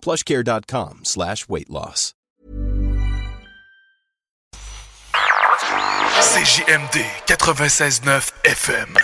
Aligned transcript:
plushcare.com 0.00 1.00
slash 1.04 1.48
weight 1.48 1.70
loss. 1.70 2.14
CJMD 6.20 7.04
96.9 7.26 8.32
FM. 8.44 8.96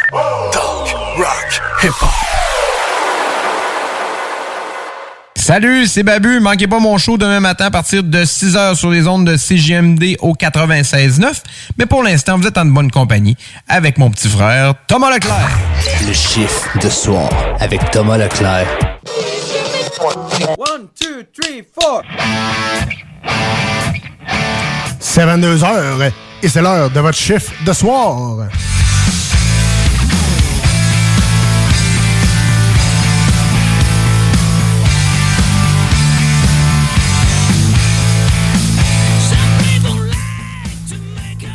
Talk, 0.52 0.92
rock, 1.16 1.60
hip-hop. 1.82 2.10
Salut, 5.36 5.86
c'est 5.86 6.02
Babu. 6.02 6.40
Manquez 6.40 6.66
pas 6.66 6.78
mon 6.80 6.96
show 6.96 7.18
demain 7.18 7.38
matin 7.38 7.66
à 7.66 7.70
partir 7.70 8.02
de 8.02 8.24
6h 8.24 8.76
sur 8.76 8.90
les 8.90 9.06
ondes 9.06 9.26
de 9.26 9.36
CJMD 9.36 10.16
au 10.20 10.32
96.9. 10.34 11.42
Mais 11.78 11.86
pour 11.86 12.02
l'instant, 12.02 12.38
vous 12.38 12.46
êtes 12.46 12.56
en 12.56 12.64
bonne 12.64 12.90
compagnie 12.90 13.36
avec 13.68 13.98
mon 13.98 14.10
petit 14.10 14.28
frère 14.28 14.74
Thomas 14.88 15.10
Leclerc. 15.14 15.58
Le 16.06 16.12
chiffre 16.12 16.78
de 16.80 16.88
soir 16.88 17.28
avec 17.60 17.90
Thomas 17.90 18.16
Leclerc. 18.16 18.66
One, 20.34 20.88
two, 20.98 21.22
three, 21.32 21.62
four. 21.62 22.02
C'est 24.98 25.24
22h 25.24 26.10
et 26.42 26.48
c'est 26.48 26.60
l'heure 26.60 26.90
de 26.90 26.98
votre 26.98 27.16
chiffre 27.16 27.52
de 27.64 27.72
soir. 27.72 28.48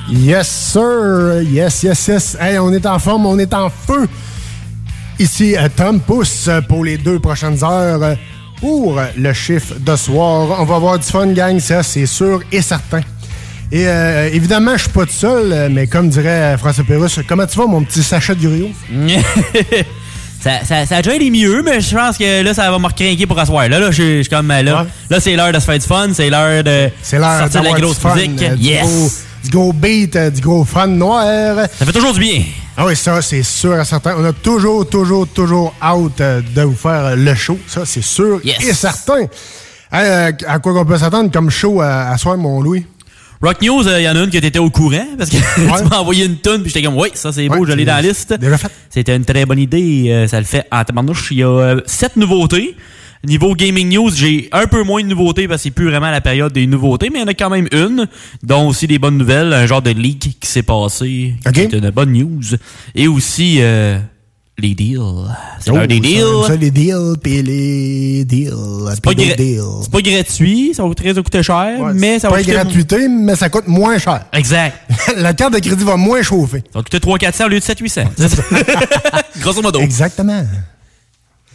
Yes, 0.10 0.48
sir. 0.48 1.42
Yes, 1.44 1.84
yes, 1.84 2.08
yes. 2.08 2.38
Hey, 2.40 2.58
on 2.60 2.72
est 2.72 2.86
en 2.86 2.98
forme, 2.98 3.26
on 3.26 3.38
est 3.38 3.54
en 3.54 3.70
feu. 3.70 4.08
Ici, 5.20 5.58
euh, 5.58 5.68
Tom 5.76 6.00
Pousse 6.00 6.50
pour 6.70 6.86
les 6.86 6.98
deux 6.98 7.20
prochaines 7.20 7.62
heures 7.62 8.16
pour 8.60 9.00
le 9.18 9.34
chiffre 9.34 9.74
de 9.80 9.96
soir. 9.96 10.58
On 10.60 10.66
va 10.66 10.76
avoir 10.76 11.00
du 11.00 11.06
fun, 11.06 11.28
gang, 11.28 11.60
ça, 11.60 11.84
c'est 11.84 12.06
sûr 12.06 12.42
et 12.52 12.62
certain. 12.62 13.02
Et 13.72 13.88
euh, 13.88 14.30
évidemment, 14.34 14.72
je 14.76 14.84
suis 14.84 14.90
pas 14.92 15.06
tout 15.06 15.12
seul, 15.12 15.70
mais 15.72 15.86
comme 15.88 16.10
dirait 16.10 16.58
François 16.58 16.84
Pérusse, 16.84 17.20
comment 17.28 17.46
tu 17.46 17.58
vas, 17.58 17.68
mon 17.68 17.84
petit 17.84 18.02
Sacha 18.02 18.34
Durio? 18.34 18.70
ça, 20.42 20.64
ça, 20.66 20.86
ça 20.86 20.96
a 20.98 21.02
déjà 21.02 21.16
été 21.16 21.30
mieux, 21.30 21.62
mais 21.64 21.80
je 21.82 21.96
pense 21.96 22.18
que 22.18 22.42
là, 22.44 22.54
ça 22.54 22.72
va 22.72 22.80
me 22.80 22.86
recrinquer 22.88 23.26
pour 23.28 23.38
asseoir. 23.38 23.68
Là, 23.70 23.80
là, 23.80 23.92
je 23.92 24.22
suis- 24.22 24.30
comme 24.30 24.50
euh, 24.52 24.62
là. 24.64 24.82
Ouais. 24.84 24.88
Là, 25.10 25.20
c'est 25.20 25.36
l'heure 25.36 25.52
de 25.52 25.60
se 25.60 25.66
faire 25.66 25.78
du 25.80 25.86
fun, 25.86 26.08
c'est 26.14 26.30
l'heure 26.30 26.64
de 26.64 26.90
sortir 27.04 27.62
de 27.62 27.68
la 27.68 27.80
grosse 27.80 27.96
du 27.98 28.02
fun, 28.02 28.16
musique. 28.16 28.42
euh, 28.42 28.56
du 28.56 28.64
yes! 28.64 29.26
Du 29.44 29.50
gros 29.50 29.74
beat, 29.74 30.16
euh, 30.16 30.30
du 30.30 30.42
gros 30.42 30.64
fun 30.66 30.88
noir. 30.88 31.26
Ça 31.78 31.86
fait 31.86 31.92
toujours 31.94 32.14
du 32.14 32.20
bien. 32.20 32.44
Ah 32.78 32.86
oui, 32.86 32.96
ça, 32.96 33.22
c'est 33.22 33.44
sûr 33.44 33.80
et 33.80 33.86
certain. 33.86 34.16
On 34.18 34.24
a 34.24 34.34
toujours, 34.34 34.88
toujours, 34.88 35.28
toujours 35.28 35.74
hâte 35.82 36.22
euh, 36.22 36.42
de 36.56 36.62
vous 36.62 36.76
faire 36.76 37.06
euh, 37.08 37.16
le 37.16 37.36
show. 37.36 37.58
Ça, 37.68 37.86
c'est 37.86 38.02
sûr 38.04 38.40
Yes. 38.44 38.64
et 38.68 38.74
certain. 38.74 39.26
Hey, 39.92 40.34
à 40.48 40.60
quoi 40.60 40.74
qu'on 40.74 40.86
peut 40.86 40.98
s'attendre 40.98 41.32
comme 41.32 41.50
show 41.50 41.82
à, 41.82 42.10
à 42.10 42.18
soir, 42.18 42.38
mon 42.38 42.62
Louis? 42.62 42.86
Rock 43.42 43.62
News, 43.62 43.84
il 43.88 44.02
y 44.04 44.10
en 44.10 44.16
a 44.18 44.20
une 44.20 44.30
que 44.30 44.38
t'étais 44.38 44.60
au 44.60 44.70
courant 44.70 45.06
parce 45.18 45.30
que 45.30 45.38
tu 45.56 45.62
m'as 45.90 45.98
envoyé 46.00 46.26
une 46.26 46.38
tonne 46.38 46.62
puis 46.62 46.72
j'étais 46.74 46.86
comme 46.86 46.98
oui, 46.98 47.08
ça 47.14 47.32
c'est 47.32 47.48
beau, 47.48 47.60
Ouais, 47.60 47.68
je 47.72 47.74
l'ai 47.74 47.86
dans 47.86 47.96
la 47.96 48.02
liste. 48.02 48.34
Déjà 48.34 48.58
fait. 48.58 48.68
C'était 48.90 49.16
une 49.16 49.24
très 49.24 49.46
bonne 49.46 49.60
idée, 49.60 50.08
euh, 50.10 50.28
ça 50.28 50.40
le 50.40 50.46
fait 50.46 50.66
en 50.72 50.84
tabarnouche. 50.84 51.30
Il 51.32 51.38
y 51.38 51.44
a 51.44 51.48
euh, 51.48 51.82
sept 51.86 52.18
nouveautés. 52.18 52.76
Niveau 53.26 53.54
gaming 53.54 53.94
news, 53.94 54.12
j'ai 54.16 54.48
un 54.54 54.66
peu 54.68 54.84
moins 54.84 55.02
de 55.04 55.08
nouveautés 55.08 55.48
parce 55.48 55.60
que 55.60 55.64
c'est 55.64 55.72
plus 55.72 55.90
vraiment 55.90 56.10
la 56.10 56.22
période 56.22 56.54
des 56.54 56.66
nouveautés, 56.68 57.10
mais 57.10 57.20
il 57.20 57.22
y 57.22 57.26
en 57.26 57.28
a 57.28 57.34
quand 57.34 57.50
même 57.50 57.68
une, 57.74 58.08
dont 58.44 58.70
aussi 58.70 58.88
des 58.88 58.98
bonnes 58.98 59.18
nouvelles, 59.18 59.52
un 59.52 59.66
genre 59.66 59.82
de 59.82 59.92
leak 59.92 60.38
qui 60.40 60.48
s'est 60.50 60.64
passé, 60.64 61.34
Ok. 61.46 61.54
qui 61.54 61.60
est 61.62 61.74
une 61.74 61.90
bonne 61.90 62.14
news. 62.14 62.42
Et 62.96 63.10
aussi 63.10 63.58
euh, 63.60 64.00
les 64.58 64.74
deals. 64.74 65.00
C'est 65.60 65.72
l'heure 65.72 65.86
des 65.86 66.00
Oh, 66.24 66.44
ça, 66.44 66.48
deals. 66.48 66.48
Ça, 66.48 66.56
les 66.56 66.72
deals, 66.72 67.16
puis 67.22 67.42
les 67.44 68.24
deals. 68.24 68.54
C'est 68.94 69.02
pas, 69.04 69.12
gra- 69.12 69.36
deals. 69.36 70.14
gratuit, 70.14 70.72
ça 70.74 70.88
va 70.88 70.94
très 70.94 71.14
coûter 71.14 71.44
cher, 71.44 71.78
Ouais, 71.78 71.92
mais 71.94 72.20
ça 72.20 72.30
va 72.30 72.36
pas 72.36 72.40
coûter... 72.40 72.54
gratuité, 72.54 73.08
mais 73.10 73.36
ça 73.36 73.50
coûte 73.50 73.68
moins 73.68 73.98
cher. 73.98 74.28
Exact. 74.32 74.78
La 75.18 75.34
carte 75.34 75.54
de 75.56 75.60
crédit 75.60 75.84
va 75.84 75.98
moins 75.98 76.22
chauffer. 76.22 76.64
Ça 76.72 76.80
va 76.80 76.84
coûter 76.84 77.00
300-400 77.00 77.46
au 77.46 77.50
lieu 77.50 77.60
de 77.60 77.66
700-800. 77.66 78.06
Grosso 79.42 79.62
modo. 79.62 79.82
Exactement. 79.82 80.46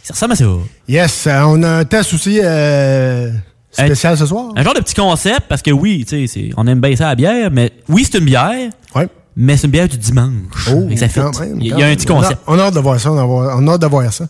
Ça 0.05 0.13
ressemble 0.13 0.33
à 0.33 0.35
ça. 0.35 0.45
Yes, 0.87 1.25
euh, 1.27 1.41
on 1.47 1.63
a 1.63 1.69
un 1.79 1.83
test 1.85 2.13
aussi 2.13 2.39
euh, 2.43 3.31
spécial 3.71 4.15
ce 4.17 4.25
soir. 4.27 4.51
Un 4.55 4.63
genre 4.63 4.75
de 4.75 4.79
petit 4.79 4.93
concept, 4.93 5.41
parce 5.49 5.61
que 5.63 5.71
oui, 5.71 6.05
tu 6.07 6.27
sais, 6.27 6.31
c'est- 6.31 6.51
on 6.57 6.67
aime 6.67 6.79
bien 6.79 6.95
ça 6.95 7.05
la 7.07 7.15
bière, 7.15 7.49
mais 7.51 7.71
oui, 7.89 8.07
c'est 8.09 8.19
une 8.19 8.25
bière, 8.25 8.69
Ouais. 8.93 9.07
mais 9.35 9.57
c'est 9.57 9.65
une 9.65 9.71
bière 9.71 9.87
du 9.87 9.97
dimanche. 9.97 10.69
Oh, 10.71 10.87
Fait 10.95 11.09
ça 11.09 11.23
même, 11.39 11.57
Il 11.59 11.67
y 11.67 11.73
a- 11.73 11.87
un 11.87 11.95
petit 11.95 12.05
concept. 12.05 12.39
On 12.45 12.53
a, 12.53 12.57
on 12.57 12.59
a 12.59 12.63
hâte 12.67 12.75
de 12.75 12.79
voir 12.79 12.99
ça. 12.99 13.11
On 13.11 13.17
a, 13.17 13.23
on 13.23 13.67
a 13.67 13.71
hâte 13.73 13.81
de 13.81 13.87
voir 13.87 14.13
ça. 14.13 14.27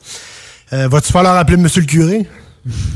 Euh, 0.72 0.88
Vas-tu 0.88 1.12
falloir 1.12 1.36
appeler 1.38 1.58
Monsieur 1.58 1.82
le 1.82 1.88
curé? 1.88 2.26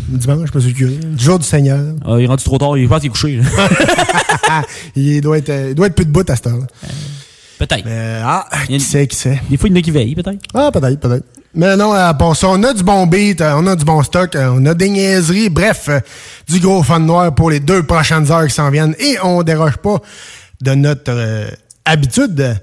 Dimanche, 0.08 0.54
Monsieur 0.56 0.70
le 0.72 0.76
curé. 0.76 0.96
Du 0.96 1.24
jour 1.24 1.38
du 1.38 1.46
Seigneur. 1.46 1.80
Ah, 2.06 2.16
il 2.18 2.24
est 2.24 2.28
rendu 2.28 2.44
trop 2.46 2.58
tard, 2.58 2.78
il 2.78 2.88
pense 2.88 3.02
qu'il 3.02 3.08
est 3.08 3.12
couché. 3.12 3.42
il, 4.96 5.22
doit 5.22 5.38
être, 5.38 5.50
euh, 5.50 5.68
il 5.72 5.76
doit 5.76 5.88
être 5.88 5.96
plus 5.96 6.06
de 6.06 6.12
bout 6.12 6.28
à 6.30 6.36
cette 6.36 6.48
heure. 6.48 6.66
peut-être. 7.60 7.84
Euh, 7.86 8.24
ah, 8.26 8.48
Il 8.70 8.72
y 8.72 8.76
a 8.76 8.78
qui 8.80 8.86
sait, 8.86 9.06
qui 9.06 9.16
sait? 9.18 9.40
Des 9.50 9.58
fois, 9.58 9.68
il 9.70 9.74
y 9.74 9.76
en 9.76 9.80
a 9.80 9.82
qui 9.82 9.92
veillent, 9.92 10.16
peut-être. 10.16 10.40
Ah, 10.54 10.72
peut-être, 10.74 11.00
peut-être. 11.00 11.26
Mais 11.56 11.76
non, 11.76 11.94
à 11.94 12.14
part 12.14 12.36
ça, 12.36 12.48
on 12.50 12.62
a 12.64 12.74
du 12.74 12.84
bon 12.84 13.08
beat, 13.08 13.42
euh, 13.42 13.54
on 13.56 13.66
a 13.66 13.76
du 13.76 13.84
bon 13.84 14.04
stock, 14.04 14.36
euh, 14.36 14.52
on 14.54 14.64
a 14.68 14.76
des 14.76 14.88
niaiseries, 14.90 15.50
bref, 15.50 15.86
euh, 15.90 16.00
du 16.48 16.60
gros 16.60 16.84
fun 16.84 17.00
noir 17.00 17.34
pour 17.34 17.50
les 17.50 17.60
deux 17.60 17.82
prochaines 17.84 18.32
heures 18.32 18.46
qui 18.46 18.54
s'en 18.54 18.70
viennent. 18.70 18.96
Et 19.00 19.18
on 19.24 19.42
déroge 19.42 19.78
pas 19.78 19.98
de 20.62 20.76
notre 20.76 21.12
euh, 21.12 21.50
habitude. 21.86 22.56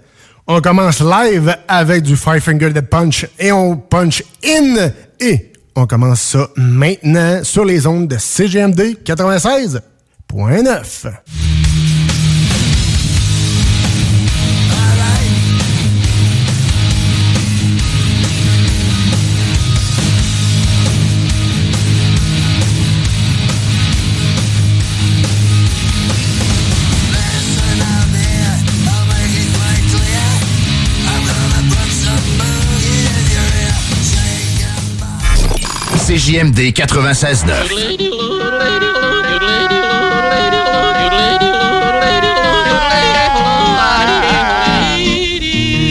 On 0.46 0.60
commence 0.60 1.00
live 1.00 1.56
avec 1.66 2.04
du 2.04 2.16
Five 2.16 2.38
Finger 2.40 2.70
Dead 2.70 2.88
Punch 2.88 3.26
et 3.40 3.50
on 3.50 3.76
punch 3.76 4.22
in. 4.44 4.90
Et 5.18 5.52
on 5.74 5.86
commence 5.86 6.20
ça 6.20 6.48
maintenant 6.56 7.42
sur 7.42 7.64
les 7.64 7.88
ondes 7.88 8.06
de 8.06 8.18
CGMD 8.18 8.98
96.9. 9.04 11.10
CJMD 36.06 36.72
96.9. 36.72 37.98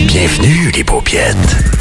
Bienvenue 0.08 0.72
les 0.74 0.84
paupiètes. 0.86 1.75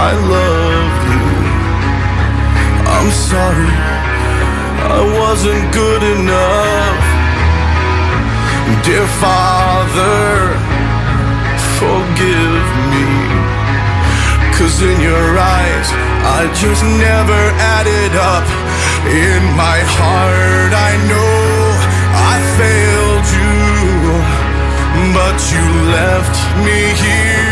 I 0.00 0.12
love 0.16 0.96
you. 1.12 1.28
I'm 2.96 3.10
sorry, 3.12 3.72
I 4.96 5.00
wasn't 5.20 5.64
good 5.76 6.02
enough. 6.16 7.04
Dear 8.80 9.06
Father, 9.20 10.56
forgive 11.76 12.66
me. 12.92 13.08
Cause 14.56 14.80
in 14.80 14.98
your 15.04 15.28
eyes, 15.36 15.88
I 16.38 16.48
just 16.56 16.82
never 17.06 17.42
added 17.76 18.12
up. 18.32 18.48
In 19.04 19.42
my 19.52 19.78
heart, 19.96 20.72
I 20.88 20.92
know 21.10 21.36
I 22.32 22.36
failed 22.56 23.26
you, 23.36 23.52
but 25.12 25.36
you 25.52 25.64
left 25.92 26.36
me 26.64 26.80
here. 27.04 27.49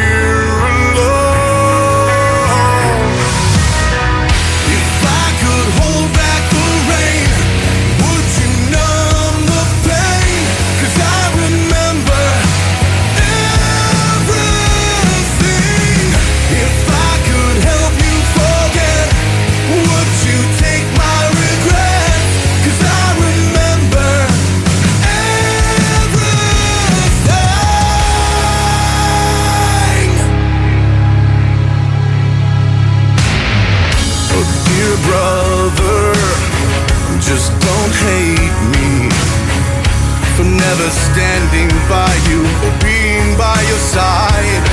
just 40.89 41.13
standing 41.13 41.69
by 41.87 42.15
you 42.31 42.41
or 42.65 42.73
being 42.81 43.37
by 43.37 43.61
your 43.69 43.83
side. 43.93 44.65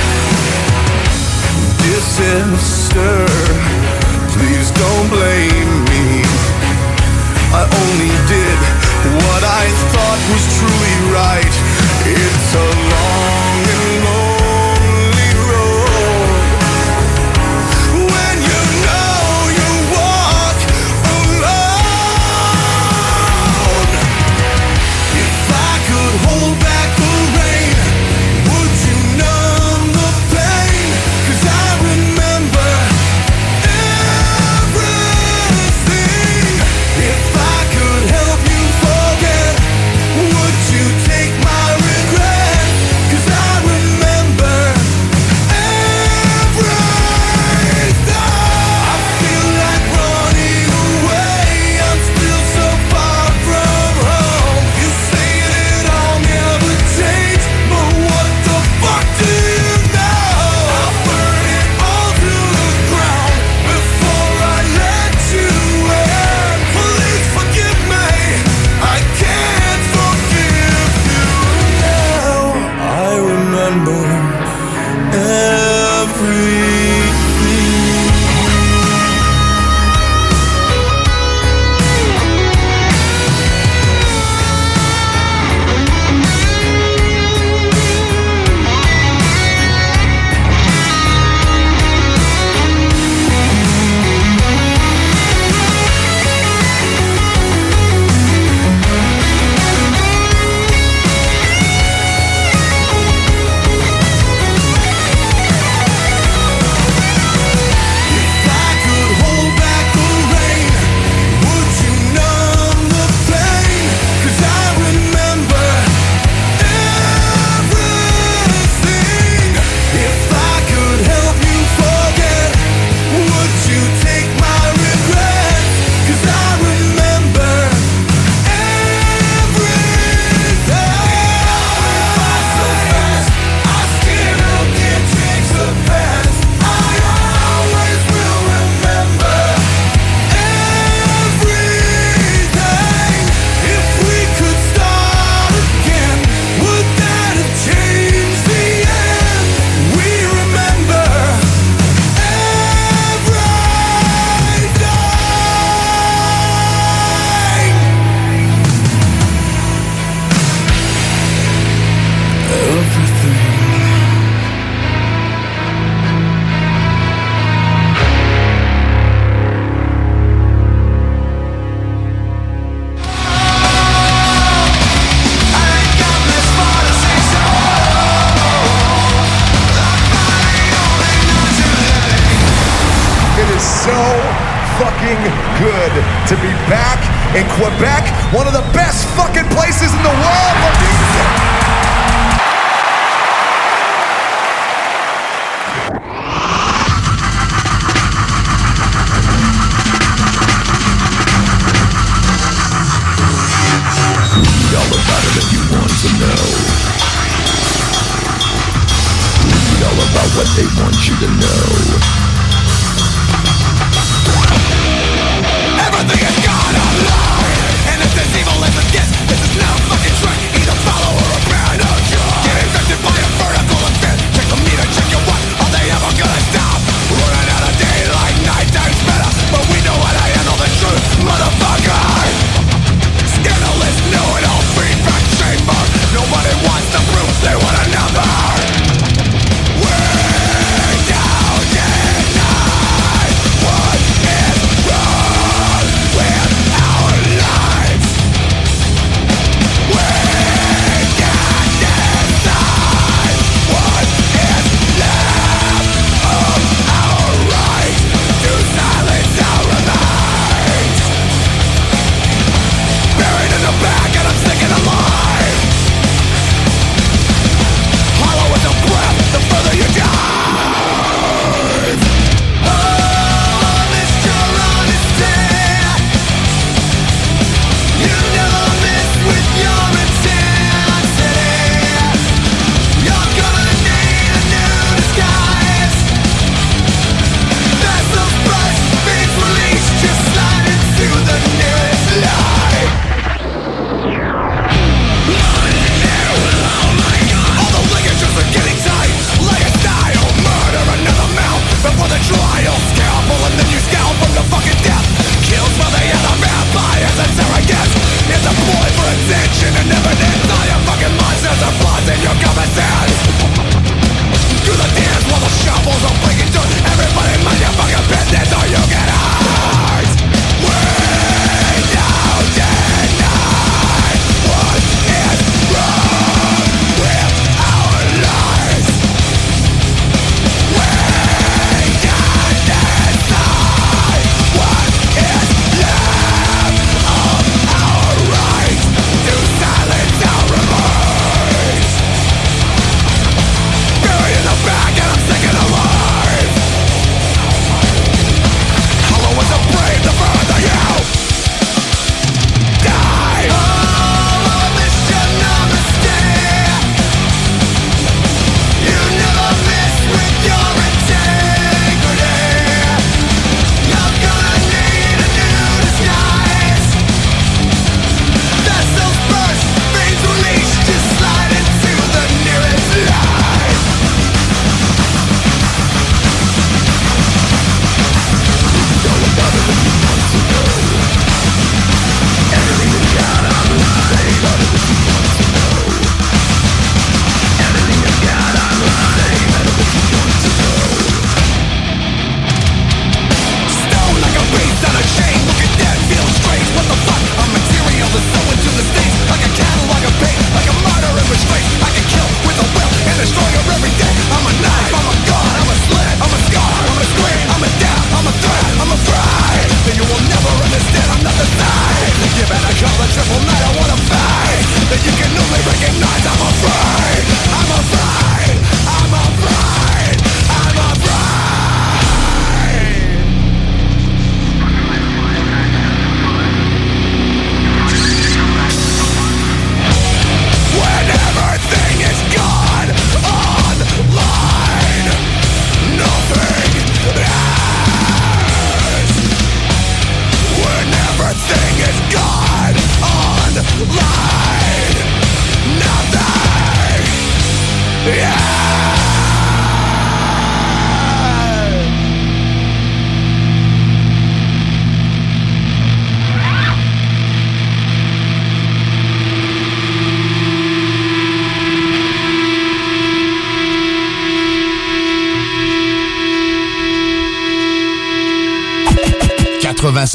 Dear 1.82 2.00
sister, 2.00 3.16
please 4.32 4.70
don't 4.80 5.08
blame 5.10 5.72
me. 5.92 6.24
I 7.52 7.62
only 7.82 8.14
did 8.32 8.58
what 9.26 9.42
I 9.44 9.64
thought 9.92 10.20
was 10.32 10.44
truly 10.56 10.96
right. 11.12 11.54
It's 12.08 12.54
a 12.54 12.68
long 12.92 13.45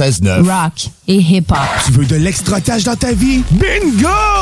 96.9. 0.01 0.49
Rock 0.49 0.89
et 1.07 1.17
hip-hop. 1.17 1.57
Tu 1.85 1.91
veux 1.91 2.05
de 2.05 2.15
l'extra 2.15 2.59
cash 2.59 2.83
dans 2.83 2.95
ta 2.95 3.11
vie? 3.13 3.43
Bingo! 3.51 4.40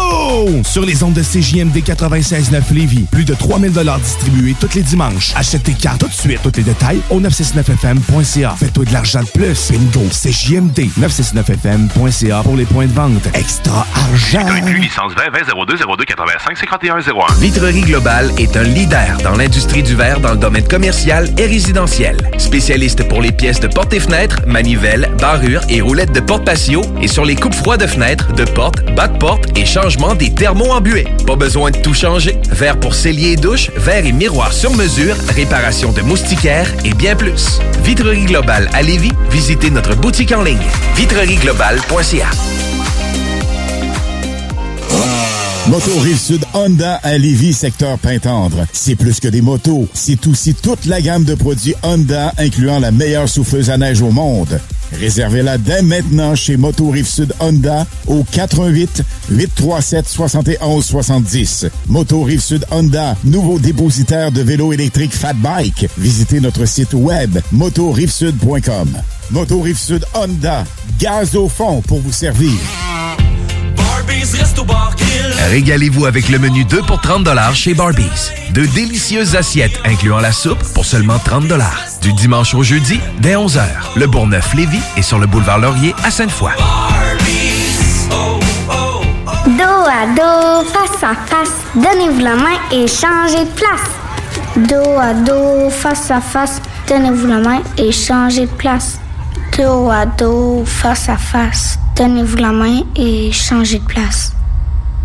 Sur 0.63 0.85
les 0.85 1.03
ondes 1.03 1.13
de 1.13 1.21
CJMD 1.21 1.77
96.9 1.77 2.73
Lévis, 2.73 3.05
plus 3.11 3.25
de 3.25 3.33
3000 3.33 3.71
distribués 4.01 4.55
tous 4.59 4.75
les 4.75 4.83
dimanches. 4.83 5.33
Achète 5.35 5.63
tes 5.63 5.73
cartes 5.73 6.01
tout 6.01 6.07
de 6.07 6.13
suite. 6.13 6.39
Tous 6.43 6.51
les 6.55 6.63
détails 6.63 6.99
au 7.09 7.19
969FM.ca. 7.19 8.55
Fais-toi 8.57 8.85
de 8.85 8.93
l'argent 8.93 9.21
de 9.21 9.27
plus. 9.27 9.71
Bingo! 9.71 10.07
CJMD 10.11 10.79
969FM.ca 10.99 12.43
pour 12.43 12.55
les 12.55 12.65
points 12.65 12.87
de 12.87 12.93
vente. 12.93 13.27
Extra 13.33 13.85
argent! 13.95 14.45
licence 14.79 15.13
20 15.15 15.31
20 15.31 15.65
02 15.65 15.77
02 15.97 16.05
85 16.05 16.57
51 16.57 16.99
01. 16.99 17.33
Vitrerie 17.39 17.81
Globale 17.81 18.31
est 18.37 18.55
un 18.55 18.63
leader 18.63 19.17
dans 19.23 19.35
l'industrie 19.35 19.83
du 19.83 19.95
verre 19.95 20.19
dans 20.19 20.31
le 20.31 20.37
domaine 20.37 20.67
commercial 20.67 21.29
et 21.37 21.45
résidentiel. 21.45 22.17
Spécialiste 22.37 23.07
pour 23.07 23.21
les 23.21 23.31
pièces 23.31 23.59
de 23.59 23.67
portes 23.67 23.93
et 23.93 23.99
fenêtres, 23.99 24.41
manivelles, 24.45 25.11
barrures 25.19 25.61
et 25.69 25.81
roulettes 25.81 26.13
de 26.13 26.19
porte 26.19 26.45
patio 26.45 26.81
et 27.01 27.07
sur 27.07 27.25
les 27.25 27.35
coupes 27.35 27.55
froides 27.55 27.81
de 27.81 27.87
fenêtres, 27.87 28.31
de 28.33 28.45
portes, 28.45 28.83
bas 28.95 29.07
de 29.07 29.17
porte 29.17 29.45
et 29.57 29.65
des 30.18 30.34
thermos 30.34 30.72
en 30.72 30.82
buée. 30.82 31.08
Pas 31.27 31.36
besoin 31.36 31.72
de 31.72 31.77
tout 31.77 31.94
changer. 31.94 32.38
Verre 32.51 32.79
pour 32.79 32.96
cellier 32.96 33.32
et 33.32 33.36
douche, 33.36 33.70
verre 33.75 34.06
et 34.06 34.12
miroir 34.12 34.53
sur 34.53 34.74
mesure, 34.74 35.15
réparation 35.36 35.91
de 35.91 36.01
moustiquaires 36.01 36.72
et 36.86 36.94
bien 36.94 37.15
plus. 37.15 37.60
Vitrerie 37.84 38.25
Globale 38.25 38.70
à 38.74 38.82
Lévis, 38.82 39.12
visitez 39.29 39.70
notre 39.70 39.96
boutique 39.96 40.32
en 40.32 40.44
ligne 40.44 40.58
vitrerieglobale.ca. 40.96 42.29
Moto 45.68 46.00
Rive-Sud 46.00 46.46
Honda 46.53 46.96
à 47.03 47.18
Lévis, 47.18 47.53
secteur 47.53 48.00
Pintendre. 48.00 48.65
C'est 48.72 48.96
plus 48.96 49.20
que 49.20 49.27
des 49.27 49.41
motos, 49.41 49.88
c'est 49.94 50.25
aussi 50.27 50.56
toute 50.56 50.86
la 50.86 51.01
gamme 51.01 51.25
de 51.25 51.36
produits 51.36 51.75
Honda, 51.84 52.34
incluant 52.38 52.79
la 52.79 52.91
meilleure 52.91 53.29
souffleuse 53.29 53.70
à 53.70 53.77
neige 53.77 54.01
au 54.01 54.12
monde. 54.12 54.60
Réservez-la 54.93 55.58
dès 55.58 55.81
maintenant 55.81 56.36
chez 56.36 56.58
Moto 56.58 56.89
Rive-Sud 56.89 57.34
Honda 57.39 57.86
au 58.08 58.24
88 58.24 59.03
837 59.29 60.08
71 60.08 60.86
70. 60.86 61.65
Moto 61.88 62.24
Rive-Sud 62.24 62.65
Honda, 62.72 63.15
nouveau 63.24 63.60
dépositaire 63.60 64.31
de 64.31 64.41
vélos 64.41 64.74
électriques 64.74 65.13
Fat 65.13 65.34
Bike. 65.34 65.88
Visitez 65.98 66.39
notre 66.39 66.65
site 66.65 66.93
web 66.93 67.39
motorivesud.com. 67.51 68.89
Moto 69.31 69.62
Rive-Sud 69.62 70.05
Honda, 70.15 70.65
gaz 71.00 71.36
au 71.36 71.48
fond 71.48 71.81
pour 71.81 72.00
vous 72.00 72.12
servir. 72.12 72.51
Régalez-vous 75.49 76.05
avec 76.05 76.29
le 76.29 76.39
menu 76.39 76.63
2 76.65 76.81
pour 76.83 76.99
30 77.01 77.27
chez 77.53 77.73
Barbies. 77.73 78.31
De 78.51 78.65
délicieuses 78.65 79.35
assiettes 79.35 79.79
incluant 79.85 80.19
la 80.19 80.31
soupe 80.31 80.61
pour 80.73 80.85
seulement 80.85 81.19
30 81.19 81.45
Du 82.01 82.13
dimanche 82.13 82.53
au 82.53 82.63
jeudi, 82.63 82.99
dès 83.19 83.35
11h. 83.35 83.61
Le 83.95 84.07
Bourgneuf-Lévis 84.07 84.81
est 84.97 85.01
sur 85.01 85.19
le 85.19 85.27
boulevard 85.27 85.59
Laurier 85.59 85.95
à 86.03 86.11
Sainte-Foy. 86.11 86.51
Dos 89.45 89.63
à 89.63 90.05
dos, 90.15 90.67
face 90.69 91.03
à 91.03 91.15
face, 91.15 91.53
donnez-vous 91.75 92.19
la 92.19 92.35
main 92.35 92.57
et 92.71 92.87
changez 92.87 93.45
de 93.45 93.51
place. 93.51 93.89
Dos 94.55 94.97
à 94.99 95.13
dos, 95.13 95.69
face 95.69 96.11
à 96.11 96.21
face, 96.21 96.61
donnez-vous 96.87 97.27
la 97.27 97.39
main 97.39 97.61
et 97.77 97.91
changez 97.91 98.45
de 98.45 98.51
place. 98.51 98.99
Dos 99.59 99.89
à 99.89 100.05
dos, 100.05 100.63
face 100.65 101.09
à 101.09 101.17
face, 101.17 101.77
donnez-vous 101.97 102.37
la 102.37 102.53
main 102.53 102.83
et 102.95 103.29
changez 103.33 103.79
de 103.79 103.83
place. 103.83 104.31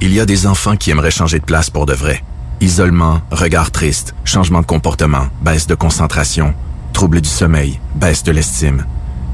Il 0.00 0.14
y 0.14 0.20
a 0.20 0.26
des 0.26 0.46
enfants 0.46 0.76
qui 0.76 0.92
aimeraient 0.92 1.10
changer 1.10 1.40
de 1.40 1.44
place 1.44 1.70
pour 1.70 1.86
de 1.86 1.92
vrai. 1.92 2.22
Isolement, 2.60 3.20
regard 3.32 3.72
triste, 3.72 4.14
changement 4.24 4.60
de 4.60 4.66
comportement, 4.66 5.26
baisse 5.42 5.66
de 5.66 5.74
concentration, 5.74 6.54
trouble 6.92 7.20
du 7.20 7.28
sommeil, 7.28 7.80
baisse 7.96 8.22
de 8.22 8.30
l'estime. 8.30 8.86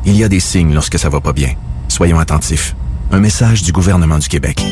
Il 0.07 0.17
y 0.17 0.25
a 0.25 0.29
des 0.29 0.41
signes 0.41 0.73
lorsque 0.73 0.99
ça 0.99 1.11
va 1.11 1.21
pas 1.21 1.35
bien. 1.35 1.53
Soyons 1.89 2.19
attentifs. 2.19 2.75
Un 3.13 3.21
message 3.21 3.63
du 3.63 3.73
gouvernement 3.73 4.19
du 4.19 4.29
Québec. 4.29 4.65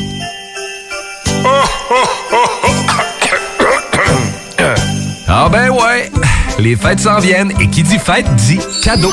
Ah 5.27 5.47
ben 5.51 5.69
ouais, 5.69 6.11
les 6.57 6.75
fêtes 6.75 7.01
s'en 7.01 7.19
viennent 7.19 7.53
et 7.59 7.69
qui 7.69 7.83
dit 7.83 7.99
fête 7.99 8.25
dit 8.35 8.59
cadeau. 8.83 9.11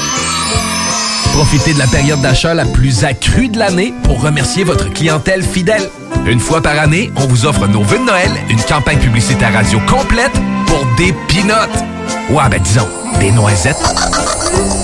Profitez 1.36 1.74
de 1.74 1.78
la 1.78 1.86
période 1.86 2.22
d'achat 2.22 2.54
la 2.54 2.64
plus 2.64 3.04
accrue 3.04 3.48
de 3.48 3.58
l'année 3.58 3.92
pour 4.04 4.22
remercier 4.22 4.64
votre 4.64 4.90
clientèle 4.90 5.42
fidèle. 5.42 5.86
Une 6.24 6.40
fois 6.40 6.62
par 6.62 6.78
année, 6.78 7.12
on 7.14 7.26
vous 7.26 7.44
offre 7.44 7.66
nos 7.66 7.82
vœux 7.82 7.98
de 7.98 8.04
Noël, 8.04 8.30
une 8.48 8.62
campagne 8.62 8.98
publicitaire 8.98 9.52
radio 9.52 9.78
complète 9.80 10.32
pour 10.66 10.82
des 10.96 11.12
pinottes. 11.28 11.84
Ouais, 12.30 12.48
ben 12.50 12.58
disons, 12.62 12.88
des 13.20 13.32
noisettes. 13.32 13.76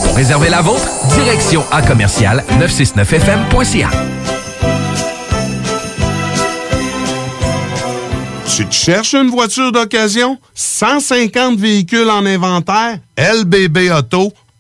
Pour 0.05 0.15
réserver 0.15 0.51
la 0.51 0.61
vôtre, 0.61 0.87
direction 1.15 1.65
à 1.73 1.81
commercial 1.81 2.45
969fm.ca. 2.61 3.89
Tu 8.55 8.67
te 8.67 8.75
cherches 8.75 9.15
une 9.15 9.31
voiture 9.31 9.73
d'occasion? 9.73 10.37
150 10.55 11.59
véhicules 11.59 12.11
en 12.11 12.27
inventaire? 12.27 12.99
lbbauto.com 13.17 14.42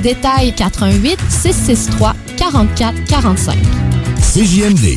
détails 0.00 0.54
88 0.54 1.18
663 1.28 2.14
44 2.36 3.04
45. 3.04 3.56
CJMD. 4.20 4.96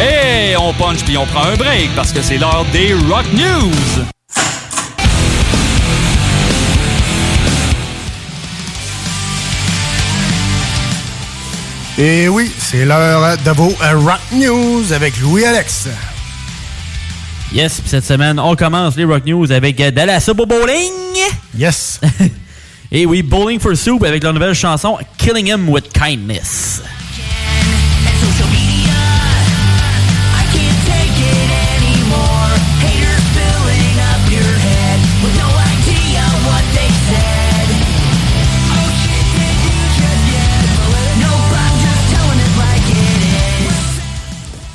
Et 0.00 0.56
on 0.56 0.72
punch 0.74 1.04
puis 1.04 1.16
on 1.16 1.26
prend 1.26 1.44
un 1.44 1.56
break 1.56 1.90
parce 1.94 2.12
que 2.12 2.22
c'est 2.22 2.38
l'heure 2.38 2.64
des 2.72 2.94
Rock 2.94 3.26
News. 3.34 4.04
Et 11.96 12.28
oui, 12.28 12.50
c'est 12.58 12.84
l'heure 12.84 13.36
de 13.36 13.50
vos 13.52 13.72
euh, 13.82 13.98
Rock 13.98 14.20
News 14.32 14.92
avec 14.92 15.16
Louis-Alex. 15.20 15.88
Yes, 17.54 17.80
puis 17.80 17.88
cette 17.88 18.04
semaine, 18.04 18.40
on 18.40 18.56
commence 18.56 18.96
les 18.96 19.04
Rock 19.04 19.24
News 19.24 19.52
avec 19.52 19.76
Dallas 19.76 20.28
au 20.28 20.34
Bowling. 20.34 20.90
Yes. 21.56 22.00
Et 22.90 23.06
oui, 23.06 23.22
Bowling 23.22 23.60
for 23.60 23.76
Soup 23.76 24.02
avec 24.02 24.24
leur 24.24 24.32
nouvelle 24.32 24.54
chanson 24.54 24.98
Killing 25.16 25.46
Him 25.46 25.68
with 25.68 25.92
Kindness. 25.92 26.82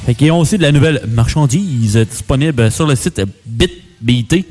Fait 0.10 0.16
qu'ils 0.16 0.32
ont 0.32 0.40
aussi 0.40 0.58
de 0.58 0.64
la 0.64 0.72
nouvelle 0.72 1.04
marchandise 1.08 1.96
disponible 1.96 2.72
sur 2.72 2.88
le 2.88 2.96
site 2.96 3.22
bitbt.ly 3.46 4.44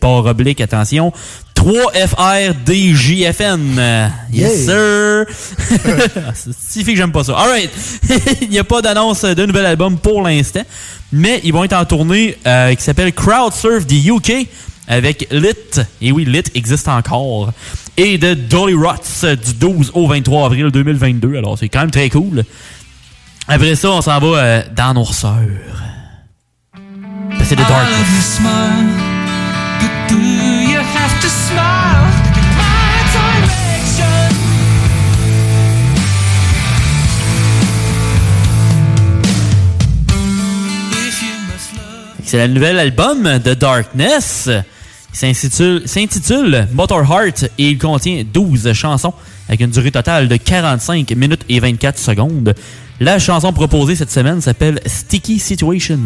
barre 0.00 0.26
oblique, 0.26 0.60
attention, 0.60 1.12
3FRDJFN. 1.54 4.10
Yes, 4.32 4.64
sir! 4.64 5.26
Si 6.58 6.82
fait 6.82 6.90
que 6.90 6.98
j'aime 6.98 7.12
pas 7.12 7.22
ça. 7.22 7.38
Alright! 7.38 7.70
Il 8.42 8.48
n'y 8.48 8.58
a 8.58 8.64
pas 8.64 8.82
d'annonce 8.82 9.22
de 9.22 9.46
nouvel 9.46 9.64
album 9.64 9.96
pour 9.96 10.22
l'instant, 10.22 10.64
mais 11.12 11.40
ils 11.44 11.52
vont 11.52 11.62
être 11.62 11.76
en 11.76 11.84
tournée 11.84 12.36
euh, 12.48 12.74
qui 12.74 12.82
s'appelle 12.82 13.12
Crowd 13.12 13.52
Surf 13.52 13.86
du 13.86 14.10
UK 14.10 14.48
avec 14.88 15.28
Lit. 15.30 15.82
Et 16.02 16.10
oui, 16.10 16.24
Lit 16.24 16.42
existe 16.56 16.88
encore. 16.88 17.52
Et 17.96 18.18
de 18.18 18.34
Dolly 18.34 18.74
Rots 18.74 18.96
du 19.22 19.54
12 19.54 19.92
au 19.94 20.08
23 20.08 20.46
avril 20.46 20.72
2022. 20.72 21.36
Alors, 21.36 21.56
c'est 21.56 21.68
quand 21.68 21.82
même 21.82 21.92
très 21.92 22.10
cool. 22.10 22.42
Après 23.52 23.74
ça, 23.74 23.90
on 23.90 24.00
s'en 24.00 24.20
va 24.20 24.26
euh, 24.38 24.62
dans 24.76 24.94
nos 24.94 25.04
sœurs. 25.04 25.34
C'est 27.42 27.56
The 27.56 27.68
Darkness. 27.68 28.40
C'est 42.24 42.46
le 42.46 42.54
nouvel 42.54 42.78
album 42.78 43.38
de 43.44 43.54
Darkness 43.54 44.48
Il 44.48 44.62
s'intitule 45.12 45.82
s'intitule 45.86 46.68
Motor 46.72 47.02
Heart 47.02 47.50
et 47.58 47.70
il 47.70 47.78
contient 47.78 48.22
12 48.32 48.72
chansons 48.74 49.12
avec 49.48 49.60
une 49.60 49.70
durée 49.70 49.90
totale 49.90 50.28
de 50.28 50.36
45 50.36 51.10
minutes 51.16 51.44
et 51.48 51.58
24 51.58 51.98
secondes. 51.98 52.54
La 53.02 53.18
chanson 53.18 53.50
proposée 53.54 53.96
cette 53.96 54.10
semaine 54.10 54.42
s'appelle 54.42 54.78
Sticky 54.84 55.38
Situations. 55.38 55.98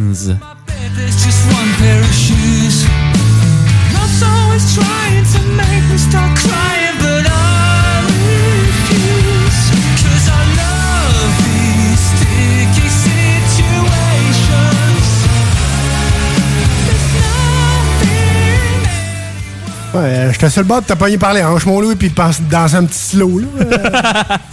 Ouais, 19.95 20.01
euh, 20.01 20.33
j'étais 20.33 20.51
sur 20.51 20.61
le 20.63 20.67
bord 20.67 20.83
de 20.83 20.87
te 20.87 20.93
pogner 20.95 21.19
par 21.19 21.33
les 21.35 21.43
hanches, 21.43 21.67
mon 21.67 21.81
loup, 21.81 21.95
puis 21.95 22.09
penser 22.11 22.43
dans 22.51 22.75
un 22.77 22.85
petit 22.85 22.99
slow, 22.99 23.39
là. 23.41 24.39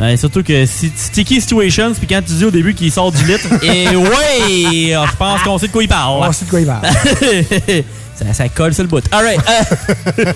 Ouais, 0.00 0.16
surtout 0.16 0.42
que 0.42 0.66
si- 0.66 0.90
Sticky 0.96 1.40
Situations, 1.40 1.92
puis 1.94 2.08
quand 2.08 2.20
tu 2.26 2.32
dis 2.32 2.44
au 2.44 2.50
début 2.50 2.74
qu'il 2.74 2.90
sort 2.90 3.12
du 3.12 3.24
litre, 3.24 3.46
et 3.62 3.94
ouais, 3.94 4.90
je 4.92 5.16
pense 5.16 5.42
qu'on 5.44 5.58
sait 5.58 5.68
de 5.68 5.72
quoi 5.72 5.84
il 5.84 5.88
parle. 5.88 6.24
On 6.28 6.32
sait 6.32 6.44
de 6.44 6.50
quoi 6.50 6.58
il 6.60 6.66
parle. 6.66 6.82
ça, 8.16 8.32
ça 8.34 8.48
colle 8.48 8.74
sur 8.74 8.82
le 8.82 8.88
bout. 8.88 9.04
Alright. 9.12 9.38
euh, 10.18 10.32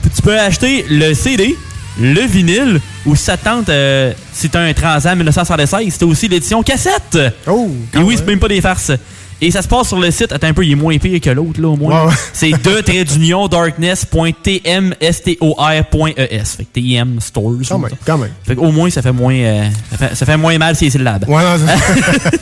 puis 0.00 0.10
tu 0.16 0.22
peux 0.22 0.38
acheter 0.40 0.86
le 0.88 1.12
CD, 1.12 1.54
le 2.00 2.22
vinyle, 2.22 2.80
ou 3.04 3.14
si 3.14 3.24
ça 3.24 3.36
te 3.36 3.44
tente, 3.44 3.68
euh, 3.68 4.14
si 4.32 4.48
t'as 4.48 4.60
un 4.60 4.72
Transam 4.72 5.18
1976, 5.18 5.94
c'est 5.98 6.04
aussi 6.06 6.28
l'édition 6.28 6.62
cassette. 6.62 7.18
Oh! 7.46 7.70
Et 7.92 7.98
oui, 7.98 8.14
c'est 8.16 8.26
même 8.26 8.38
pas 8.38 8.48
des 8.48 8.62
farces. 8.62 8.92
Et 9.40 9.50
ça 9.52 9.62
se 9.62 9.68
passe 9.68 9.86
sur 9.88 10.00
le 10.00 10.10
site. 10.10 10.32
Attends 10.32 10.48
un 10.48 10.52
peu, 10.52 10.64
il 10.66 10.72
est 10.72 10.74
moins 10.74 10.98
pire 10.98 11.20
que 11.20 11.30
l'autre, 11.30 11.60
là, 11.60 11.68
au 11.68 11.76
moins. 11.76 12.02
Ouais, 12.04 12.08
ouais. 12.08 12.14
C'est 12.32 12.50
de 12.50 12.80
trait 12.80 13.04
d'union 13.04 13.46
darkness.tmstor.es. 13.48 16.44
Fait 16.44 16.64
que 16.64 16.80
TM 16.80 17.20
Stores. 17.20 17.52
Quand 17.68 17.78
même, 17.78 17.90
quand 18.04 18.18
même. 18.18 18.30
Fait 18.42 18.56
qu'au 18.56 18.72
moins, 18.72 18.90
ça 18.90 19.00
fait 19.02 19.12
moins, 19.12 19.34
euh, 19.34 19.68
ça, 19.92 19.96
fait, 19.96 20.14
ça 20.16 20.26
fait 20.26 20.36
moins 20.36 20.58
mal 20.58 20.74
ces 20.76 20.90
syllabes. 20.90 21.24
Ouais, 21.28 21.42
non, 21.42 21.56
c'est- 21.56 22.40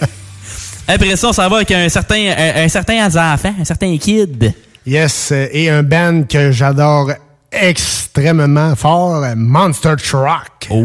Après 0.88 1.16
ça, 1.16 1.28
on 1.28 1.32
s'en 1.32 1.48
va 1.48 1.56
avec 1.56 1.70
un 1.72 1.88
certain, 1.88 2.32
un, 2.38 2.64
un 2.64 2.68
certain 2.68 3.04
enfant, 3.06 3.52
un 3.60 3.64
certain 3.64 3.96
kid. 3.98 4.52
Yes, 4.86 5.30
euh, 5.32 5.48
et 5.52 5.68
un 5.68 5.82
band 5.82 6.22
que 6.28 6.52
j'adore 6.52 7.10
extrêmement 7.50 8.74
fort, 8.76 9.24
Monster 9.36 9.94
Truck. 10.02 10.68
Oh. 10.70 10.84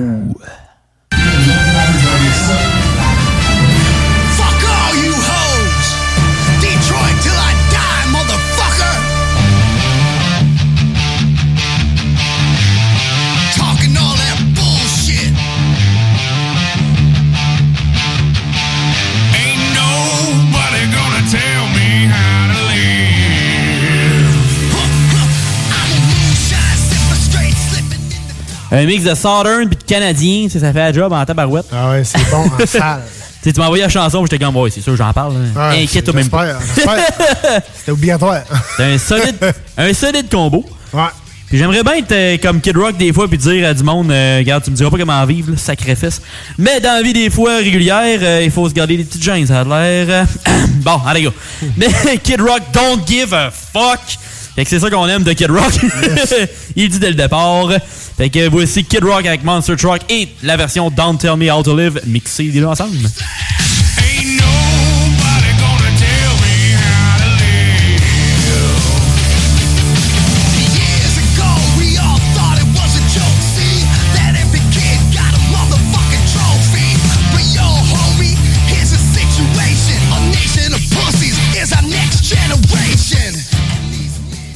Un 28.71 28.85
mix 28.85 29.03
de 29.03 29.13
Southern 29.15 29.67
puis 29.67 29.77
de 29.77 29.83
Canadien, 29.83 30.47
ça 30.49 30.59
fait 30.71 30.79
la 30.79 30.93
job 30.93 31.11
en 31.11 31.25
tabarouette. 31.25 31.65
Ah 31.73 31.91
ouais, 31.91 32.03
c'est 32.03 32.29
bon 32.29 32.45
en 32.45 32.65
salle. 32.65 33.01
Tu 33.43 33.51
m'as 33.57 33.65
envoyé 33.65 33.83
la 33.83 33.89
chanson, 33.89 34.23
j'étais 34.25 34.37
comme, 34.43 34.55
ouais, 34.55 34.69
c'est 34.69 34.81
sûr, 34.81 34.95
j'en 34.95 35.11
parle. 35.13 35.33
hein. 35.35 35.69
Ouais, 35.71 35.83
Inquiète-toi 35.83 36.13
même 36.13 36.29
pas. 36.29 36.45
C'était 37.75 37.91
obligatoire. 37.91 38.41
C'est 38.77 38.83
un 38.93 38.97
solide, 38.97 39.35
un 39.77 39.93
solide 39.93 40.29
combo. 40.31 40.63
Ouais. 40.93 41.01
Puis 41.47 41.57
j'aimerais 41.57 41.83
bien 41.83 41.95
être 41.95 42.11
euh, 42.13 42.37
comme 42.41 42.61
Kid 42.61 42.77
Rock 42.77 42.95
des 42.97 43.11
fois 43.11 43.27
puis 43.27 43.37
dire 43.37 43.67
à 43.67 43.73
du 43.73 43.83
monde, 43.83 44.09
euh, 44.09 44.37
regarde, 44.37 44.63
tu 44.63 44.71
me 44.71 44.75
diras 44.75 44.89
pas 44.89 44.97
comment 44.97 45.25
vivre, 45.25 45.51
là, 45.51 45.57
sacrifice. 45.57 46.21
Mais 46.57 46.79
dans 46.79 46.93
la 46.93 47.01
vie 47.01 47.11
des 47.11 47.29
fois 47.29 47.57
régulière, 47.57 48.19
euh, 48.21 48.41
il 48.43 48.51
faut 48.51 48.69
se 48.69 48.73
garder 48.73 48.95
des 48.95 49.03
petites 49.03 49.21
gênes, 49.23 49.45
ça 49.47 49.61
a 49.61 49.63
l'air. 49.65 50.25
bon, 50.75 50.97
allez 51.05 51.23
go. 51.23 51.31
Mais 51.75 51.89
Kid 52.23 52.39
Rock, 52.39 52.61
don't 52.71 53.01
give 53.05 53.33
a 53.33 53.51
fuck. 53.51 53.99
Fait 54.55 54.63
que 54.63 54.69
c'est 54.69 54.79
ça 54.79 54.89
qu'on 54.89 55.07
aime 55.07 55.23
de 55.23 55.33
Kid 55.33 55.49
Rock. 55.49 55.73
il 56.75 56.89
dit 56.89 56.99
dès 56.99 57.09
le 57.09 57.15
départ. 57.15 57.69
Fait 58.17 58.29
que 58.29 58.49
voici 58.49 58.83
Kid 58.83 59.03
Rock 59.03 59.25
avec 59.25 59.43
Monster 59.43 59.75
Truck 59.77 60.01
et 60.09 60.27
la 60.43 60.57
version 60.57 60.89
Don't 60.89 61.17
Tell 61.17 61.37
Me 61.37 61.51
How 61.51 61.63
to 61.63 61.75
Live 61.75 62.01
mixée 62.05 62.43
les 62.43 62.59
deux 62.59 62.65
ensemble. 62.65 62.97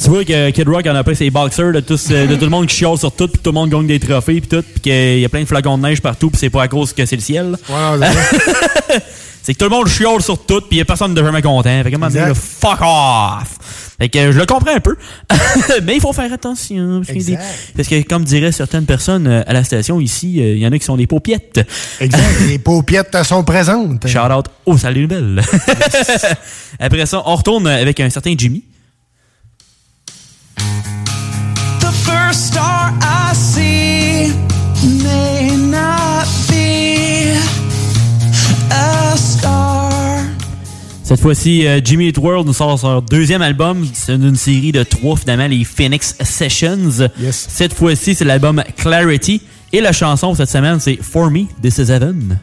Tu 0.06 0.12
vois 0.12 0.24
que 0.24 0.52
Kid 0.52 0.70
Rock 0.70 0.86
en 0.86 0.94
a 0.94 1.04
pris 1.04 1.16
ses 1.16 1.32
boxers 1.32 1.72
de, 1.74 1.80
tous, 1.80 2.10
euh, 2.12 2.28
de 2.28 2.36
tout 2.36 2.44
le 2.44 2.52
monde 2.52 2.68
qui 2.68 2.76
chiale 2.76 2.96
sur 2.96 3.12
tout, 3.12 3.28
puis 3.28 3.42
tout 3.42 3.50
le 3.50 3.56
monde 3.56 3.72
gagne 3.72 3.88
des 3.88 4.00
trophées, 4.00 4.40
puis 4.40 4.48
tout, 4.48 4.62
puis 4.62 4.80
qu'il 4.82 5.20
y 5.20 5.26
a 5.26 5.30
plein 5.30 5.42
de 5.42 5.48
flacons 5.48 5.80
de 5.80 5.82
neige 5.82 6.00
partout, 6.00 6.30
puis 6.30 6.38
c'est 6.40 6.52
pas 6.52 6.62
à 6.62 6.68
cause 6.68 6.94
que 6.94 7.04
c'est 7.08 7.16
le 7.16 7.24
ciel. 7.24 7.58
Ouais, 7.68 8.08
c'est 9.42 9.56
que 9.56 9.58
tout 9.58 9.66
le 9.66 9.72
monde 9.76 9.88
chiale 9.88 10.22
sur 10.22 10.38
tout, 10.46 10.62
puis 10.62 10.74
il 10.74 10.78
y 10.78 10.82
a 10.82 10.86
personne 10.86 11.16
de 11.16 11.24
jamais 11.24 11.42
content. 11.42 11.82
Fait 11.82 11.90
que, 11.90 11.96
comment 11.96 12.10
dire, 12.10 12.38
fuck 12.38 12.82
off! 12.82 13.96
Fait 13.98 14.08
que 14.10 14.32
je 14.32 14.38
le 14.38 14.46
comprends 14.46 14.76
un 14.76 14.80
peu, 14.80 14.96
mais 15.84 15.96
il 15.96 16.02
faut 16.02 16.14
faire 16.14 16.32
attention. 16.32 17.02
Parce, 17.04 17.26
des- 17.26 17.40
parce 17.76 17.88
que, 17.88 18.04
comme 18.04 18.26
diraient 18.26 18.52
certaines 18.52 18.86
personnes 18.86 19.26
euh, 19.26 19.42
à 19.48 19.54
la 19.54 19.64
station 19.64 20.00
ici, 20.00 20.40
euh, 20.40 20.54
il 20.54 20.60
y 20.60 20.68
en 20.68 20.72
a 20.72 20.78
qui 20.78 20.86
sont 20.86 20.98
des 20.98 21.08
paupiettes. 21.08 21.62
Exact. 22.00 22.22
Les 22.48 22.60
paupiettes 22.60 23.18
sont 23.24 23.44
présentes. 23.44 24.08
Shout 24.08 24.20
out 24.20 24.46
au 24.68 24.78
Salut 24.78 25.08
Nouvelle. 25.08 25.42
Après 26.80 27.08
ça, 27.08 27.24
on 27.26 27.36
retourne 27.36 27.66
avec 27.66 28.00
un 28.02 28.10
certain 28.12 28.36
Jimmy. 28.38 28.62
The 31.80 31.92
first 31.92 32.48
star 32.48 32.94
I 33.02 33.34
see 33.34 34.34
may 35.04 35.56
not 35.58 36.26
be 36.50 37.36
a 38.72 39.18
star. 39.18 39.92
Cette 41.04 41.20
fois-ci, 41.20 41.68
euh, 41.68 41.80
Jimmy 41.84 42.08
Eat 42.08 42.18
World 42.18 42.48
nous 42.48 42.54
sort 42.54 42.80
son 42.80 43.02
deuxième 43.02 43.42
album. 43.42 43.86
C'est 43.94 44.16
une 44.16 44.36
série 44.36 44.72
de 44.72 44.84
trois, 44.84 45.16
finalement, 45.16 45.48
les 45.48 45.64
Phoenix 45.64 46.16
Sessions. 46.22 47.10
Cette 47.32 47.74
fois-ci, 47.74 48.16
c'est 48.16 48.26
l'album 48.26 48.64
Clarity. 48.78 49.42
Et 49.72 49.82
la 49.82 49.92
chanson 49.92 50.34
cette 50.36 50.50
semaine, 50.50 50.80
c'est 50.80 50.98
For 51.02 51.30
Me, 51.30 51.46
This 51.62 51.78
Is 51.78 51.92
Heaven. 51.92 52.40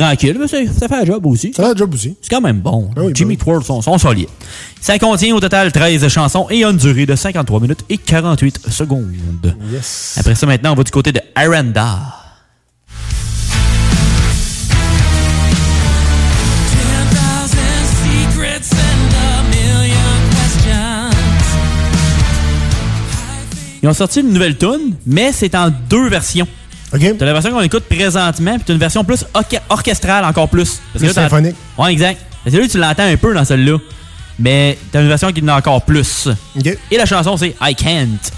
Tranquille, 0.00 0.36
mais 0.38 0.48
ça 0.48 0.88
fait 0.88 0.94
un 0.94 1.04
job 1.04 1.26
aussi. 1.26 1.52
Ça 1.54 1.62
fait 1.64 1.70
un 1.70 1.76
job 1.76 1.94
aussi. 1.94 2.16
C'est 2.20 2.30
quand 2.30 2.40
même 2.40 2.60
bon. 2.60 2.90
Jimmy 3.14 3.34
Eat 3.34 3.44
World 3.44 3.64
sont, 3.64 3.80
sont 3.82 3.98
solides. 3.98 4.28
Ça 4.80 4.98
contient 4.98 5.34
au 5.34 5.40
total 5.40 5.70
13 5.72 6.08
chansons 6.08 6.46
et 6.50 6.64
a 6.64 6.70
une 6.70 6.76
durée 6.76 7.06
de 7.06 7.14
53 7.14 7.60
minutes 7.60 7.84
et 7.88 7.98
48 7.98 8.70
secondes. 8.70 9.54
Yes. 9.72 10.16
Après 10.18 10.34
ça, 10.34 10.46
maintenant, 10.46 10.72
on 10.72 10.76
va 10.76 10.84
du 10.84 10.90
côté 10.90 11.12
de 11.12 11.20
Aranda. 11.34 11.98
Ils 23.82 23.88
ont 23.88 23.94
sorti 23.94 24.20
une 24.20 24.32
nouvelle 24.32 24.58
tune, 24.58 24.94
mais 25.06 25.32
c'est 25.32 25.54
en 25.54 25.70
deux 25.88 26.08
versions. 26.08 26.46
T'as 27.18 27.24
la 27.26 27.32
version 27.32 27.52
qu'on 27.52 27.60
écoute 27.60 27.84
présentement, 27.84 28.54
puis 28.56 28.64
t'as 28.66 28.72
une 28.72 28.78
version 28.78 29.04
plus 29.04 29.24
orchestrale 29.68 30.24
encore 30.24 30.48
plus. 30.48 30.80
Là, 31.06 31.14
t'as- 31.14 31.22
symphonique. 31.28 31.56
Ouais, 31.78 31.92
exact. 31.92 32.20
Parce 32.44 32.56
que 32.56 32.60
là, 32.60 32.68
tu 32.68 32.78
l'entends 32.78 33.04
un 33.04 33.16
peu 33.16 33.34
dans 33.34 33.44
celle-là. 33.44 33.78
Mais 34.38 34.78
t'as 34.90 35.02
une 35.02 35.08
version 35.08 35.30
qui 35.32 35.42
en 35.42 35.48
a 35.48 35.56
encore 35.58 35.82
plus. 35.82 36.28
Et 36.90 36.96
la 36.96 37.06
chanson, 37.06 37.36
c'est 37.36 37.54
I 37.60 37.74
Can't. 37.74 38.32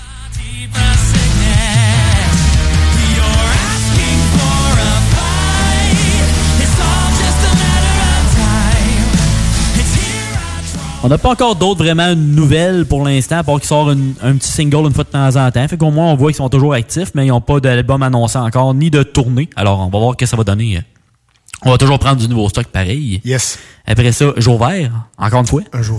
On 11.05 11.09
n'a 11.09 11.19
pas 11.19 11.31
encore 11.31 11.57
d'autres 11.57 11.83
vraiment 11.83 12.15
nouvelles 12.15 12.87
pour 12.87 13.05
l'instant, 13.05 13.39
à 13.39 13.43
part 13.43 13.57
qu'ils 13.57 13.67
sortent 13.67 13.93
une- 13.95 14.15
un 14.23 14.37
petit 14.37 14.51
single 14.53 14.87
une 14.87 14.93
fois 14.95 15.03
de 15.03 15.09
temps 15.11 15.35
en 15.37 15.51
temps. 15.51 15.67
Fait 15.67 15.77
qu'au 15.77 15.91
moins, 15.91 16.13
on 16.13 16.17
voit 16.17 16.31
qu'ils 16.31 16.37
sont 16.37 16.49
toujours 16.49 16.75
actifs, 16.75 17.11
mais 17.15 17.27
ils 17.27 17.31
n'ont 17.31 17.41
pas 17.41 17.59
d'album 17.59 18.03
annoncé 18.05 18.39
encore, 18.39 18.73
ni 18.73 18.89
de 18.89 19.03
tournée. 19.03 19.51
Alors, 19.57 19.81
on 19.81 19.89
va 19.89 19.99
voir 19.99 20.13
ce 20.13 20.17
que 20.19 20.27
ça 20.27 20.37
va 20.37 20.45
donner 20.45 20.77
euh, 20.77 20.81
On 21.65 21.71
va 21.73 21.79
toujours 21.79 21.99
prendre 21.99 22.17
du 22.21 22.29
nouveau 22.29 22.49
stock 22.49 22.67
pareil. 22.67 23.21
Yes. 23.25 23.59
Après 23.85 24.13
ça, 24.13 24.27
jour 24.37 24.65
vert, 24.65 24.93
encore 25.19 25.41
une 25.41 25.47
fois. 25.47 25.63
Un 25.73 25.83
jour 25.83 25.99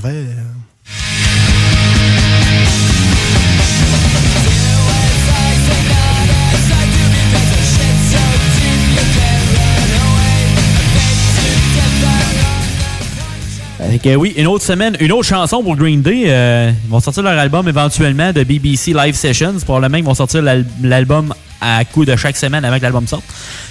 oui, 14.18 14.34
une 14.38 14.48
autre 14.48 14.64
semaine, 14.64 14.96
une 15.00 15.12
autre 15.12 15.28
chanson 15.28 15.62
pour 15.64 15.76
Green 15.76 16.02
Day. 16.02 16.24
euh, 16.28 16.72
ils 16.86 16.90
vont 16.90 17.00
sortir 17.00 17.24
leur 17.24 17.38
album 17.38 17.68
éventuellement 17.68 18.32
de 18.32 18.44
BBC 18.44 18.94
Live 18.94 19.16
Sessions. 19.16 19.56
Probablement 19.66 19.98
ils 19.98 20.04
vont 20.04 20.14
sortir 20.14 20.42
l'al- 20.42 20.66
l'album 20.82 21.34
à 21.62 21.84
coup 21.86 22.06
de 22.06 22.16
chaque 22.16 22.38
semaine 22.38 22.64
avant 22.66 22.78
que 22.78 22.84
l'album 22.84 23.08
sorte. 23.08 23.24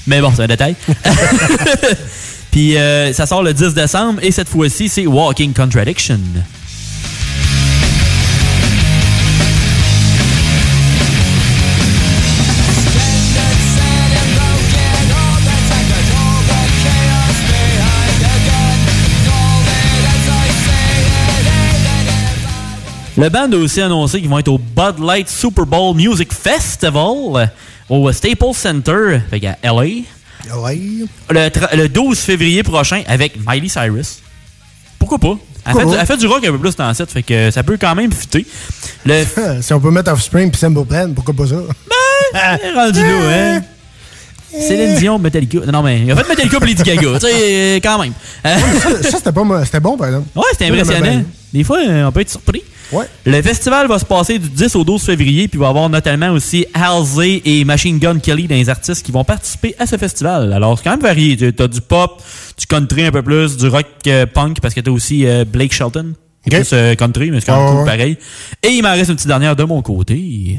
Mais 0.07 0.21
bon, 0.21 0.33
c'est 0.35 0.43
un 0.43 0.47
détail. 0.47 0.75
Puis 2.51 2.77
euh, 2.77 3.13
ça 3.13 3.27
sort 3.27 3.43
le 3.43 3.55
10 3.55 3.75
décembre 3.75 4.21
et 4.23 4.31
cette 4.31 4.49
fois-ci, 4.49 4.89
c'est 4.89 5.07
Walking 5.07 5.53
Contradiction. 5.55 6.19
Le 23.17 23.29
band 23.29 23.51
a 23.53 23.57
aussi 23.57 23.81
annoncé 23.81 24.21
qu'ils 24.21 24.31
vont 24.31 24.39
être 24.39 24.49
au 24.49 24.59
Bud 24.59 24.99
Light 25.05 25.29
Super 25.29 25.67
Bowl 25.67 25.95
Music 25.95 26.33
Festival 26.33 27.51
au 27.89 28.11
Staples 28.13 28.55
Center, 28.55 29.21
fait 29.31 29.41
qu'à 29.41 29.57
LA. 29.63 30.03
Le, 31.31 31.49
tra- 31.49 31.77
le 31.77 31.89
12 31.89 32.19
février 32.19 32.63
prochain 32.63 33.03
avec 33.07 33.35
Miley 33.47 33.69
Cyrus. 33.69 34.21
Pourquoi 34.99 35.19
pas? 35.19 35.37
Elle 35.65 35.73
fait, 35.75 35.81
Pourquoi 35.83 36.01
elle 36.01 36.07
fait 36.07 36.17
du 36.17 36.27
rock 36.27 36.45
un 36.47 36.53
peu 36.53 36.59
plus 36.59 36.75
dans 36.75 36.93
cette, 36.95 37.11
fait 37.13 37.23
que 37.23 37.51
ça 37.51 37.63
peut 37.63 37.77
quand 37.81 37.95
même 37.95 38.11
fitter. 38.13 38.47
Le 39.05 39.25
si 39.61 39.73
on 39.75 39.81
peut 39.81 39.91
mettre 39.91 40.11
Offspring 40.11 40.51
puis 40.51 40.59
Simple 40.59 40.85
Plan, 40.87 41.11
pourquoi 41.15 41.35
pas 41.35 41.47
ça? 41.47 41.57
Ben, 42.33 42.59
rendu 42.75 43.01
là, 43.01 43.57
hein? 43.57 43.63
Céline 44.51 44.97
Dion, 44.97 45.19
Metallica. 45.19 45.59
Non, 45.71 45.83
mais 45.83 46.01
il 46.01 46.11
a 46.11 46.17
fait 46.17 46.29
Metallica 46.29 46.59
pour 46.59 46.67
Lady 46.67 46.83
Gaga, 46.83 47.19
tu 47.21 47.27
sais, 47.27 47.81
quand 47.83 47.99
même. 48.03 48.13
ça, 48.45 49.03
ça, 49.03 49.17
c'était 49.19 49.33
pas 49.33 49.45
mo- 49.45 49.65
c'était 49.65 49.81
bon, 49.81 49.97
par 49.97 50.09
exemple. 50.09 50.27
Ouais, 50.35 50.45
c'était 50.53 50.67
impressionnant. 50.83 51.25
Des 51.53 51.65
fois, 51.65 51.79
euh, 51.87 52.05
on 52.07 52.13
peut 52.13 52.21
être 52.21 52.31
surpris. 52.31 52.63
Ouais. 52.93 53.07
Le 53.25 53.41
festival 53.41 53.89
va 53.89 53.99
se 53.99 54.05
passer 54.05 54.39
du 54.39 54.49
10 54.49 54.77
au 54.77 54.85
12 54.85 55.03
février, 55.03 55.49
puis 55.49 55.59
il 55.59 55.61
va 55.61 55.67
y 55.67 55.69
avoir 55.71 55.89
notamment 55.89 56.31
aussi 56.31 56.67
Halsey 56.75 57.41
et 57.45 57.65
Machine 57.65 57.99
Gun 57.99 58.19
Kelly 58.19 58.47
dans 58.47 58.55
les 58.55 58.69
artistes 58.69 59.05
qui 59.05 59.13
vont 59.13 59.25
participer 59.25 59.75
à 59.79 59.87
ce 59.87 59.97
festival. 59.97 60.53
Alors, 60.53 60.77
c'est 60.77 60.85
quand 60.85 60.91
même 60.91 61.01
varié. 61.01 61.37
Tu 61.37 61.63
as 61.63 61.69
du 61.69 61.81
pop, 61.81 62.23
du 62.59 62.67
country 62.67 63.07
un 63.07 63.11
peu 63.11 63.23
plus, 63.23 63.57
du 63.57 63.69
rock 63.69 63.87
euh, 64.07 64.27
punk, 64.27 64.61
parce 64.61 64.75
que 64.75 64.81
tu 64.81 64.91
as 64.91 64.93
aussi 64.93 65.27
euh, 65.27 65.45
Blake 65.47 65.73
Shelton, 65.73 66.13
qui 66.47 66.55
est 66.55 66.61
plus 66.61 66.71
euh, 66.75 66.95
country, 66.95 67.31
mais 67.31 67.41
c'est 67.41 67.47
quand 67.47 67.59
même 67.59 67.71
cool 67.71 67.85
ouais. 67.85 67.91
pareil. 67.91 68.19
Et 68.63 68.69
il 68.69 68.83
m'en 68.83 68.93
reste 68.93 69.09
une 69.09 69.17
petite 69.17 69.29
dernière 69.29 69.57
de 69.57 69.65
mon 69.65 69.81
côté. 69.81 70.59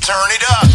Turn 0.00 0.16
it 0.34 0.42
up. 0.50 0.71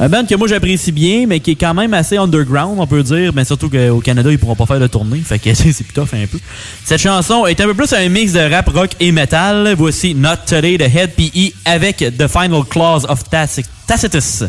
Un 0.00 0.08
band 0.08 0.24
que 0.26 0.34
moi 0.36 0.46
j'apprécie 0.46 0.92
bien, 0.92 1.26
mais 1.26 1.40
qui 1.40 1.50
est 1.52 1.56
quand 1.56 1.74
même 1.74 1.92
assez 1.92 2.16
underground, 2.16 2.78
on 2.78 2.86
peut 2.86 3.02
dire, 3.02 3.32
mais 3.34 3.44
surtout 3.44 3.68
qu'au 3.68 4.00
Canada, 4.00 4.30
ils 4.30 4.38
pourront 4.38 4.54
pas 4.54 4.66
faire 4.66 4.78
de 4.78 4.86
tournée, 4.86 5.18
fait 5.18 5.40
que 5.40 5.52
c'est 5.54 5.72
plutôt 5.82 6.02
tough 6.04 6.14
un 6.14 6.26
peu. 6.26 6.38
Cette 6.84 7.00
chanson 7.00 7.46
est 7.46 7.60
un 7.60 7.64
peu 7.64 7.74
plus 7.74 7.92
un 7.92 8.08
mix 8.08 8.32
de 8.32 8.40
rap, 8.40 8.68
rock 8.68 8.90
et 9.00 9.10
metal. 9.10 9.74
Voici 9.76 10.14
Not 10.14 10.36
Today 10.46 10.78
de 10.78 10.84
Head 10.84 11.14
PE 11.16 11.52
avec 11.64 11.96
The 12.16 12.28
Final 12.28 12.62
Clause 12.68 13.06
of 13.08 13.24
Taci- 13.28 13.64
Tacitus. 13.88 14.42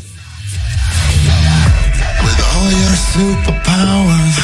With 2.22 2.40
all 2.56 2.70
your 2.72 2.96
superpowers, 3.14 4.38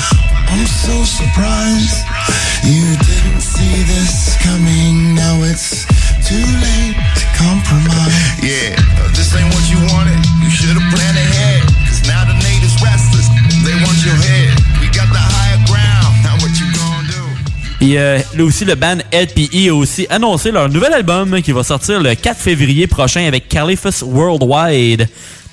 I'm 0.50 0.66
so 0.66 1.04
surprised 1.04 2.04
you 2.64 2.96
didn't 2.98 3.42
see 3.42 3.84
this 3.84 4.38
coming. 4.42 5.14
Now 5.14 5.44
it's 5.44 5.86
too 6.28 6.36
late 6.64 6.96
to 6.96 7.26
compromise. 7.38 8.16
Yeah, 8.42 8.76
this 9.14 9.36
ain't 9.36 9.54
what 9.54 9.70
you 9.70 9.78
wanted. 9.94 10.15
Et 17.86 18.00
euh, 18.00 18.18
là 18.36 18.44
aussi, 18.44 18.66
le 18.66 18.74
band 18.74 18.98
LPE 19.14 19.70
a 19.70 19.76
aussi 19.76 20.08
annoncé 20.10 20.50
leur 20.50 20.68
nouvel 20.70 20.92
album 20.92 21.40
qui 21.44 21.52
va 21.52 21.64
sortir 21.64 22.02
le 22.02 22.16
4 22.16 22.36
février 22.36 22.88
prochain 22.88 23.28
avec 23.28 23.48
Caliphus 23.48 24.04
Worldwide. 24.04 25.08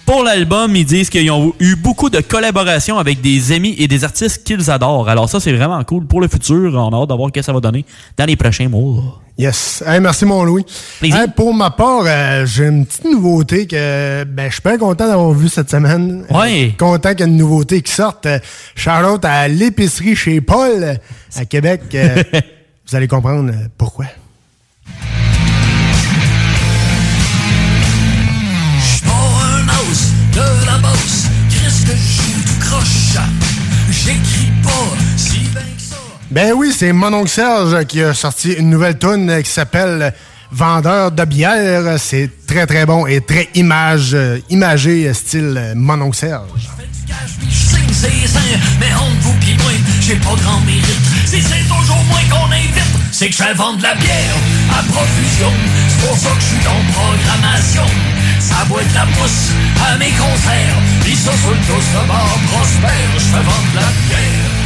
Pour 0.06 0.24
l'album, 0.24 0.74
ils 0.74 0.84
disent 0.84 1.10
qu'ils 1.10 1.30
ont 1.30 1.54
eu 1.60 1.76
beaucoup 1.76 2.10
de 2.10 2.20
collaborations 2.20 2.98
avec 2.98 3.20
des 3.20 3.52
amis 3.52 3.74
et 3.78 3.88
des 3.88 4.04
artistes 4.04 4.44
qu'ils 4.44 4.70
adorent. 4.70 5.08
Alors 5.08 5.28
ça, 5.28 5.40
c'est 5.40 5.52
vraiment 5.52 5.82
cool 5.84 6.06
pour 6.06 6.20
le 6.20 6.28
futur. 6.28 6.74
On 6.74 6.88
a 6.90 7.02
hâte 7.02 7.08
de 7.08 7.14
voir 7.14 7.28
ce 7.28 7.32
que 7.32 7.42
ça 7.42 7.52
va 7.52 7.60
donner 7.60 7.84
dans 8.16 8.24
les 8.24 8.36
prochains 8.36 8.68
mois. 8.68 9.20
Yes. 9.38 9.82
Hey, 9.86 10.00
merci, 10.00 10.26
mon 10.26 10.44
Louis. 10.44 10.64
Hey, 11.02 11.12
pour 11.34 11.54
ma 11.54 11.70
part, 11.70 12.02
euh, 12.04 12.44
j'ai 12.44 12.66
une 12.66 12.84
petite 12.84 13.04
nouveauté 13.04 13.66
que 13.66 14.24
ben, 14.24 14.48
je 14.48 14.54
suis 14.54 14.62
bien 14.62 14.76
content 14.76 15.06
d'avoir 15.06 15.32
vu 15.32 15.48
cette 15.48 15.70
semaine. 15.70 16.24
Euh, 16.30 16.68
content 16.78 17.10
qu'il 17.10 17.20
y 17.20 17.22
ait 17.22 17.32
une 17.32 17.38
nouveauté 17.38 17.80
qui 17.80 17.92
sorte. 17.92 18.26
Euh, 18.26 18.38
Shout-out 18.74 19.24
à 19.24 19.48
l'épicerie 19.48 20.14
chez 20.14 20.40
Paul 20.40 20.98
à 21.34 21.44
Québec. 21.46 21.82
Euh, 21.94 22.22
vous 22.86 22.96
allez 22.96 23.08
comprendre 23.08 23.52
pourquoi. 23.78 24.06
Ben 36.32 36.54
oui, 36.56 36.72
c'est 36.74 36.94
mon 36.94 37.12
oncle 37.12 37.28
Serge 37.28 37.84
qui 37.84 38.02
a 38.02 38.14
sorti 38.14 38.52
une 38.52 38.70
nouvelle 38.70 38.98
tune 38.98 39.42
qui 39.42 39.50
s'appelle 39.50 40.14
Vendeur 40.50 41.12
de 41.12 41.24
bière. 41.26 41.98
C'est 41.98 42.30
très 42.46 42.66
très 42.66 42.86
bon 42.86 43.06
et 43.06 43.20
très 43.20 43.50
image, 43.54 44.16
imagé 44.48 45.12
style 45.12 45.74
mon 45.76 46.00
oncle 46.00 46.16
Serge. 46.16 46.48
Mais 48.80 48.94
entre 48.94 49.20
vous 49.20 49.34
pis 49.40 49.54
moi, 49.62 49.72
j'ai 50.00 50.16
pas 50.16 50.34
grand 50.42 50.60
mérite. 50.60 51.04
Si 51.26 51.42
c'est 51.42 51.68
toujours 51.68 52.02
moi 52.08 52.20
qu'on 52.30 52.50
invite, 52.50 52.80
c'est 53.12 53.28
que 53.28 53.36
je 53.36 53.42
fais 53.42 53.52
vendre 53.52 53.82
la 53.82 53.94
bière 53.94 54.36
à 54.70 54.82
profusion. 54.90 55.52
C'est 55.88 56.06
pour 56.06 56.16
ça 56.16 56.30
que 56.30 56.40
je 56.40 56.46
suis 56.46 56.66
en 56.66 56.92
programmation. 56.92 57.86
Ça 58.40 58.64
boit 58.68 58.82
de 58.82 58.94
la 58.94 59.04
mousse 59.04 59.50
à 59.86 59.98
mes 59.98 60.10
concerts. 60.12 60.78
Pis 61.04 61.14
ça 61.14 61.32
sur 61.36 61.50
le 61.50 61.56
dos 61.56 61.76
de 61.76 62.06
bord 62.08 62.38
prospère, 62.50 63.12
je 63.16 63.20
fais 63.20 63.44
vendre 63.44 63.74
la 63.74 63.82
bière. 64.08 64.61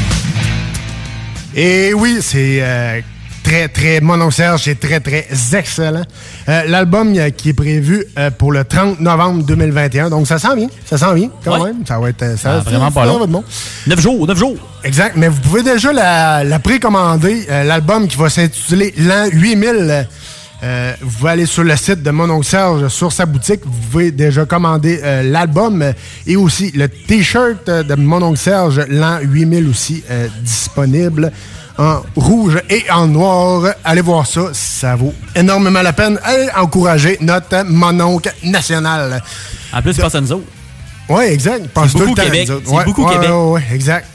Et 1.59 1.95
oui, 1.95 2.19
c'est 2.21 2.59
euh, 2.61 3.01
très, 3.42 3.69
très, 3.69 4.01
mon 4.01 4.21
oncle 4.21 4.35
Serge, 4.35 4.62
c'est 4.64 4.79
très, 4.79 5.01
très 5.01 5.27
excellent. 5.55 6.03
Euh, 6.49 6.62
L'album 6.66 7.14
euh, 7.16 7.31
qui 7.31 7.49
est 7.51 7.53
prévu 7.55 8.05
euh, 8.19 8.31
pour 8.31 8.53
le 8.53 8.64
30 8.64 9.01
novembre 9.01 9.42
2021, 9.45 10.11
donc 10.11 10.27
ça 10.27 10.38
sent 10.38 10.55
bien, 10.55 10.69
ça 10.85 10.99
sent 10.99 11.14
bien 11.14 11.31
quand 11.45 11.59
Ouais. 11.59 11.73
même. 11.73 11.87
Ça 11.87 11.99
va 11.99 12.11
être, 12.11 12.38
ça 12.38 12.57
Ah, 12.59 12.59
vraiment 12.61 12.90
pas 12.92 13.07
long. 13.07 13.23
être 13.25 13.31
bon. 13.31 13.42
9 13.87 14.01
jours, 14.01 14.27
9 14.27 14.38
jours. 14.38 14.57
Exact, 14.85 15.14
mais 15.16 15.29
vous 15.29 15.40
pouvez 15.40 15.62
déjà 15.62 15.92
la, 15.95 16.45
la 16.45 16.59
précommander, 16.59 17.47
l'album 17.49 18.07
qui 18.07 18.16
va 18.19 18.29
s'intituler 18.29 18.92
L'an 18.99 19.27
8000. 19.33 20.07
Euh, 20.62 20.95
vous 21.03 21.19
pouvez 21.19 21.31
aller 21.31 21.47
sur 21.47 21.64
le 21.64 21.77
site 21.77 22.03
de 22.03 22.11
Mon 22.11 22.42
Serge, 22.42 22.88
sur 22.88 23.12
sa 23.12 23.27
boutique. 23.27 23.61
Vous 23.64 23.90
pouvez 23.90 24.11
déjà 24.11 24.47
commander 24.47 25.01
euh, 25.03 25.23
l'album 25.23 25.83
euh, 25.83 25.92
et 26.27 26.37
aussi 26.37 26.71
le 26.73 26.88
T-shirt 26.88 27.66
de 27.69 27.95
Mon 27.95 28.35
Serge, 28.37 28.81
l'an 28.88 29.19
8000 29.23 29.69
aussi 29.69 30.03
euh, 30.11 30.29
disponible 30.42 31.31
en 31.79 32.01
rouge 32.16 32.59
et 32.71 32.85
en 32.90 33.07
noir. 33.07 33.75
Allez 33.85 34.01
voir 34.01 34.27
ça, 34.27 34.49
ça 34.53 34.97
vaut 34.97 35.12
énormément 35.35 35.83
la 35.83 35.92
peine. 35.92 36.19
Allez 36.23 36.49
encourager 36.57 37.19
notre 37.21 37.64
Mon 37.64 38.01
Oncle 38.01 38.33
national. 38.45 39.23
En 39.75 39.83
plus, 39.83 39.92
c'est 39.92 40.03
pas 40.03 40.11
ça 40.11 40.23
nous 40.23 40.33
autres. 40.33 40.47
Oui, 41.09 41.25
exact. 41.25 41.66
C'est 41.75 41.92
tout 41.92 41.99
le 41.99 42.05
beaucoup 42.07 42.14
temps 42.14 42.23
à 42.23 42.45
nous 42.45 42.51
autres. 42.51 42.62
C'est 42.66 42.85
beaucoup 42.85 43.05
ouais, 43.05 43.12
Québec. 43.12 43.31
ouais, 43.31 43.62
exact. 43.73 44.07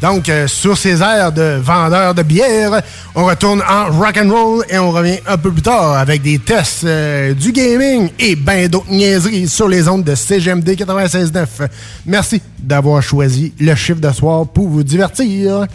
Donc, 0.00 0.28
euh, 0.28 0.46
sur 0.46 0.76
ces 0.76 1.00
airs 1.00 1.32
de 1.32 1.58
vendeurs 1.62 2.14
de 2.14 2.22
bière, 2.22 2.82
on 3.14 3.24
retourne 3.24 3.62
en 3.68 3.86
rock 3.90 4.18
and 4.22 4.30
roll 4.30 4.64
et 4.68 4.78
on 4.78 4.90
revient 4.90 5.18
un 5.26 5.38
peu 5.38 5.50
plus 5.50 5.62
tard 5.62 5.96
avec 5.96 6.20
des 6.20 6.38
tests 6.38 6.84
euh, 6.84 7.32
du 7.32 7.50
gaming 7.52 8.10
et 8.18 8.36
ben 8.36 8.68
d'autres 8.68 8.90
niaiseries 8.90 9.48
sur 9.48 9.68
les 9.68 9.88
ondes 9.88 10.04
de 10.04 10.14
CGMD 10.14 10.68
96.9. 10.68 11.46
Merci 12.04 12.42
d'avoir 12.58 13.02
choisi 13.02 13.54
le 13.58 13.74
chiffre 13.74 14.00
de 14.00 14.12
soir 14.12 14.46
pour 14.46 14.68
vous 14.68 14.82
divertir. 14.82 15.66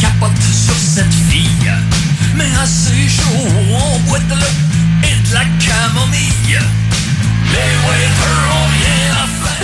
capote 0.00 0.32
sur 0.42 0.74
cette 0.74 1.14
fille. 1.30 1.70
Mais 2.36 2.50
assez 2.60 3.08
chaud, 3.08 3.46
on 3.70 4.00
boit 4.08 4.18
de 4.18 5.06
et 5.06 5.28
de 5.28 5.34
la 5.34 5.44
camomille. 5.60 6.58
Les 7.52 8.21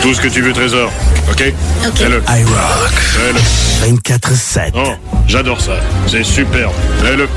tout 0.02 0.14
ce 0.14 0.20
que 0.20 0.28
tu 0.28 0.40
veux, 0.42 0.52
trésor. 0.52 0.90
OK 1.30 1.52
OK. 1.86 1.96
Fais-le. 1.96 2.22
I 2.28 2.44
rock. 2.44 2.92
Fais-le. 2.92 3.92
24-7. 3.98 4.72
Oh, 4.74 4.92
j'adore 5.26 5.60
ça. 5.60 5.72
C'est 6.06 6.24
superbe. 6.24 6.72
Fais-le. 7.02 7.28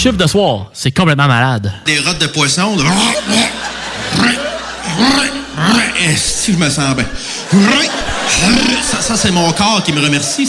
chiffre 0.00 0.16
de 0.16 0.26
soir, 0.26 0.70
c'est 0.72 0.90
complètement 0.92 1.28
malade. 1.28 1.70
Des 1.84 1.98
rottes 1.98 2.18
de 2.18 2.26
poisson. 2.28 2.74
De... 2.74 2.82
Si 6.16 6.54
je 6.54 6.56
me 6.56 6.70
sens 6.70 6.96
bien? 6.96 7.04
Ça, 8.82 9.14
c'est 9.16 9.30
mon 9.30 9.52
corps 9.52 9.82
qui 9.84 9.92
me 9.92 10.00
remercie. 10.00 10.48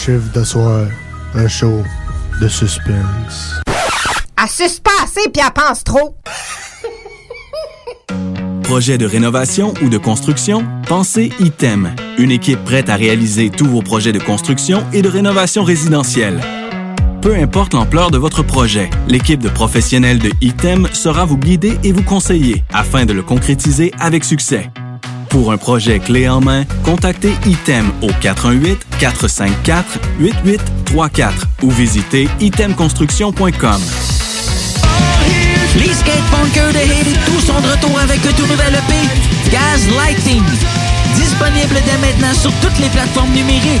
Chiffre 0.00 0.32
de 0.32 0.42
soir, 0.44 0.86
un 1.34 1.46
show 1.46 1.82
de 2.40 2.48
suspense. 2.48 3.60
Pas 4.34 5.04
assez 5.04 5.28
puis 5.28 5.42
elle 5.44 5.52
pense 5.52 5.84
trop. 5.84 6.16
Projet 8.62 8.96
de 8.96 9.04
rénovation 9.04 9.74
ou 9.82 9.90
de 9.90 9.98
construction? 9.98 10.64
Pensez 10.86 11.30
ITEM. 11.38 11.94
Une 12.16 12.30
équipe 12.30 12.64
prête 12.64 12.88
à 12.88 12.96
réaliser 12.96 13.50
tous 13.50 13.66
vos 13.66 13.82
projets 13.82 14.12
de 14.12 14.18
construction 14.18 14.86
et 14.94 15.02
de 15.02 15.08
rénovation 15.08 15.64
résidentielle. 15.64 16.40
Peu 17.20 17.34
importe 17.34 17.74
l'ampleur 17.74 18.10
de 18.10 18.16
votre 18.16 18.42
projet, 18.42 18.88
l'équipe 19.06 19.42
de 19.42 19.50
professionnels 19.50 20.18
de 20.18 20.30
ITEM 20.40 20.88
sera 20.94 21.26
vous 21.26 21.36
guider 21.36 21.78
et 21.84 21.92
vous 21.92 22.04
conseiller 22.04 22.64
afin 22.72 23.04
de 23.04 23.12
le 23.12 23.22
concrétiser 23.22 23.92
avec 23.98 24.24
succès. 24.24 24.70
Pour 25.30 25.52
un 25.52 25.56
projet 25.56 26.00
clé 26.00 26.28
en 26.28 26.40
main, 26.40 26.64
contactez 26.84 27.32
ITEM 27.46 27.90
au 28.02 28.10
418-454-8834 29.00 31.32
ou 31.62 31.70
visitez 31.70 32.28
itemconstruction.com. 32.40 33.80
Les 35.76 35.94
skatepunkers 35.94 36.72
de 36.72 36.78
Haiti 36.78 37.16
tous 37.26 37.46
sont 37.46 37.60
de 37.60 37.68
retour 37.68 37.96
avec 38.00 38.26
un 38.26 38.32
tout 38.32 38.46
nouvel 38.46 38.74
EP, 38.74 38.94
Gaz 39.52 39.88
Lighting. 39.96 40.42
Disponible 41.14 41.76
dès 41.86 41.98
maintenant 41.98 42.34
sur 42.34 42.50
toutes 42.60 42.80
les 42.80 42.88
plateformes 42.88 43.30
numériques. 43.32 43.80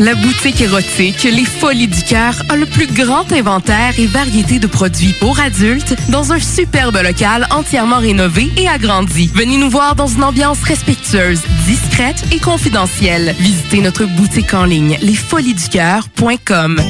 La 0.00 0.14
boutique 0.14 0.60
érotique 0.60 1.24
Les 1.24 1.44
Folies 1.44 1.88
du 1.88 2.02
Cœur 2.04 2.34
a 2.48 2.56
le 2.56 2.66
plus 2.66 2.86
grand 2.86 3.32
inventaire 3.32 3.98
et 3.98 4.06
variété 4.06 4.60
de 4.60 4.68
produits 4.68 5.12
pour 5.12 5.40
adultes 5.40 5.96
dans 6.10 6.32
un 6.32 6.38
superbe 6.38 6.98
local 7.02 7.48
entièrement 7.50 7.98
rénové 7.98 8.48
et 8.56 8.68
agrandi. 8.68 9.28
Venez 9.34 9.56
nous 9.56 9.70
voir 9.70 9.96
dans 9.96 10.06
une 10.06 10.22
ambiance 10.22 10.62
respectueuse, 10.62 11.42
discrète 11.66 12.22
et 12.32 12.38
confidentielle. 12.38 13.34
Visitez 13.40 13.80
notre 13.80 14.04
boutique 14.04 14.54
en 14.54 14.64
ligne 14.64 14.98
lesfoliesducoeur.com. 15.02 16.80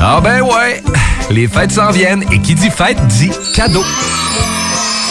Ah 0.00 0.20
ben 0.20 0.42
ouais, 0.42 0.82
les 1.30 1.46
fêtes 1.46 1.72
s'en 1.72 1.90
viennent 1.92 2.24
et 2.32 2.40
qui 2.40 2.56
dit 2.56 2.70
fête 2.70 2.98
dit 3.06 3.30
cadeau. 3.54 3.84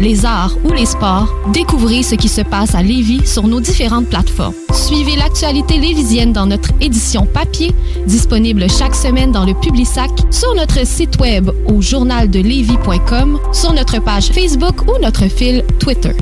les 0.00 0.24
arts 0.24 0.56
ou 0.64 0.72
les 0.72 0.86
sports, 0.86 1.32
découvrez 1.52 2.02
ce 2.02 2.14
qui 2.14 2.28
se 2.28 2.40
passe 2.40 2.74
à 2.74 2.82
Lévis 2.82 3.26
sur 3.26 3.46
nos 3.46 3.60
différentes 3.60 4.08
plateformes. 4.08 4.54
Suivez 4.72 5.14
l'actualité 5.16 5.78
lévisienne 5.78 6.32
dans 6.32 6.46
notre 6.46 6.70
édition 6.80 7.26
papier, 7.26 7.72
disponible 8.06 8.68
chaque 8.68 8.94
semaine 8.94 9.30
dans 9.30 9.44
le 9.44 9.54
Publisac, 9.54 10.10
sur 10.30 10.54
notre 10.54 10.86
site 10.86 11.20
web 11.20 11.50
au 11.66 11.80
journaldelevis.com, 11.80 13.38
sur 13.52 13.72
notre 13.72 14.00
page 14.00 14.28
Facebook 14.28 14.82
ou 14.88 14.98
notre 15.00 15.28
fil 15.28 15.64
Twitter. 15.78 16.14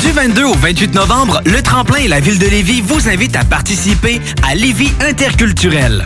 Du 0.00 0.10
22 0.10 0.44
au 0.44 0.54
28 0.54 0.94
novembre, 0.94 1.40
le 1.44 1.60
Tremplin 1.62 1.98
et 1.98 2.08
la 2.08 2.20
Ville 2.20 2.38
de 2.38 2.46
Lévis 2.46 2.80
vous 2.80 3.08
invitent 3.08 3.36
à 3.36 3.44
participer 3.44 4.20
à 4.48 4.54
Lévis 4.54 4.92
Interculturel. 5.00 6.04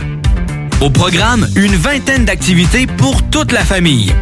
Au 0.81 0.89
programme, 0.89 1.47
une 1.55 1.75
vingtaine 1.75 2.25
d'activités 2.25 2.85
pour 2.85 3.23
toute 3.29 3.51
la 3.51 3.65
famille. 3.65 4.13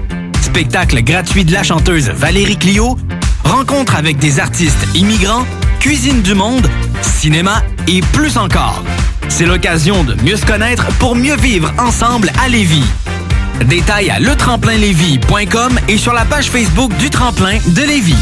Spectacle 0.55 1.03
gratuit 1.03 1.43
de 1.43 1.51
la 1.51 1.63
chanteuse 1.63 2.07
Valérie 2.07 2.55
Clio, 2.55 2.97
rencontre 3.43 3.97
avec 3.97 4.19
des 4.19 4.39
artistes 4.39 4.87
immigrants, 4.95 5.45
cuisine 5.81 6.21
du 6.21 6.33
monde, 6.33 6.65
cinéma 7.01 7.61
et 7.89 7.99
plus 8.13 8.37
encore. 8.37 8.81
C'est 9.27 9.45
l'occasion 9.45 10.05
de 10.05 10.15
mieux 10.23 10.37
se 10.37 10.45
connaître 10.45 10.85
pour 10.97 11.13
mieux 11.13 11.35
vivre 11.35 11.73
ensemble 11.77 12.31
à 12.41 12.47
Lévis. 12.47 12.85
Détails 13.65 14.09
à 14.09 14.21
letremplinlévis.com 14.21 15.77
et 15.89 15.97
sur 15.97 16.13
la 16.13 16.23
page 16.23 16.49
Facebook 16.49 16.95
du 16.99 17.09
Tremplin 17.09 17.57
de 17.67 17.81
Lévis. 17.81 18.15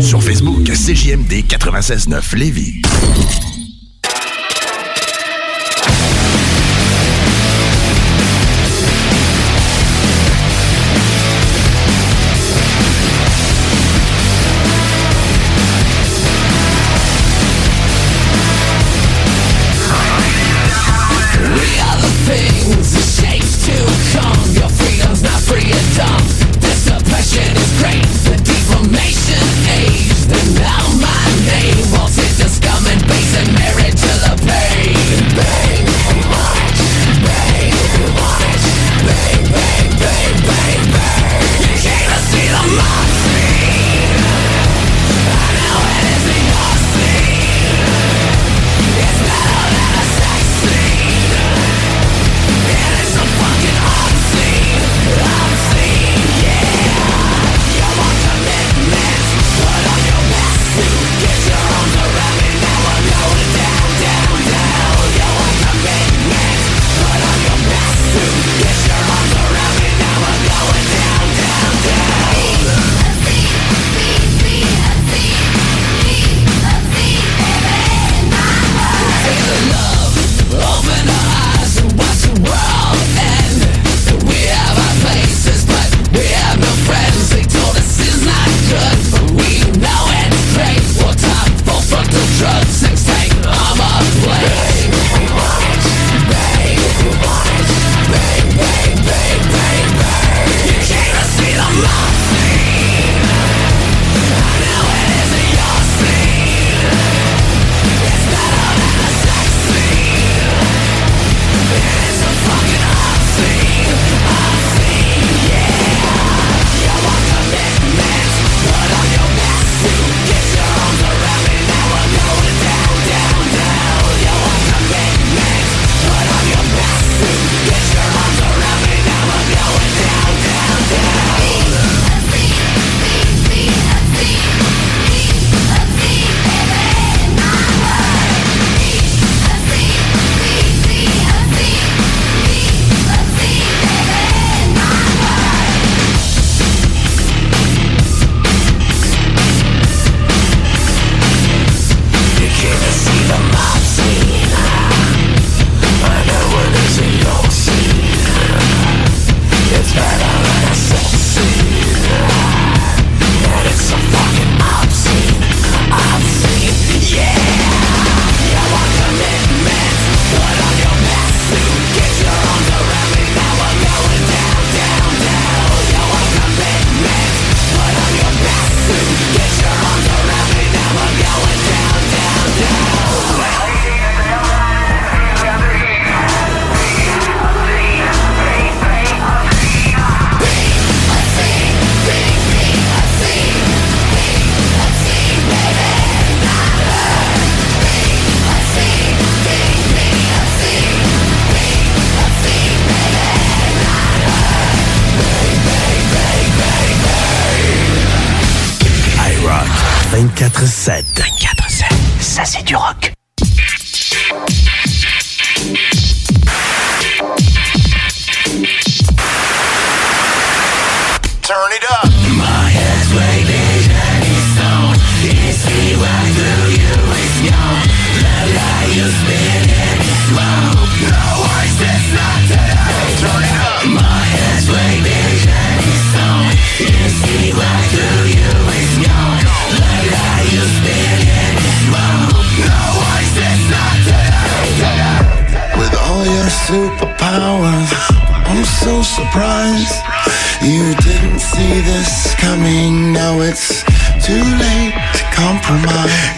Sur 0.00 0.22
Facebook, 0.22 0.64
CJMD 0.64 1.44
96.9 1.46 2.36
Lévis. 2.36 2.80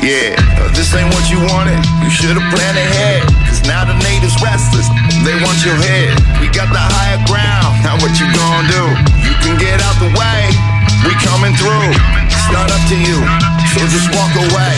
Yeah, 0.00 0.32
uh, 0.56 0.72
this 0.72 0.88
ain't 0.96 1.12
what 1.12 1.28
you 1.28 1.36
wanted. 1.52 1.76
You 2.00 2.08
should've 2.08 2.46
planned 2.48 2.78
ahead. 2.80 3.20
Cause 3.44 3.60
now 3.68 3.84
the 3.84 3.92
natives 4.00 4.32
restless. 4.40 4.88
They 5.28 5.36
want 5.44 5.60
your 5.60 5.76
head. 5.76 6.16
We 6.40 6.48
got 6.48 6.72
the 6.72 6.80
higher 6.80 7.20
ground. 7.28 7.84
Now 7.84 8.00
what 8.00 8.16
you 8.16 8.24
gonna 8.32 8.64
do? 8.72 8.84
You 9.20 9.34
can 9.44 9.54
get 9.60 9.84
out 9.84 9.96
the 10.00 10.08
way. 10.08 10.40
We 11.04 11.12
coming 11.20 11.52
through. 11.52 11.92
It's 12.32 12.48
not 12.48 12.72
up 12.72 12.80
to 12.88 12.96
you. 12.96 13.20
So 13.76 13.84
just 13.92 14.08
walk 14.16 14.32
away. 14.40 14.74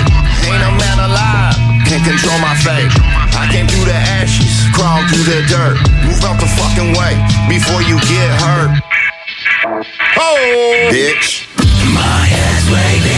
Ain't 0.50 0.64
a 0.64 0.72
man 0.74 0.98
alive. 1.06 1.54
Can't 1.86 2.02
control 2.02 2.38
my 2.42 2.58
fate. 2.58 2.90
I 3.38 3.46
came 3.54 3.70
through 3.70 3.86
the 3.86 3.94
ashes, 3.94 4.66
crawled 4.74 5.06
through 5.06 5.22
the 5.22 5.46
dirt. 5.46 5.78
Move 6.02 6.18
out 6.26 6.42
the 6.42 6.50
fucking 6.58 6.98
way 6.98 7.14
before 7.46 7.80
you 7.86 7.94
get 8.10 8.28
hurt. 8.42 8.74
Oh, 10.18 10.90
bitch. 10.90 11.46
My 11.94 12.26
head's 12.26 12.66
way 12.70 13.17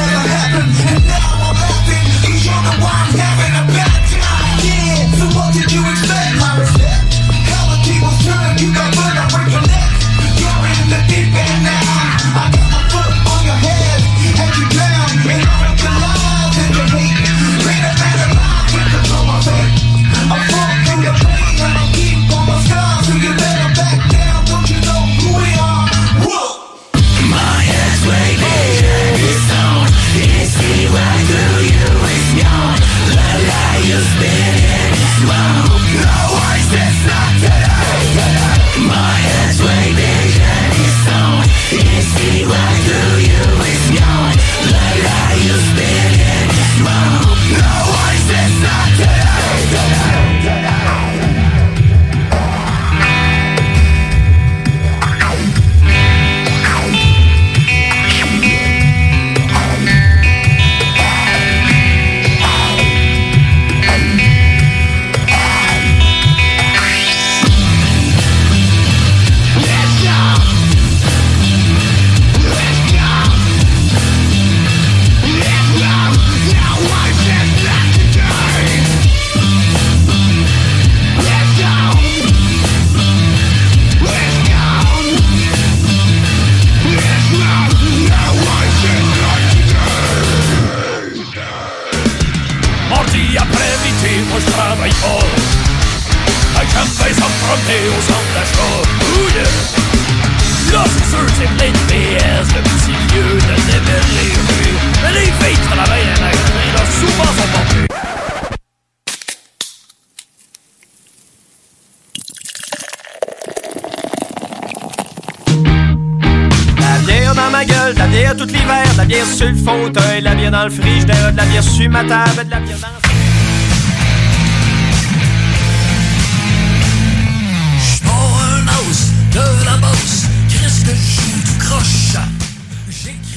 you 5.73 6.00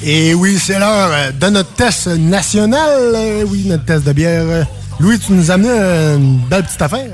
Et 0.07 0.35
oui, 0.35 0.59
c'est 0.59 0.79
l'heure 0.79 1.11
euh, 1.13 1.31
de 1.33 1.47
notre 1.49 1.73
test 1.75 2.09
national. 2.09 3.15
Euh, 3.15 3.45
Oui, 3.49 3.65
notre 3.67 3.85
test 3.87 4.05
de 4.05 4.13
bière. 4.13 4.67
Louis, 5.01 5.19
tu 5.19 5.33
nous 5.33 5.51
as 5.51 5.55
amené 5.55 5.71
euh, 5.73 6.17
une 6.19 6.39
belle 6.41 6.63
petite 6.65 6.83
affaire. 6.83 7.11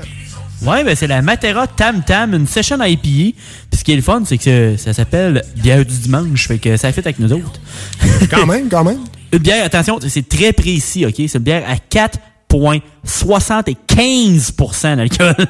Ouais, 0.61 0.83
ben 0.83 0.93
c'est 0.95 1.07
la 1.07 1.21
Matera 1.23 1.65
Tam 1.67 2.03
Tam, 2.03 2.33
une 2.35 2.45
session 2.45 2.77
IPA. 2.83 3.01
Puis 3.01 3.35
ce 3.79 3.83
qui 3.83 3.93
est 3.93 3.95
le 3.95 4.01
fun, 4.03 4.21
c'est 4.25 4.37
que 4.37 4.75
ça 4.77 4.93
s'appelle 4.93 5.41
bière 5.55 5.83
du 5.85 5.97
dimanche, 5.97 6.47
fait 6.47 6.59
que 6.59 6.77
ça 6.77 6.91
fait 6.91 7.01
avec 7.01 7.17
nous 7.17 7.31
autres. 7.33 7.59
quand 8.29 8.45
même, 8.51 8.67
quand 8.69 8.83
même. 8.83 8.99
Une 9.31 9.39
bière, 9.39 9.65
attention, 9.65 9.97
c'est 10.07 10.27
très 10.27 10.51
précis, 10.53 11.03
ok? 11.05 11.15
C'est 11.17 11.35
une 11.37 11.43
bière 11.43 11.63
à 11.67 11.77
4,75% 12.55 14.95
d'alcool. 14.97 15.35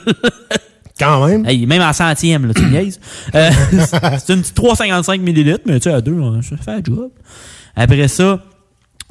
Quand 1.02 1.26
même. 1.26 1.45
Hey, 1.47 1.66
même 1.66 1.82
en 1.82 1.93
centième, 1.93 2.45
là, 2.45 2.54
tu 2.54 2.64
niaises. 2.66 2.99
Euh, 3.34 3.49
c'est 4.24 4.34
une 4.34 4.41
petite 4.41 4.56
3,55 4.56 5.20
millilitres, 5.20 5.64
mais 5.66 5.80
tu 5.80 5.89
sais, 5.89 5.95
à 5.95 5.99
deux, 5.99 6.22
hein, 6.22 6.41
ça 6.47 6.58
fait 6.58 6.72
un 6.72 6.84
job. 6.84 7.10
Après 7.76 8.08
ça, 8.08 8.39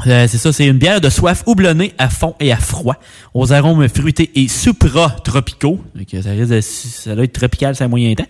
euh, 0.06 0.26
c'est 0.28 0.38
ça, 0.38 0.52
c'est 0.52 0.66
une 0.66 0.78
bière 0.78 1.00
de 1.00 1.10
soif 1.10 1.42
houblonnée 1.46 1.92
à 1.98 2.08
fond 2.08 2.36
et 2.38 2.52
à 2.52 2.58
froid, 2.58 2.96
aux 3.34 3.52
arômes 3.52 3.88
fruités 3.88 4.30
et 4.36 4.46
supra-tropicaux. 4.46 5.80
Donc, 5.96 6.22
ça 6.22 6.30
risque 6.30 6.52
de, 6.52 6.60
ça 6.60 7.14
doit 7.16 7.24
être 7.24 7.32
tropical, 7.32 7.74
c'est 7.74 7.84
un 7.84 7.88
moyen 7.88 8.14
temps. 8.14 8.26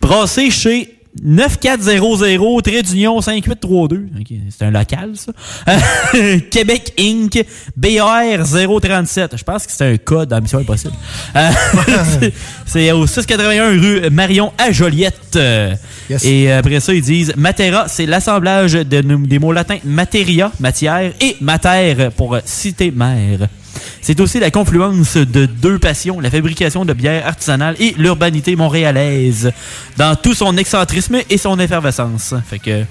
Brassée 0.00 0.50
chez 0.50 0.95
9400 1.22 2.60
trait 2.62 2.82
d'union 2.82 3.20
5832. 3.20 4.06
Ok, 4.20 4.26
c'est 4.50 4.64
un 4.64 4.70
local, 4.70 5.12
ça. 5.14 5.32
Euh, 5.68 6.38
Québec 6.50 6.92
Inc. 6.98 7.44
BR 7.76 8.42
037. 8.44 9.36
Je 9.36 9.44
pense 9.44 9.66
que 9.66 9.72
c'est 9.72 9.84
un 9.92 9.96
code 9.96 10.34
Mission 10.42 10.58
Impossible. 10.58 10.94
Euh, 11.34 11.48
c'est- 12.20 12.32
c'est 12.66 12.92
au 12.92 13.06
681 13.06 13.68
rue 13.70 14.10
Marion 14.10 14.52
à 14.58 14.72
Joliette. 14.72 15.36
Euh, 15.36 15.74
Et 16.22 16.50
après 16.52 16.80
ça, 16.80 16.94
ils 16.94 17.02
disent 17.02 17.32
Matera, 17.36 17.88
c'est 17.88 18.06
l'assemblage 18.06 18.72
de- 18.74 19.00
des 19.00 19.38
mots 19.38 19.52
latins 19.52 19.78
materia, 19.84 20.50
matière, 20.60 21.12
et 21.20 21.36
mater 21.40 22.08
pour 22.16 22.36
cité 22.44 22.90
mère. 22.90 23.48
C'est 24.00 24.20
aussi 24.20 24.40
la 24.40 24.50
confluence 24.50 25.16
de 25.16 25.46
deux 25.46 25.78
passions, 25.78 26.20
la 26.20 26.30
fabrication 26.30 26.84
de 26.84 26.92
bières 26.92 27.26
artisanales 27.26 27.76
et 27.78 27.94
l'urbanité 27.98 28.56
montréalaise, 28.56 29.52
dans 29.96 30.16
tout 30.16 30.34
son 30.34 30.56
excentrisme 30.56 31.18
et 31.28 31.38
son 31.38 31.58
effervescence. 31.58 32.34
Fait 32.48 32.58
que 32.58 32.84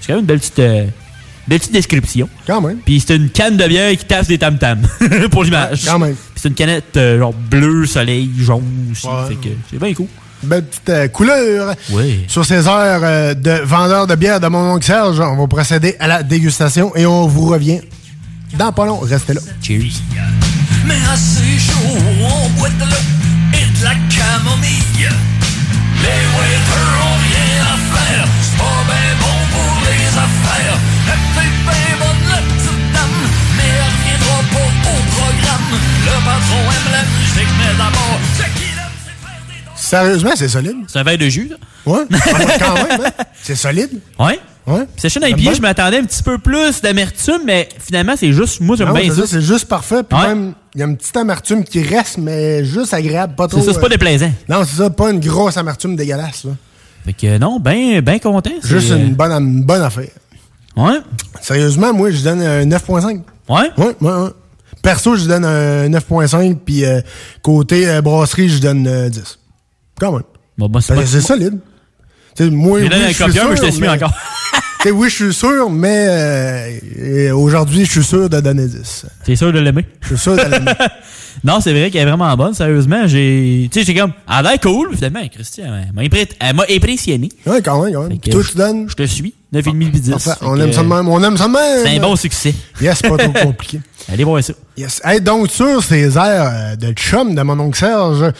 c'est 0.00 0.08
quand 0.08 0.14
même 0.14 0.20
une 0.20 0.26
belle 0.26 0.40
petite, 0.40 0.58
euh, 0.58 0.86
belle 1.46 1.58
petite 1.58 1.72
description. 1.72 2.28
Quand 2.46 2.60
même. 2.60 2.78
Puis 2.84 3.00
c'est 3.00 3.16
une 3.16 3.30
canne 3.30 3.56
de 3.56 3.66
bière 3.66 3.90
qui 3.96 4.04
tasse 4.04 4.28
des 4.28 4.38
tam-tams, 4.38 4.86
pour 5.30 5.44
l'image. 5.44 5.84
Quand 5.84 5.98
même. 5.98 6.14
Puis 6.14 6.40
c'est 6.42 6.48
une 6.48 6.54
canette 6.54 6.96
euh, 6.96 7.18
genre 7.18 7.32
bleu, 7.32 7.86
soleil, 7.86 8.30
jaune 8.38 8.88
aussi. 8.90 9.06
Fait 9.28 9.34
que 9.34 9.54
c'est 9.70 9.78
bien 9.78 9.94
cool. 9.94 10.08
Belle 10.42 10.64
petite 10.64 10.88
euh, 10.88 11.08
couleur. 11.08 11.74
Oui. 11.90 12.24
Sur 12.26 12.44
ces 12.44 12.66
heures 12.66 13.00
euh, 13.04 13.34
de 13.34 13.62
vendeur 13.64 14.08
de 14.08 14.16
bière 14.16 14.40
de 14.40 14.48
mon 14.48 14.74
oncle 14.74 14.84
Serge, 14.84 15.20
on 15.20 15.36
va 15.36 15.46
procéder 15.46 15.94
à 16.00 16.08
la 16.08 16.24
dégustation 16.24 16.94
et 16.96 17.06
on 17.06 17.28
vous 17.28 17.46
revient 17.46 17.80
dans 18.54 18.72
pas 18.72 18.86
long. 18.86 18.98
Restez 19.00 19.34
là. 19.34 19.40
Cheers. 19.62 19.92
Mais 20.86 20.96
assez 21.12 21.58
chaud, 21.58 21.96
on 22.20 22.48
boit 22.58 22.68
de 22.68 22.80
l'eau 22.84 23.04
et 23.54 23.78
de 23.78 23.84
la 23.84 23.94
camomille. 23.94 25.08
Les 26.02 26.22
waiters 26.34 26.96
ont 27.06 27.18
rien 27.22 27.62
à 27.62 27.76
faire, 27.96 28.26
c'est 28.42 28.58
pas 28.58 28.82
ben 28.88 29.16
bon 29.20 29.38
pour 29.52 29.82
les 29.86 30.08
affaires. 30.08 30.78
Elle 31.06 31.42
fait 31.42 31.52
ben 31.64 31.98
bonne 32.00 32.28
la 32.30 32.36
petite 32.38 32.92
dame, 32.92 33.20
mais 33.56 33.62
elle 33.62 33.84
reviendra 33.92 34.42
pas 34.50 34.66
au 34.90 35.02
programme. 35.14 35.80
Le 36.04 36.24
patron 36.24 36.60
aime 36.72 36.92
la 36.92 37.02
musique, 37.04 37.52
mais 37.58 37.72
d'abord, 37.78 38.18
ce 38.36 38.42
qu'il 38.58 38.78
aime, 38.78 38.96
c'est 39.76 39.88
Sérieusement, 39.90 40.32
c'est 40.34 40.48
solide. 40.48 40.76
C'est 40.88 40.98
un 40.98 41.04
verre 41.04 41.18
de 41.18 41.28
jus, 41.28 41.48
là. 41.50 41.56
Ouais. 41.86 42.04
Ah 42.10 42.38
ouais, 42.38 42.58
quand 42.58 42.74
même, 42.88 43.00
hein. 43.06 43.24
C'est 43.40 43.54
solide. 43.56 44.00
Ouais. 44.18 44.40
Ouais. 44.66 44.86
J'aime 44.96 45.22
pieds, 45.22 45.34
bien. 45.34 45.54
je 45.54 45.60
m'attendais 45.60 45.98
un 45.98 46.04
petit 46.04 46.22
peu 46.22 46.38
plus 46.38 46.80
d'amertume, 46.80 47.40
mais 47.44 47.68
finalement, 47.80 48.14
c'est 48.16 48.32
juste, 48.32 48.60
moi, 48.60 48.76
j'aime 48.76 48.92
bien 48.92 49.02
c'est 49.12 49.22
ça. 49.22 49.26
c'est 49.26 49.40
juste 49.40 49.66
parfait. 49.66 50.02
Puis 50.04 50.16
Ouais. 50.16 50.28
même, 50.28 50.54
il 50.74 50.80
y 50.80 50.84
a 50.84 50.86
une 50.86 50.96
petite 50.96 51.16
amertume 51.16 51.64
qui 51.64 51.82
reste, 51.82 52.18
mais 52.18 52.64
juste 52.64 52.94
agréable, 52.94 53.34
pas 53.34 53.48
trop. 53.48 53.58
C'est 53.60 53.66
ça, 53.66 53.72
c'est 53.74 53.80
pas 53.80 53.86
euh, 53.86 53.90
déplaisant. 53.90 54.30
Non, 54.48 54.62
c'est 54.64 54.76
ça, 54.76 54.90
pas 54.90 55.10
une 55.10 55.20
grosse 55.20 55.56
amertume 55.56 55.96
dégueulasse. 55.96 56.44
Là. 56.44 56.52
Fait 57.04 57.12
que 57.12 57.38
non, 57.38 57.58
ben, 57.58 58.00
ben 58.00 58.20
content. 58.20 58.50
Juste 58.62 58.92
euh, 58.92 58.96
une 58.98 59.14
bonne, 59.14 59.32
une 59.32 59.64
bonne 59.64 59.82
affaire. 59.82 60.08
Ouais. 60.76 60.98
Sérieusement, 61.40 61.92
moi, 61.92 62.10
je 62.10 62.22
donne 62.22 62.40
un 62.42 62.64
9.5. 62.64 63.20
Ouais? 63.48 63.70
Ouais, 63.76 63.96
ouais, 64.00 64.12
ouais. 64.12 64.30
Perso, 64.80 65.16
je 65.16 65.26
donne 65.26 65.44
un 65.44 65.88
9.5, 65.88 66.56
puis 66.64 66.84
euh, 66.84 67.00
côté 67.42 67.88
euh, 67.88 68.00
brasserie, 68.00 68.48
je 68.48 68.60
donne 68.60 68.86
euh, 68.86 69.08
10. 69.08 69.38
Quand 70.00 70.12
même. 70.12 70.22
Bon, 70.58 70.68
bah, 70.68 70.80
c'est 70.80 71.20
solide. 71.20 71.58
Tu 72.36 72.44
sais, 72.44 72.50
moi, 72.50 72.78
Je 72.78 72.84
oui, 72.84 72.90
donne 72.90 73.02
un 73.02 73.12
copieur, 73.12 73.48
mais 73.50 73.56
je 73.56 73.70
suis 73.70 73.88
encore. 73.88 74.12
Oui, 74.90 75.08
je 75.08 75.14
suis 75.26 75.34
sûr, 75.34 75.70
mais 75.70 76.06
euh, 76.08 77.36
aujourd'hui, 77.36 77.84
je 77.84 77.90
suis 77.92 78.04
sûr 78.04 78.28
de 78.28 78.40
donner 78.40 78.66
10. 78.66 79.06
T'es 79.24 79.36
sûr 79.36 79.52
de 79.52 79.58
l'aimer? 79.60 79.86
Je 80.00 80.08
suis 80.08 80.18
sûr 80.18 80.34
de 80.36 80.42
l'aimer. 80.42 80.72
non, 81.44 81.60
c'est 81.60 81.72
vrai 81.72 81.90
qu'elle 81.90 82.02
est 82.02 82.10
vraiment 82.10 82.36
bonne, 82.36 82.52
sérieusement. 82.52 83.06
J'ai. 83.06 83.68
Tu 83.72 83.78
sais, 83.80 83.86
j'ai 83.86 83.94
comme. 83.94 84.12
Elle 84.28 84.34
a 84.34 84.42
l'air 84.42 84.60
cool, 84.60 84.94
finalement. 84.96 85.20
Christian, 85.32 85.66
elle 85.96 86.54
m'a 86.56 86.64
impressionné. 86.68 87.28
Ouais, 87.46 87.62
quand 87.62 87.82
même, 87.82 87.94
quand 87.94 88.08
même. 88.08 88.18
Toi, 88.18 88.42
je- 88.42 88.50
tu 88.50 88.56
donnes? 88.56 88.88
Je 88.88 88.94
te 88.94 89.06
suis. 89.06 89.34
9,5 89.52 89.90
puis 89.90 90.00
10. 90.00 90.10
Parfait. 90.10 90.30
Fait 90.30 90.36
On 90.46 90.58
aime 90.60 90.72
ça 90.72 90.82
de 90.82 90.88
même. 90.88 91.08
On 91.08 91.22
aime 91.22 91.36
ça 91.36 91.46
de 91.46 91.52
même. 91.52 91.80
C'est 91.86 91.96
un 91.96 92.00
bon 92.00 92.16
succès. 92.16 92.54
Yes, 92.80 93.02
pas 93.02 93.16
trop 93.16 93.32
compliqué. 93.42 93.80
Allez 94.12 94.24
voir 94.24 94.42
ça. 94.42 94.54
Yes. 94.76 95.00
Hey, 95.04 95.20
donc, 95.20 95.50
sur 95.50 95.82
ces 95.84 96.16
airs 96.16 96.50
euh, 96.52 96.76
de 96.76 96.92
chum 96.92 97.34
de 97.36 97.42
mon 97.42 97.58
oncle 97.60 97.78
Serge, 97.78 98.32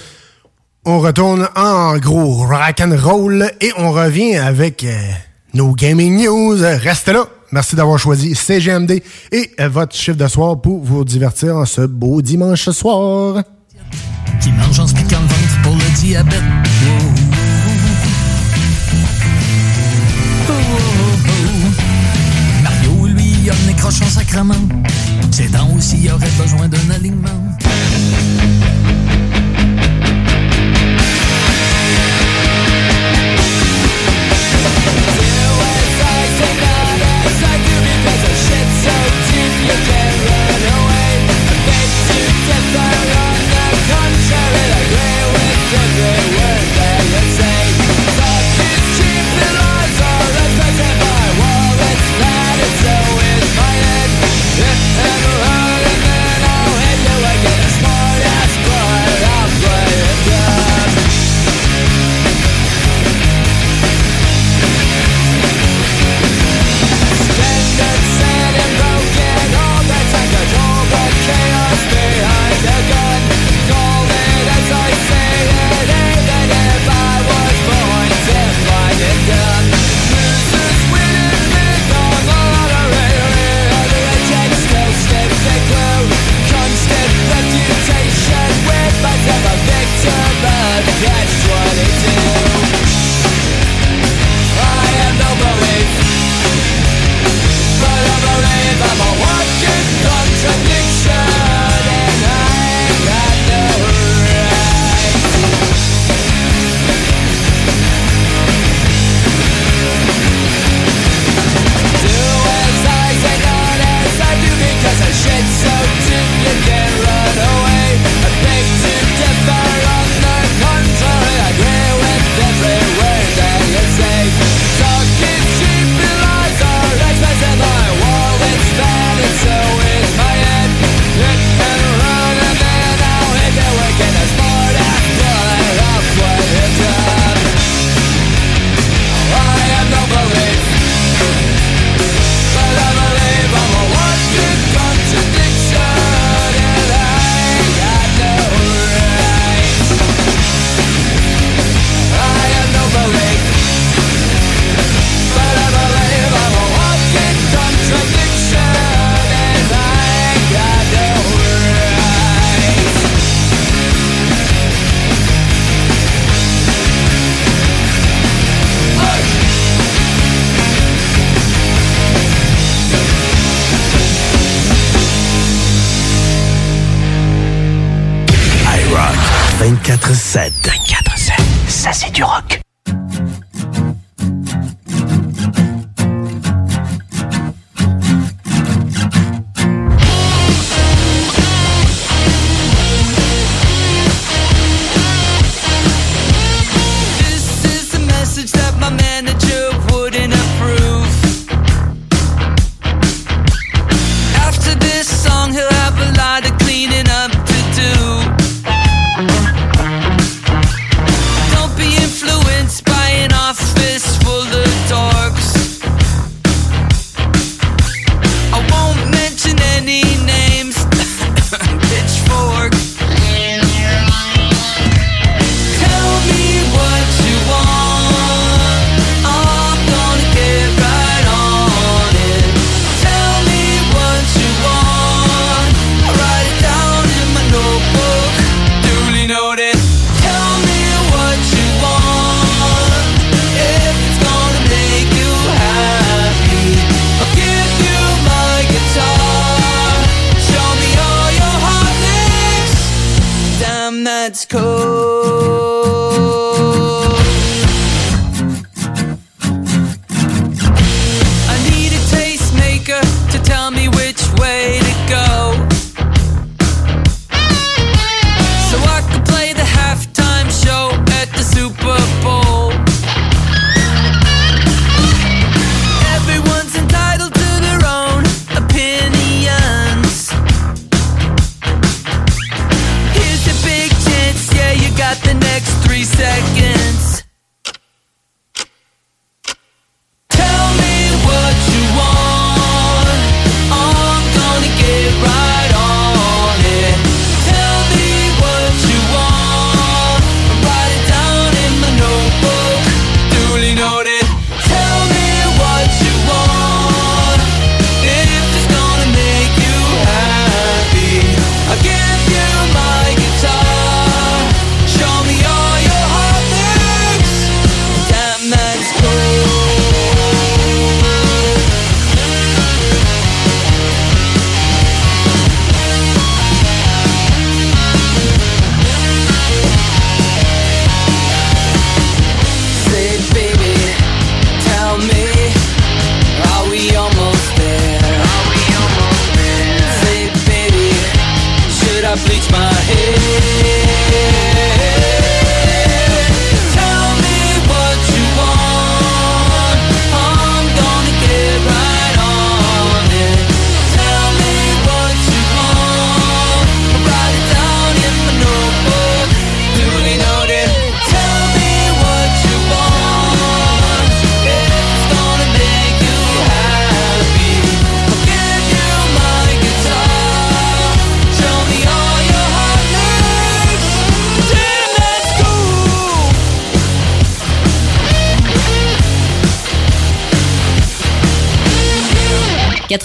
on 0.85 0.99
retourne 0.99 1.49
en 1.55 1.97
gros 1.99 2.45
rock'n'roll 2.47 3.49
et 3.61 3.71
on 3.79 3.93
revient 3.93 4.37
avec 4.39 4.83
euh, 4.83 4.91
nos 5.55 5.75
gaming 5.75 6.23
news. 6.23 6.59
Restez 6.61 7.13
là. 7.13 7.27
Merci 7.53 7.77
d'avoir 7.77 7.99
choisi 7.99 8.35
CGMD 8.35 9.03
et 9.31 9.51
euh, 9.61 9.69
votre 9.69 9.95
chiffre 9.95 10.17
de 10.17 10.27
soir 10.27 10.59
pour 10.61 10.83
vous 10.83 11.05
divertir 11.05 11.57
en 11.57 11.67
ce 11.67 11.83
beau 11.83 12.23
dimanche 12.23 12.71
soir. 12.71 13.43
Qui 14.41 14.53
mange 14.53 14.81
en 14.81 14.87
se 14.87 14.95
le 14.95 15.01
ventre 15.03 15.63
pour 15.63 15.75
le 15.75 16.01
diabète. 16.01 16.43
Oh, 16.89 16.93
oh, 20.49 20.53
oh, 20.53 21.29
oh. 21.29 22.63
Mario, 22.63 23.07
lui, 23.09 23.51
a 23.51 23.53
le 23.53 23.67
nez 23.67 24.11
sacrement. 24.11 24.55
Ses 25.31 25.49
dents 25.49 25.69
aussi 25.77 26.09
auraient 26.11 26.43
besoin 26.43 26.69
d'un 26.69 26.91
alignement. 26.95 27.29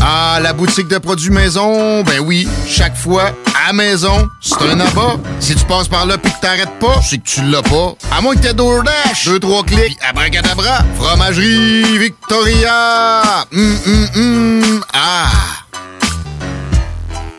Ah, 0.00 0.38
la 0.42 0.52
boutique 0.52 0.88
de 0.88 0.98
produits 0.98 1.30
maison, 1.30 2.02
ben 2.02 2.20
oui, 2.20 2.48
chaque 2.66 2.96
fois, 2.96 3.32
à 3.68 3.72
maison, 3.72 4.28
c'est 4.40 4.60
un 4.62 4.80
abat. 4.80 5.16
Si 5.40 5.54
tu 5.54 5.64
passes 5.66 5.88
par 5.88 6.06
là 6.06 6.16
pis 6.16 6.30
que 6.30 6.40
t'arrêtes 6.40 6.78
pas, 6.80 7.00
c'est 7.02 7.18
que 7.18 7.26
tu 7.26 7.42
l'as 7.42 7.62
pas. 7.62 7.94
À 8.16 8.20
moins 8.20 8.34
que 8.34 8.40
t'aies 8.40 8.54
DoorDash, 8.54 9.26
deux, 9.26 9.38
trois 9.38 9.62
clics, 9.62 9.98
abracadabra. 10.08 10.84
Fromagerie 10.96 11.98
Victoria! 11.98 13.44
Hum, 13.52 13.76
hum, 13.86 14.08
hum, 14.16 14.80
ah! 14.94 15.30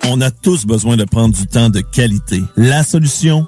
On 0.04 0.20
a 0.22 0.30
tous 0.30 0.66
besoin 0.66 0.98
de 0.98 1.06
prendre 1.06 1.34
du 1.34 1.48
temps 1.48 1.70
de 1.70 1.82
qualité. 1.82 2.44
La 2.58 2.84
solution, 2.84 3.48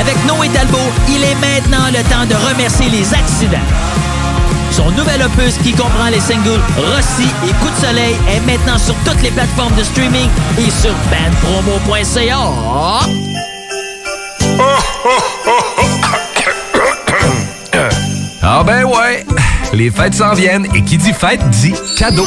Avec 0.00 0.16
Noé 0.26 0.48
Talbot, 0.48 0.78
il 1.08 1.22
est 1.24 1.34
maintenant 1.36 1.86
le 1.88 2.02
temps 2.10 2.26
de 2.26 2.34
remercier 2.48 2.88
les 2.90 3.12
accidents. 3.14 3.56
Son 4.70 4.90
nouvel 4.90 5.22
opus 5.22 5.56
qui 5.62 5.72
comprend 5.72 6.08
les 6.10 6.20
singles 6.20 6.60
Rossi 6.76 7.28
et 7.48 7.52
Coup 7.54 7.70
de 7.70 7.86
soleil 7.86 8.14
est 8.28 8.40
maintenant 8.40 8.78
sur 8.78 8.94
toutes 9.04 9.22
les 9.22 9.30
plateformes 9.30 9.74
de 9.74 9.82
streaming 9.82 10.28
et 10.58 10.70
sur 10.70 10.92
bandpromo.ca. 11.10 12.36
Ah 18.42 18.62
ben 18.64 18.84
ouais, 18.84 19.24
les 19.72 19.90
fêtes 19.90 20.14
s'en 20.14 20.34
viennent 20.34 20.66
et 20.74 20.82
qui 20.82 20.98
dit 20.98 21.12
fête 21.12 21.40
dit 21.50 21.74
cadeau. 21.96 22.26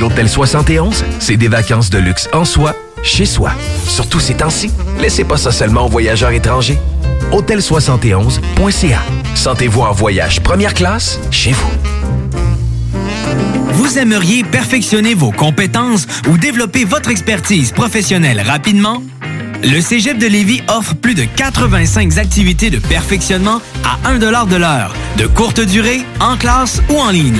L'Hôtel 0.00 0.30
71, 0.30 1.04
c'est 1.18 1.36
des 1.36 1.48
vacances 1.48 1.90
de 1.90 1.98
luxe 1.98 2.26
en 2.32 2.46
soi, 2.46 2.74
chez 3.02 3.26
soi. 3.26 3.50
Surtout 3.86 4.18
ces 4.18 4.32
temps-ci, 4.32 4.70
laissez 4.98 5.24
pas 5.24 5.36
ça 5.36 5.52
seulement 5.52 5.84
aux 5.84 5.90
voyageurs 5.90 6.30
étrangers. 6.30 6.78
Hôtel71.ca. 7.32 9.02
Sentez-vous 9.34 9.82
en 9.82 9.92
voyage 9.92 10.40
première 10.40 10.72
classe 10.72 11.20
chez 11.30 11.52
vous. 11.52 11.70
Vous 13.72 13.98
aimeriez 13.98 14.42
perfectionner 14.42 15.12
vos 15.12 15.32
compétences 15.32 16.06
ou 16.30 16.38
développer 16.38 16.86
votre 16.86 17.10
expertise 17.10 17.70
professionnelle 17.70 18.40
rapidement? 18.40 19.02
Le 19.62 19.82
Cégep 19.82 20.16
de 20.16 20.26
Lévis 20.26 20.62
offre 20.68 20.94
plus 20.94 21.14
de 21.14 21.24
85 21.24 22.16
activités 22.16 22.70
de 22.70 22.78
perfectionnement 22.78 23.60
à 23.84 24.08
1 24.08 24.16
de 24.16 24.56
l'heure, 24.56 24.94
de 25.18 25.26
courte 25.26 25.60
durée, 25.60 26.00
en 26.20 26.38
classe 26.38 26.80
ou 26.88 26.96
en 26.96 27.10
ligne. 27.10 27.36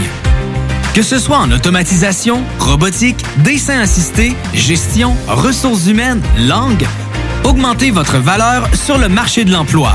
Que 0.92 1.02
ce 1.02 1.20
soit 1.20 1.38
en 1.38 1.52
automatisation, 1.52 2.42
robotique, 2.58 3.24
dessin 3.44 3.78
assisté, 3.78 4.32
gestion, 4.54 5.14
ressources 5.28 5.86
humaines, 5.86 6.20
langue, 6.36 6.84
augmentez 7.44 7.92
votre 7.92 8.18
valeur 8.18 8.68
sur 8.74 8.98
le 8.98 9.08
marché 9.08 9.44
de 9.44 9.52
l'emploi. 9.52 9.92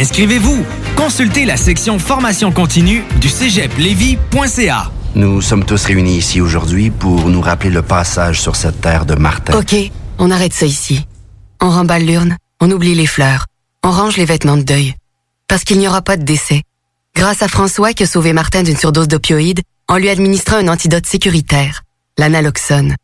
Inscrivez-vous. 0.00 0.66
Consultez 0.96 1.44
la 1.44 1.56
section 1.56 2.00
formation 2.00 2.50
continue 2.50 3.04
du 3.20 3.28
cégeplevy.ca. 3.28 4.90
Nous 5.14 5.40
sommes 5.40 5.64
tous 5.64 5.84
réunis 5.84 6.16
ici 6.16 6.40
aujourd'hui 6.40 6.90
pour 6.90 7.28
nous 7.28 7.40
rappeler 7.40 7.70
le 7.70 7.82
passage 7.82 8.40
sur 8.40 8.56
cette 8.56 8.80
terre 8.80 9.06
de 9.06 9.14
Martin. 9.14 9.56
OK, 9.56 9.76
on 10.18 10.32
arrête 10.32 10.54
ça 10.54 10.66
ici. 10.66 11.06
On 11.62 11.70
remballe 11.70 12.04
l'urne, 12.04 12.36
on 12.60 12.70
oublie 12.72 12.96
les 12.96 13.06
fleurs, 13.06 13.46
on 13.84 13.92
range 13.92 14.16
les 14.16 14.24
vêtements 14.24 14.56
de 14.56 14.62
deuil. 14.62 14.96
Parce 15.46 15.62
qu'il 15.62 15.78
n'y 15.78 15.86
aura 15.86 16.02
pas 16.02 16.16
de 16.16 16.24
décès. 16.24 16.62
Grâce 17.14 17.42
à 17.42 17.48
François 17.48 17.92
qui 17.92 18.02
a 18.02 18.06
sauvé 18.06 18.32
Martin 18.32 18.64
d'une 18.64 18.76
surdose 18.76 19.08
d'opioïdes 19.08 19.60
en 19.88 19.98
lui 19.98 20.08
administrant 20.08 20.56
un 20.56 20.68
antidote 20.68 21.06
sécuritaire, 21.06 21.82
l'analoxone. 22.18 22.96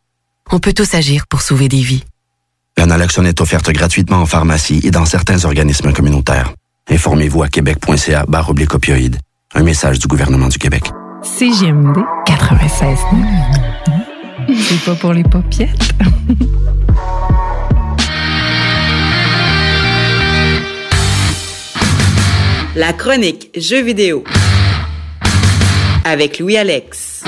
On 0.50 0.58
peut 0.58 0.72
tous 0.72 0.94
agir 0.94 1.26
pour 1.28 1.42
sauver 1.42 1.68
des 1.68 1.80
vies. 1.80 2.04
La 2.76 2.86
naloxone 2.86 3.26
est 3.26 3.40
offerte 3.40 3.70
gratuitement 3.70 4.18
en 4.18 4.26
pharmacie 4.26 4.80
et 4.82 4.90
dans 4.90 5.04
certains 5.04 5.44
organismes 5.44 5.92
communautaires. 5.92 6.52
Informez-vous 6.90 7.42
à 7.42 7.48
québec.ca 7.48 8.24
barre 8.26 8.50
oblique 8.50 8.74
opioïdes. 8.74 9.18
Un 9.54 9.62
message 9.62 9.98
du 9.98 10.08
gouvernement 10.08 10.48
du 10.48 10.58
Québec. 10.58 10.84
CGMD 11.22 11.98
96. 12.26 12.98
C'est 14.48 14.84
pas 14.84 14.94
pour 14.96 15.12
les 15.12 15.22
paupiètes. 15.22 15.92
La 22.74 22.94
chronique 22.94 23.50
Jeux 23.54 23.82
vidéo 23.82 24.24
avec 26.04 26.38
Louis-Alex. 26.38 27.22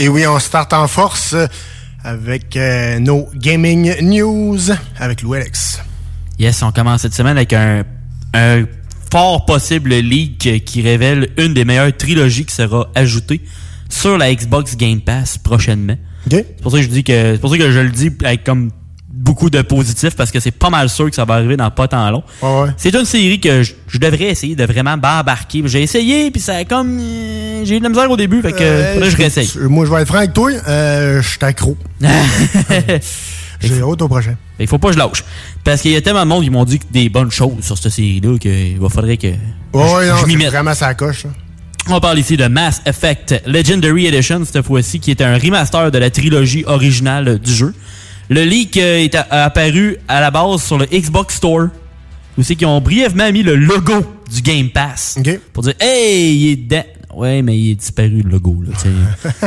Et 0.00 0.08
oui, 0.08 0.26
on 0.28 0.38
start 0.38 0.72
en 0.72 0.86
force 0.86 1.34
avec 2.04 2.56
euh, 2.56 3.00
nos 3.00 3.28
gaming 3.34 4.00
news 4.00 4.58
avec 4.96 5.22
Louis 5.22 5.38
Alex. 5.38 5.80
Yes, 6.38 6.62
on 6.62 6.70
commence 6.70 7.02
cette 7.02 7.14
semaine 7.14 7.36
avec 7.36 7.52
un, 7.52 7.82
un 8.32 8.64
fort 9.10 9.44
possible 9.44 9.94
leak 9.94 10.64
qui 10.64 10.82
révèle 10.82 11.30
une 11.36 11.52
des 11.52 11.64
meilleures 11.64 11.96
trilogies 11.96 12.44
qui 12.44 12.54
sera 12.54 12.88
ajoutée 12.94 13.40
sur 13.88 14.18
la 14.18 14.34
Xbox 14.34 14.76
Game 14.76 15.00
Pass 15.00 15.38
prochainement. 15.38 15.96
C'est 16.30 16.60
pour 16.62 16.72
ça 16.72 16.78
que 16.78 16.84
je 16.84 16.88
dis 16.88 17.04
que 17.04 17.32
c'est 17.34 17.40
pour 17.40 17.50
ça 17.50 17.58
que 17.58 17.70
je 17.70 17.78
le 17.78 17.90
dis 17.90 18.10
avec 18.24 18.44
comme 18.44 18.70
beaucoup 19.10 19.50
de 19.50 19.62
positifs 19.62 20.14
parce 20.14 20.30
que 20.30 20.38
c'est 20.40 20.50
pas 20.52 20.70
mal 20.70 20.88
sûr 20.88 21.08
que 21.08 21.14
ça 21.16 21.24
va 21.24 21.34
arriver 21.34 21.56
dans 21.56 21.70
pas 21.70 21.88
tant 21.88 22.08
long. 22.10 22.22
C'est 22.76 22.94
une 22.94 23.04
série 23.04 23.40
que 23.40 23.62
je, 23.62 23.72
je 23.88 23.98
devrais 23.98 24.24
essayer 24.26 24.54
de 24.54 24.64
vraiment 24.64 24.92
embarquer. 24.92 25.62
J'ai 25.66 25.82
essayé 25.82 26.30
puis 26.30 26.40
ça 26.40 26.56
a 26.56 26.64
comme 26.64 26.98
euh, 27.00 27.64
j'ai 27.64 27.76
eu 27.76 27.78
de 27.78 27.84
la 27.84 27.88
misère 27.88 28.10
au 28.10 28.16
début 28.16 28.42
fait 28.42 28.52
que 28.52 28.62
Euh, 28.62 29.10
je 29.10 29.16
réessaye. 29.16 29.50
Moi, 29.62 29.86
je 29.86 29.90
vais 29.92 30.02
être 30.02 30.08
franc 30.08 30.18
avec 30.18 30.34
toi. 30.34 30.50
Euh, 30.68 31.20
je 31.22 31.28
suis 31.28 31.38
accro. 31.42 31.76
J'ai 33.60 33.82
hâte 33.82 34.02
au 34.02 34.08
prochain. 34.08 34.36
Il 34.60 34.68
faut 34.68 34.78
pas 34.78 34.88
que 34.88 34.94
je 34.94 34.98
lâche. 34.98 35.24
Parce 35.64 35.82
qu'il 35.82 35.90
y 35.90 35.96
a 35.96 36.00
tellement 36.00 36.22
de 36.22 36.28
monde 36.28 36.44
qui 36.44 36.50
m'ont 36.50 36.64
dit 36.64 36.78
des 36.92 37.08
bonnes 37.08 37.30
choses 37.32 37.54
sur 37.64 37.76
cette 37.76 37.90
série-là 37.90 38.38
qu'il 38.38 38.78
va 38.78 38.88
faudrait 38.88 39.16
que 39.16 39.28
je, 39.74 39.78
ouais, 39.78 40.08
non, 40.08 40.16
je 40.18 40.26
m'y 40.26 40.36
mette. 40.36 40.48
vraiment 40.50 40.74
sa 40.74 40.94
coche. 40.94 41.22
ça. 41.22 41.28
On 41.90 42.00
parle 42.00 42.18
ici 42.18 42.36
de 42.36 42.46
Mass 42.48 42.82
Effect 42.84 43.42
Legendary 43.46 44.06
Edition, 44.06 44.44
cette 44.44 44.66
fois-ci, 44.66 45.00
qui 45.00 45.10
est 45.10 45.22
un 45.22 45.38
remaster 45.38 45.90
de 45.90 45.96
la 45.96 46.10
trilogie 46.10 46.62
originale 46.66 47.38
du 47.38 47.50
jeu. 47.50 47.74
Le 48.28 48.44
leak 48.44 48.76
euh, 48.76 48.98
est 48.98 49.14
apparu 49.14 49.96
à 50.06 50.20
la 50.20 50.30
base 50.30 50.62
sur 50.62 50.76
le 50.76 50.84
Xbox 50.84 51.36
Store. 51.36 51.68
Où 52.36 52.42
c'est 52.42 52.56
qu'ils 52.56 52.66
ont 52.66 52.82
brièvement 52.82 53.32
mis 53.32 53.42
le 53.42 53.56
logo 53.56 54.04
du 54.30 54.42
Game 54.42 54.68
Pass. 54.68 55.18
Pour 55.54 55.62
dire, 55.62 55.72
hey, 55.80 56.36
il 56.36 56.52
est 56.52 56.56
dedans. 56.56 56.84
Ouais, 57.14 57.42
mais 57.42 57.58
il 57.58 57.70
est 57.72 57.74
disparu 57.74 58.22
le 58.22 58.30
logo. 58.30 58.56
Là, 58.66 58.72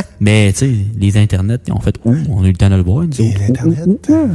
mais 0.20 0.52
tu 0.52 0.58
sais, 0.58 0.72
les 0.98 1.16
internets, 1.16 1.58
ils 1.66 1.72
ont 1.72 1.80
fait, 1.80 1.94
ouh, 2.04 2.16
on 2.28 2.42
a 2.42 2.46
eu 2.46 2.50
le 2.52 2.56
temps 2.56 2.68
de 2.68 2.74
le 2.74 2.82
voir. 2.82 3.04
nous 3.04 3.20
autres. 3.20 3.64
Ouh, 3.64 3.68
ouh, 3.68 3.90
ouh, 3.90 4.00
ouh. 4.12 4.28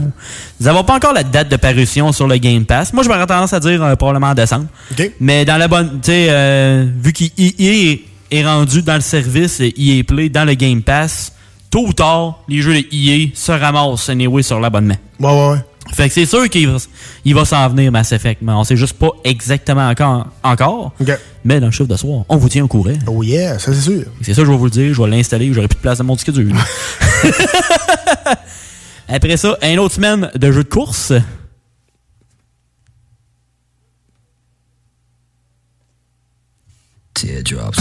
Nous 0.59 0.65
n'avons 0.65 0.83
pas 0.83 0.95
encore 0.95 1.13
la 1.13 1.23
date 1.23 1.49
de 1.49 1.57
parution 1.57 2.11
sur 2.11 2.27
le 2.27 2.37
Game 2.37 2.65
Pass. 2.65 2.93
Moi, 2.93 3.03
je 3.03 3.09
m'aurais 3.09 3.27
tendance 3.27 3.53
à 3.53 3.59
dire 3.59 3.83
euh, 3.83 3.95
probablement 3.95 4.27
en 4.31 4.33
décembre. 4.33 4.67
Mais 5.19 5.45
dans 5.45 5.57
la 5.57 5.67
bonne, 5.67 5.99
tu 6.01 6.11
sais, 6.11 6.27
euh, 6.29 6.85
vu 7.01 7.11
qu'il 7.13 7.31
est, 7.37 8.01
est 8.31 8.45
rendu 8.45 8.81
dans 8.81 8.95
le 8.95 9.01
service 9.01 9.59
EA 9.59 10.03
Play, 10.03 10.29
dans 10.29 10.45
le 10.45 10.53
Game 10.53 10.81
Pass, 10.81 11.33
tôt 11.69 11.85
ou 11.87 11.93
tard, 11.93 12.43
les 12.47 12.61
jeux 12.61 12.73
de 12.75 12.85
EA 12.91 13.29
se 13.33 13.51
ramassent 13.51 14.09
anyway 14.09 14.41
sur 14.41 14.59
l'abonnement. 14.59 14.95
Ouais, 15.19 15.29
ouais, 15.29 15.49
ouais. 15.51 15.59
Fait 15.93 16.07
que 16.07 16.13
c'est 16.13 16.25
sûr 16.25 16.47
qu'il 16.49 16.67
va, 16.67 16.77
il 17.25 17.33
va 17.33 17.45
s'en 17.45 17.67
venir 17.69 17.91
Mass 17.91 18.11
Effect, 18.11 18.41
mais 18.41 18.51
on 18.51 18.63
sait 18.63 18.77
juste 18.77 18.97
pas 18.97 19.09
exactement 19.23 19.87
encore. 19.89 20.27
encore. 20.43 20.93
Mais 21.43 21.59
dans 21.59 21.67
le 21.67 21.71
chiffre 21.71 21.89
de 21.89 21.95
soir, 21.95 22.23
on 22.29 22.37
vous 22.37 22.49
tient 22.49 22.63
au 22.63 22.67
courant. 22.67 22.93
Oh 23.07 23.23
yeah, 23.23 23.57
ça 23.57 23.73
c'est 23.73 23.81
sûr. 23.81 24.03
C'est 24.21 24.33
ça, 24.33 24.43
je 24.45 24.51
vais 24.51 24.57
vous 24.57 24.65
le 24.65 24.71
dire, 24.71 24.93
je 24.93 25.01
vais 25.01 25.09
l'installer, 25.09 25.51
j'aurai 25.53 25.67
plus 25.67 25.77
de 25.77 25.81
place 25.81 25.97
dans 25.97 26.03
mon 26.03 26.15
disque 26.15 26.31
dur. 26.31 26.53
Après 29.07 29.37
ça, 29.37 29.57
une 29.63 29.79
autre 29.79 29.95
semaine 29.95 30.29
de 30.35 30.51
jeux 30.51 30.63
de 30.63 30.69
course. 30.69 31.13
Teardrops. 37.13 37.79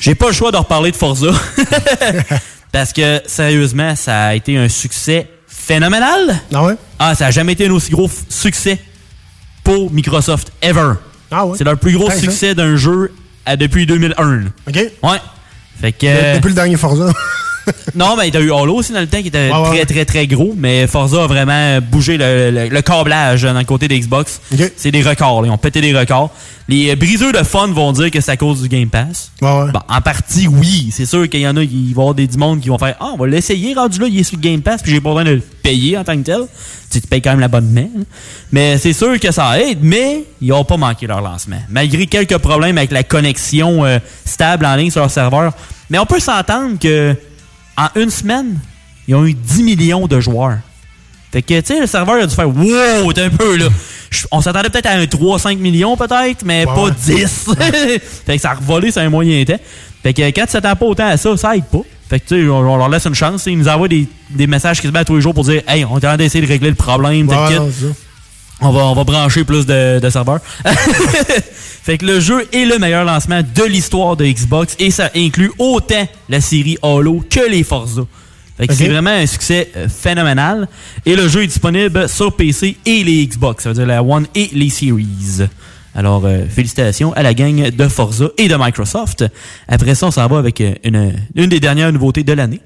J'ai 0.00 0.14
pas 0.14 0.28
le 0.28 0.32
choix 0.32 0.50
de 0.50 0.56
reparler 0.56 0.90
de 0.90 0.96
Forza. 0.96 1.30
Parce 2.72 2.92
que, 2.92 3.20
sérieusement, 3.26 3.96
ça 3.96 4.26
a 4.26 4.34
été 4.34 4.56
un 4.56 4.68
succès 4.68 5.28
phénoménal. 5.46 6.40
Ah 6.54 6.64
ouais? 6.64 6.74
Ah, 6.98 7.14
ça 7.14 7.26
a 7.26 7.30
jamais 7.30 7.52
été 7.52 7.66
un 7.66 7.70
aussi 7.72 7.90
gros 7.90 8.10
succès 8.28 8.78
pour 9.64 9.90
Microsoft, 9.92 10.52
ever. 10.62 10.92
Ah 11.30 11.46
ouais? 11.46 11.56
C'est 11.58 11.64
leur 11.64 11.78
plus 11.78 11.92
gros 11.96 12.10
succès 12.10 12.54
d'un 12.54 12.76
jeu 12.76 13.12
à- 13.46 13.56
depuis 13.56 13.86
2001. 13.86 14.44
OK. 14.68 14.74
Ouais. 15.02 15.18
Fait 15.80 15.92
que... 15.92 16.06
De- 16.32 16.36
Depuis 16.36 16.48
le 16.50 16.54
dernier 16.54 16.76
Forza. 16.76 17.12
non, 17.94 18.16
mais 18.16 18.30
t'as 18.30 18.40
eu 18.40 18.52
Halo 18.52 18.76
aussi 18.76 18.92
dans 18.92 19.00
le 19.00 19.06
temps 19.06 19.20
qui 19.20 19.28
était 19.28 19.50
Ouais, 19.50 19.68
ouais, 19.70 19.84
très, 19.84 19.84
très, 19.86 20.04
très 20.04 20.26
gros. 20.26 20.54
Mais 20.56 20.86
Forza 20.86 21.24
a 21.24 21.26
vraiment 21.26 21.78
bougé 21.80 22.16
le, 22.16 22.50
le- 22.50 22.68
le 22.68 22.82
câblage 22.82 23.42
dans 23.42 23.52
le 23.58 23.64
côté 23.64 23.88
des 23.88 23.98
Xbox. 24.00 24.40
C'est 24.76 24.90
des 24.90 25.02
records. 25.02 25.42
là. 25.42 25.48
Ils 25.48 25.50
ont 25.50 25.58
pété 25.58 25.80
des 25.80 25.96
records. 25.96 26.30
Les 26.68 26.90
euh, 26.90 26.94
briseux 26.96 27.32
de 27.32 27.38
fun 27.42 27.66
vont 27.68 27.90
dire 27.92 28.10
que 28.12 28.20
c'est 28.20 28.30
à 28.30 28.36
cause 28.36 28.62
du 28.62 28.68
Game 28.68 28.88
Pass. 28.88 29.32
Bon, 29.72 29.80
en 29.88 30.00
partie, 30.00 30.46
oui. 30.46 30.90
C'est 30.92 31.06
sûr 31.06 31.28
qu'il 31.28 31.40
y 31.40 31.48
en 31.48 31.56
a 31.56 31.64
qui 31.66 31.92
vont 31.94 32.02
y 32.02 32.04
avoir 32.04 32.14
des 32.14 32.26
du 32.28 32.38
monde 32.38 32.60
qui 32.60 32.68
vont 32.68 32.78
faire 32.78 32.94
Ah, 33.00 33.10
on 33.14 33.16
va 33.16 33.26
l'essayer 33.26 33.74
rendu 33.74 33.98
là, 33.98 34.06
il 34.08 34.20
est 34.20 34.22
sur 34.22 34.36
le 34.36 34.42
Game 34.42 34.60
Pass, 34.62 34.82
puis 34.82 34.92
j'ai 34.92 35.00
pas 35.00 35.08
besoin 35.10 35.24
de 35.24 35.30
le 35.32 35.40
payer 35.40 35.98
en 35.98 36.04
tant 36.04 36.16
que 36.16 36.22
tel. 36.22 36.42
Tu, 36.90 37.00
tu 37.00 37.06
payes 37.08 37.22
quand 37.22 37.30
même 37.30 37.40
l'abonnement. 37.40 37.88
hein. 37.98 38.02
Mais 38.52 38.78
c'est 38.78 38.92
sûr 38.92 39.18
que 39.18 39.32
ça 39.32 39.60
aide, 39.60 39.78
mais 39.82 40.24
ils 40.40 40.52
ont 40.52 40.64
pas 40.64 40.76
manqué 40.76 41.06
leur 41.08 41.20
lancement. 41.20 41.60
Malgré 41.68 42.06
quelques 42.06 42.38
problèmes 42.38 42.78
avec 42.78 42.90
la 42.92 43.02
connexion 43.02 43.84
euh, 43.84 43.98
stable 44.24 44.64
en 44.66 44.74
ligne 44.76 44.90
sur 44.90 45.00
leur 45.00 45.10
serveur. 45.10 45.52
Mais 45.88 45.98
on 45.98 46.06
peut 46.06 46.20
s'entendre 46.20 46.78
que 46.80 47.16
en 47.76 47.88
une 48.00 48.10
semaine, 48.10 48.58
ils 49.08 49.14
ont 49.14 49.24
eu 49.24 49.34
10 49.34 49.62
millions 49.62 50.06
de 50.06 50.20
joueurs. 50.20 50.58
Fait 51.32 51.42
que, 51.42 51.60
tu 51.60 51.66
sais, 51.66 51.80
le 51.80 51.86
serveur 51.86 52.16
a 52.22 52.26
dû 52.26 52.34
faire 52.34 52.48
Wow, 52.48 53.12
t'es 53.12 53.22
un 53.22 53.30
peu 53.30 53.56
là. 53.56 53.66
On 54.32 54.40
s'attendait 54.40 54.68
peut-être 54.68 54.86
à 54.86 54.92
un 54.94 55.04
3-5 55.04 55.58
millions, 55.58 55.96
peut-être, 55.96 56.44
mais 56.44 56.66
Ouais, 56.66 56.74
pas 56.74 56.84
ouais. 56.84 56.90
10. 57.06 57.50
fait 58.26 58.36
que 58.36 58.38
ça 58.42 58.50
a 58.50 58.54
revolé 58.54 58.90
sur 58.90 59.00
un 59.02 59.08
moyen 59.08 59.44
temps. 59.44 59.60
Fait 60.02 60.12
que 60.12 60.22
quand 60.22 60.46
tu 60.46 60.52
t'attends 60.52 60.74
pas 60.74 60.86
autant 60.86 61.06
à 61.06 61.16
ça, 61.16 61.36
ça 61.36 61.56
aide 61.56 61.64
pas. 61.66 61.82
Fait 62.08 62.18
que, 62.18 62.26
tu 62.26 62.42
sais, 62.42 62.48
on, 62.48 62.58
on 62.58 62.76
leur 62.76 62.88
laisse 62.88 63.04
une 63.06 63.14
chance. 63.14 63.44
Ils 63.46 63.56
nous 63.56 63.68
envoient 63.68 63.86
des, 63.86 64.08
des 64.30 64.48
messages 64.48 64.80
quasiment 64.80 64.98
à 64.98 65.04
tous 65.04 65.14
les 65.14 65.20
jours 65.22 65.32
pour 65.34 65.44
dire 65.44 65.62
Hey, 65.68 65.84
on 65.84 65.92
est 65.92 65.96
en 65.98 66.00
train 66.00 66.16
d'essayer 66.16 66.44
de 66.44 66.50
régler 66.50 66.70
le 66.70 66.74
problème. 66.74 67.28
Ouais, 67.28 67.36
On 68.62 68.70
va, 68.70 68.84
on 68.86 68.94
va 68.94 69.04
brancher 69.04 69.44
plus 69.44 69.64
de, 69.66 69.98
de 70.00 70.10
serveurs. 70.10 70.40
fait 71.82 71.98
que 71.98 72.04
le 72.04 72.20
jeu 72.20 72.46
est 72.52 72.66
le 72.66 72.78
meilleur 72.78 73.04
lancement 73.04 73.40
de 73.42 73.64
l'histoire 73.64 74.16
de 74.16 74.26
Xbox 74.26 74.76
et 74.78 74.90
ça 74.90 75.10
inclut 75.16 75.50
autant 75.58 76.06
la 76.28 76.40
série 76.40 76.76
Halo 76.82 77.24
que 77.30 77.50
les 77.50 77.62
Forza. 77.62 78.02
Fait 78.58 78.66
que 78.66 78.74
c'est 78.74 78.88
vraiment 78.88 79.10
un 79.10 79.26
succès 79.26 79.70
euh, 79.74 79.88
phénoménal. 79.88 80.68
Et 81.06 81.16
le 81.16 81.28
jeu 81.28 81.44
est 81.44 81.46
disponible 81.46 82.06
sur 82.10 82.36
PC 82.36 82.76
et 82.84 83.02
les 83.02 83.26
Xbox, 83.26 83.64
ça 83.64 83.70
veut 83.70 83.74
dire 83.74 83.86
la 83.86 84.02
One 84.02 84.26
et 84.34 84.50
les 84.52 84.68
Series. 84.68 85.46
Alors, 85.94 86.24
euh, 86.26 86.44
félicitations 86.48 87.12
à 87.14 87.22
la 87.22 87.32
gang 87.32 87.70
de 87.70 87.88
Forza 87.88 88.28
et 88.36 88.48
de 88.48 88.56
Microsoft. 88.56 89.24
Après 89.66 89.94
ça, 89.94 90.06
on 90.06 90.10
s'en 90.10 90.26
va 90.28 90.38
avec 90.38 90.60
euh, 90.60 90.74
une, 90.84 91.14
une 91.34 91.48
des 91.48 91.60
dernières 91.60 91.90
nouveautés 91.92 92.22
de 92.22 92.32
l'année. 92.34 92.60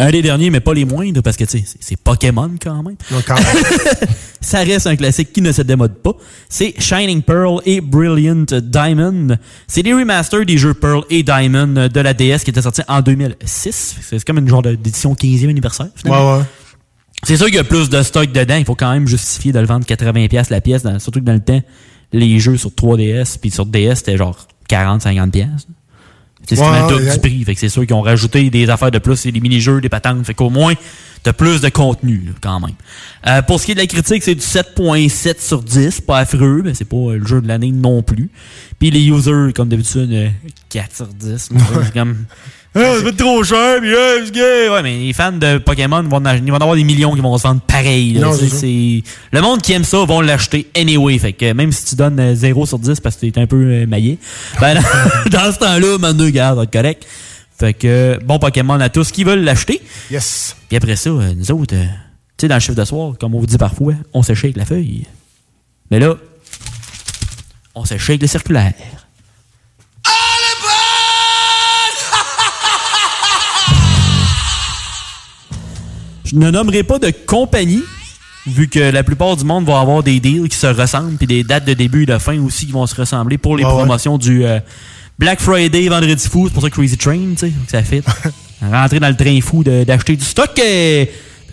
Un 0.00 0.10
des 0.10 0.22
derniers, 0.22 0.50
mais 0.50 0.60
pas 0.60 0.72
les 0.74 0.84
moindres, 0.84 1.22
parce 1.22 1.36
que 1.36 1.44
c'est- 1.46 1.96
Pokémon 2.02 2.50
quand 2.62 2.82
même. 2.82 2.96
Ça 4.42 4.60
reste 4.60 4.86
un 4.86 4.96
classique 4.96 5.32
qui 5.32 5.42
ne 5.42 5.52
se 5.52 5.60
démode 5.62 5.96
pas. 6.02 6.12
C'est 6.48 6.74
Shining 6.80 7.20
Pearl 7.22 7.60
et 7.66 7.80
Brilliant 7.82 8.46
Diamond. 8.62 9.36
C'est 9.68 9.82
des 9.82 9.92
remasters 9.92 10.46
des 10.46 10.56
jeux 10.56 10.72
Pearl 10.74 11.02
et 11.10 11.22
Diamond 11.22 11.88
de 11.92 12.00
la 12.00 12.14
DS 12.14 12.38
qui 12.42 12.50
étaient 12.50 12.62
sortis 12.62 12.80
en 12.88 13.02
2006. 13.02 13.96
C'est 14.00 14.24
comme 14.24 14.38
une 14.38 14.48
genre 14.48 14.62
d'édition 14.62 15.14
15e 15.14 15.50
anniversaire. 15.50 15.88
finalement. 15.94 16.32
Ouais, 16.36 16.38
ouais. 16.38 16.44
C'est 17.22 17.36
sûr 17.36 17.46
qu'il 17.46 17.56
y 17.56 17.58
a 17.58 17.64
plus 17.64 17.90
de 17.90 18.02
stock 18.02 18.32
dedans. 18.32 18.56
Il 18.56 18.64
faut 18.64 18.74
quand 18.74 18.90
même 18.92 19.06
justifier 19.06 19.52
de 19.52 19.58
le 19.58 19.66
vendre 19.66 19.84
80$ 19.84 20.46
la 20.50 20.60
pièce. 20.62 20.82
dans- 20.82 20.98
surtout 20.98 21.20
que 21.20 21.24
dans 21.26 21.34
le 21.34 21.40
temps, 21.40 21.60
les 22.14 22.38
jeux 22.40 22.56
sur 22.56 22.70
3DS 22.70 23.36
puis 23.38 23.50
sur 23.50 23.66
DS, 23.66 23.96
c'était 23.96 24.16
genre 24.16 24.38
40-50$. 24.70 25.46
C'est 26.46 26.58
Ouais, 26.58 26.66
quasiment 26.66 26.86
le 26.88 26.92
double 26.94 27.04
ouais. 27.08 27.14
du 27.14 27.20
prix. 27.20 27.44
Fait 27.44 27.54
que 27.54 27.60
c'est 27.60 27.68
sûr 27.68 27.86
qu'ils 27.86 27.94
ont 27.94 28.02
rajouté 28.02 28.50
des 28.50 28.68
affaires 28.70 28.90
de 28.90 28.98
plus, 28.98 29.16
c'est 29.16 29.32
des 29.32 29.40
mini-jeux, 29.40 29.80
des 29.80 29.88
patentes. 29.88 30.24
Fait 30.26 30.34
qu'au 30.34 30.50
moins, 30.50 30.74
t'as 31.22 31.32
plus 31.32 31.60
de 31.60 31.68
contenu, 31.68 32.22
là, 32.26 32.32
quand 32.40 32.60
même. 32.60 32.74
Euh, 33.26 33.42
pour 33.42 33.60
ce 33.60 33.66
qui 33.66 33.72
est 33.72 33.74
de 33.74 33.80
la 33.80 33.86
critique, 33.86 34.22
c'est 34.22 34.34
du 34.34 34.40
7.7 34.40 35.40
sur 35.40 35.62
10. 35.62 36.00
Pas 36.00 36.18
affreux, 36.18 36.62
mais 36.64 36.74
c'est 36.74 36.84
pas 36.86 36.96
euh, 36.96 37.18
le 37.18 37.26
jeu 37.26 37.40
de 37.40 37.48
l'année 37.48 37.70
non 37.72 38.02
plus. 38.02 38.30
Puis 38.78 38.90
les 38.90 39.04
users, 39.06 39.52
comme 39.54 39.68
d'habitude, 39.68 40.10
euh, 40.12 40.28
4 40.70 40.96
sur 40.96 41.06
10. 41.06 41.50
mais 41.52 41.60
c'est 41.84 41.92
comme... 41.92 42.24
Ah, 42.72 42.78
ça 42.96 43.02
va 43.02 43.08
être 43.08 43.16
trop 43.16 43.42
cher, 43.42 43.80
puis 43.80 43.90
ah, 43.92 44.14
c'est 44.24 44.32
gay. 44.32 44.68
Ouais, 44.68 44.82
mais 44.82 44.96
les 44.96 45.12
fans 45.12 45.32
de 45.32 45.58
Pokémon 45.58 46.02
vont, 46.04 46.24
en- 46.24 46.34
ils 46.36 46.50
vont 46.50 46.56
en 46.56 46.60
avoir 46.60 46.76
des 46.76 46.84
millions 46.84 47.12
qui 47.14 47.20
vont 47.20 47.36
se 47.36 47.42
vendre 47.42 47.60
pareil. 47.62 48.12
là. 48.12 48.20
Non, 48.20 48.32
c'est 48.32 48.48
c'est- 48.48 49.02
Le 49.32 49.40
monde 49.40 49.60
qui 49.60 49.72
aime 49.72 49.82
ça 49.82 50.04
vont 50.04 50.20
l'acheter 50.20 50.68
anyway. 50.76 51.18
Fait 51.18 51.32
que 51.32 51.52
même 51.52 51.72
si 51.72 51.84
tu 51.84 51.94
donnes 51.96 52.20
euh, 52.20 52.34
0 52.36 52.66
sur 52.66 52.78
10 52.78 53.00
parce 53.00 53.16
que 53.16 53.26
t'es 53.26 53.40
un 53.40 53.46
peu 53.48 53.56
euh, 53.56 53.86
maillé, 53.86 54.18
ben, 54.60 54.74
dans 55.30 55.52
ce 55.52 55.58
temps-là, 55.58 55.98
maintenant, 55.98 56.24
regarde, 56.24 56.58
va 56.58 56.62
être 56.62 56.72
correct. 56.72 57.06
Fait 57.58 57.74
que 57.74 58.18
bon 58.24 58.38
Pokémon 58.38 58.78
à 58.80 58.88
tous 58.88 59.10
qui 59.10 59.24
veulent 59.24 59.42
l'acheter. 59.42 59.82
Yes. 60.10 60.54
Puis 60.68 60.76
après 60.76 60.94
ça, 60.96 61.10
euh, 61.10 61.34
nous 61.36 61.50
autres, 61.50 61.74
euh, 61.74 61.82
tu 61.84 62.42
sais, 62.42 62.48
dans 62.48 62.54
le 62.54 62.60
chiffre 62.60 62.76
de 62.78 62.84
soir, 62.84 63.14
comme 63.18 63.34
on 63.34 63.40
vous 63.40 63.46
dit 63.46 63.58
parfois, 63.58 63.94
on 64.14 64.22
shake 64.22 64.56
la 64.56 64.64
feuille. 64.64 65.06
Mais 65.90 65.98
là, 65.98 66.14
on 67.74 67.84
shake 67.84 68.20
le 68.22 68.28
circulaire. 68.28 68.74
Je 76.32 76.36
ne 76.36 76.50
nommerai 76.50 76.82
pas 76.82 76.98
de 76.98 77.12
compagnie, 77.26 77.82
vu 78.46 78.68
que 78.68 78.78
la 78.78 79.02
plupart 79.02 79.36
du 79.36 79.44
monde 79.44 79.64
va 79.66 79.80
avoir 79.80 80.02
des 80.02 80.20
deals 80.20 80.48
qui 80.48 80.56
se 80.56 80.66
ressemblent, 80.66 81.16
puis 81.16 81.26
des 81.26 81.42
dates 81.44 81.64
de 81.64 81.74
début 81.74 82.04
et 82.04 82.06
de 82.06 82.18
fin 82.18 82.38
aussi 82.40 82.66
qui 82.66 82.72
vont 82.72 82.86
se 82.86 82.94
ressembler 82.94 83.36
pour 83.38 83.56
les 83.56 83.64
Ouais, 83.64 83.70
ouais. 83.70 83.76
promotions 83.78 84.16
du 84.18 84.44
euh, 84.44 84.60
Black 85.18 85.40
Friday, 85.40 85.88
Vendredi 85.88 86.28
fou, 86.28 86.46
c'est 86.48 86.54
pour 86.54 86.62
ça 86.62 86.70
Crazy 86.70 86.96
Train, 86.96 87.18
tu 87.30 87.36
sais, 87.38 87.48
que 87.50 87.70
ça 87.70 87.82
fait. 87.82 88.02
Rentrer 88.62 89.00
dans 89.00 89.08
le 89.08 89.16
train 89.16 89.40
fou 89.40 89.64
d'acheter 89.64 90.16
du 90.16 90.24
stock, 90.24 90.50
euh, 90.58 91.04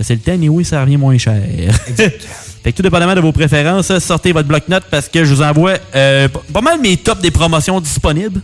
c'est 0.01 0.13
le 0.15 0.19
temps, 0.21 0.39
et 0.41 0.49
oui, 0.49 0.63
ça 0.63 0.81
revient 0.81 0.97
moins 0.97 1.17
cher. 1.17 1.41
fait 1.95 2.71
que 2.71 2.77
tout 2.77 2.83
dépendamment 2.83 3.15
de 3.15 3.21
vos 3.21 3.31
préférences, 3.31 3.97
sortez 3.99 4.31
votre 4.31 4.47
bloc-notes 4.47 4.85
parce 4.91 5.07
que 5.09 5.23
je 5.23 5.33
vous 5.33 5.41
envoie 5.41 5.73
euh, 5.95 6.27
pas- 6.27 6.43
pas 6.53 6.61
mal 6.61 6.79
mes 6.81 6.97
tops 6.97 7.21
des 7.21 7.31
promotions 7.31 7.79
disponibles. 7.81 8.41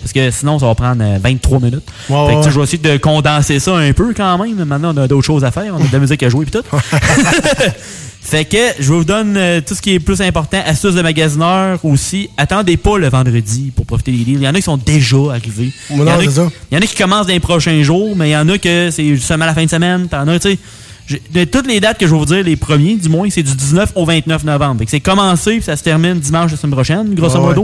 Parce 0.00 0.12
que 0.12 0.30
sinon, 0.30 0.58
ça 0.58 0.66
va 0.66 0.74
prendre 0.74 1.02
euh, 1.04 1.18
23 1.22 1.60
minutes. 1.60 1.82
Ouais, 2.08 2.28
fait 2.28 2.34
que 2.40 2.44
tu 2.46 2.50
je 2.50 2.56
vais 2.58 2.64
essayer 2.64 2.78
de 2.82 2.96
condenser 2.96 3.60
ça 3.60 3.76
un 3.76 3.92
peu 3.92 4.12
quand 4.16 4.38
même. 4.38 4.64
Maintenant, 4.64 4.92
on 4.94 4.96
a 4.96 5.06
d'autres 5.06 5.24
choses 5.26 5.44
à 5.44 5.50
faire. 5.50 5.72
On 5.78 5.82
a 5.82 5.86
de 5.86 5.92
la 5.92 5.98
musique 6.00 6.22
à 6.22 6.28
jouer 6.28 6.46
et 6.46 6.50
tout. 6.50 6.62
fait 8.20 8.44
que 8.44 8.56
je 8.78 8.92
vous 8.92 9.04
donne 9.04 9.36
euh, 9.36 9.60
tout 9.64 9.74
ce 9.74 9.82
qui 9.82 9.94
est 9.94 10.00
plus 10.00 10.20
important. 10.22 10.58
Astuces 10.64 10.94
de 10.94 11.02
magasineur 11.02 11.78
aussi. 11.84 12.28
Attendez 12.36 12.76
pas 12.76 12.98
le 12.98 13.08
vendredi 13.08 13.72
pour 13.74 13.84
profiter 13.86 14.12
des 14.12 14.24
deals. 14.24 14.38
Il 14.38 14.42
y 14.42 14.48
en 14.48 14.50
a 14.52 14.56
qui 14.56 14.62
sont 14.62 14.76
déjà 14.76 15.16
arrivés. 15.30 15.72
Il 15.90 15.96
y, 15.98 16.02
en 16.02 16.06
a 16.06 16.18
qui- 16.18 16.30
ça. 16.30 16.48
il 16.70 16.74
y 16.74 16.78
en 16.78 16.82
a 16.82 16.86
qui 16.86 16.96
commencent 16.96 17.26
dans 17.26 17.32
les 17.32 17.40
prochains 17.40 17.82
jours, 17.82 18.14
mais 18.16 18.30
il 18.30 18.32
y 18.32 18.36
en 18.36 18.48
a 18.48 18.58
que 18.58 18.90
c'est 18.90 19.16
seulement 19.16 19.46
la 19.46 19.54
fin 19.54 19.64
de 19.64 19.70
semaine. 19.70 20.08
T'en 20.08 20.26
as, 20.28 20.38
tu 20.38 20.50
sais. 20.52 20.58
j'ai- 21.06 21.22
De 21.32 21.44
toutes 21.44 21.66
les 21.66 21.80
dates 21.80 21.98
que 21.98 22.06
je 22.06 22.12
vais 22.12 22.18
vous 22.18 22.24
dire, 22.26 22.42
les 22.44 22.56
premiers, 22.56 22.94
du 22.96 23.08
moins, 23.08 23.28
c'est 23.30 23.42
du 23.42 23.54
19 23.54 23.92
au 23.96 24.04
29 24.04 24.44
novembre. 24.44 24.84
C'est 24.86 25.00
commencé, 25.00 25.54
puis 25.56 25.62
ça 25.62 25.76
se 25.76 25.82
termine 25.82 26.18
dimanche 26.20 26.50
la 26.52 26.56
semaine 26.56 26.72
prochaine, 26.74 27.14
grosso 27.14 27.36
Ah 27.38 27.40
ouais. 27.48 27.54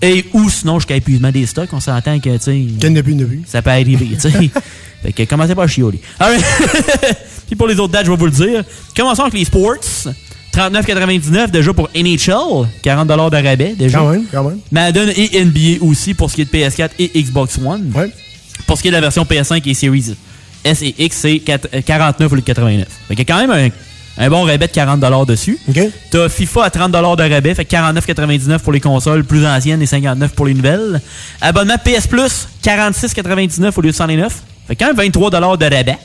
Et 0.00 0.26
ou 0.32 0.48
sinon, 0.48 0.78
jusqu'à 0.78 0.96
épuisement 0.96 1.30
des 1.32 1.46
stocks, 1.46 1.70
on 1.72 1.80
s'entend 1.80 2.18
que, 2.20 2.36
tu 2.36 2.42
sais. 2.42 2.52
Qu'il 2.52 2.92
n'y 2.92 2.98
a 2.98 3.02
plus, 3.02 3.16
plus. 3.16 3.42
Ça 3.46 3.62
peut 3.62 3.70
arriver, 3.70 4.08
tu 4.14 4.20
sais. 4.20 4.30
fait 5.02 5.12
que 5.12 5.22
commencez 5.24 5.54
pas 5.54 5.64
à 5.64 5.66
chioler. 5.66 6.00
Alright. 6.18 6.44
Puis 7.46 7.56
pour 7.56 7.66
les 7.66 7.78
autres 7.80 7.92
dates, 7.92 8.06
je 8.06 8.10
vais 8.10 8.16
vous 8.16 8.26
le 8.26 8.30
dire. 8.30 8.64
Commençons 8.96 9.22
avec 9.22 9.34
les 9.34 9.44
sports. 9.44 9.74
39,99 10.52 11.50
déjà 11.50 11.72
pour 11.72 11.88
NHL. 11.94 12.68
40 12.82 13.08
de 13.08 13.46
rabais 13.46 13.74
déjà. 13.78 13.98
Quand 13.98 14.10
même, 14.10 14.24
quand 14.30 14.44
même. 14.44 14.58
Madden 14.70 15.12
et 15.16 15.44
NBA 15.44 15.84
aussi 15.84 16.14
pour 16.14 16.30
ce 16.30 16.36
qui 16.36 16.42
est 16.42 16.44
de 16.44 16.50
PS4 16.50 16.90
et 16.98 17.22
Xbox 17.22 17.58
One. 17.64 17.92
Pour 18.66 18.76
ce 18.76 18.82
qui 18.82 18.88
est 18.88 18.90
de 18.90 18.96
la 18.96 19.00
version 19.00 19.24
PS5 19.24 19.68
et 19.68 19.74
Series 19.74 20.14
S 20.64 20.82
et 20.82 20.94
X, 20.98 21.16
c'est 21.16 21.38
4 21.38 21.68
euh, 21.74 21.80
49 21.82 22.32
au 22.32 22.34
lieu 22.34 22.40
de 22.40 22.46
89. 22.46 22.88
Fait 22.88 23.14
qu'il 23.14 23.28
y 23.28 23.30
a 23.30 23.34
quand 23.34 23.46
même 23.46 23.50
un, 23.50 23.68
un 24.18 24.28
bon 24.30 24.42
rabais 24.44 24.66
de 24.66 24.72
40 24.72 25.26
dessus. 25.26 25.58
T'as 26.10 26.28
FIFA 26.28 26.64
à 26.64 26.70
30 26.70 26.92
de 26.92 26.98
rabais, 27.34 27.54
fait 27.54 27.64
que 27.64 27.70
49,99 27.74 28.58
pour 28.58 28.72
les 28.72 28.80
consoles 28.80 29.24
plus 29.24 29.46
anciennes 29.46 29.80
et 29.82 29.86
59 29.86 30.32
pour 30.32 30.46
les 30.46 30.54
nouvelles. 30.54 31.00
Abonnement 31.40 31.76
PS 31.78 32.06
Plus, 32.06 32.48
46,99 32.64 33.72
au 33.76 33.80
lieu 33.80 33.90
de 33.90 33.94
109. 33.96 34.32
Fait 34.66 34.76
quand 34.76 34.86
même 34.88 34.96
23 34.96 35.30
de 35.30 35.36
rabais. 35.64 35.98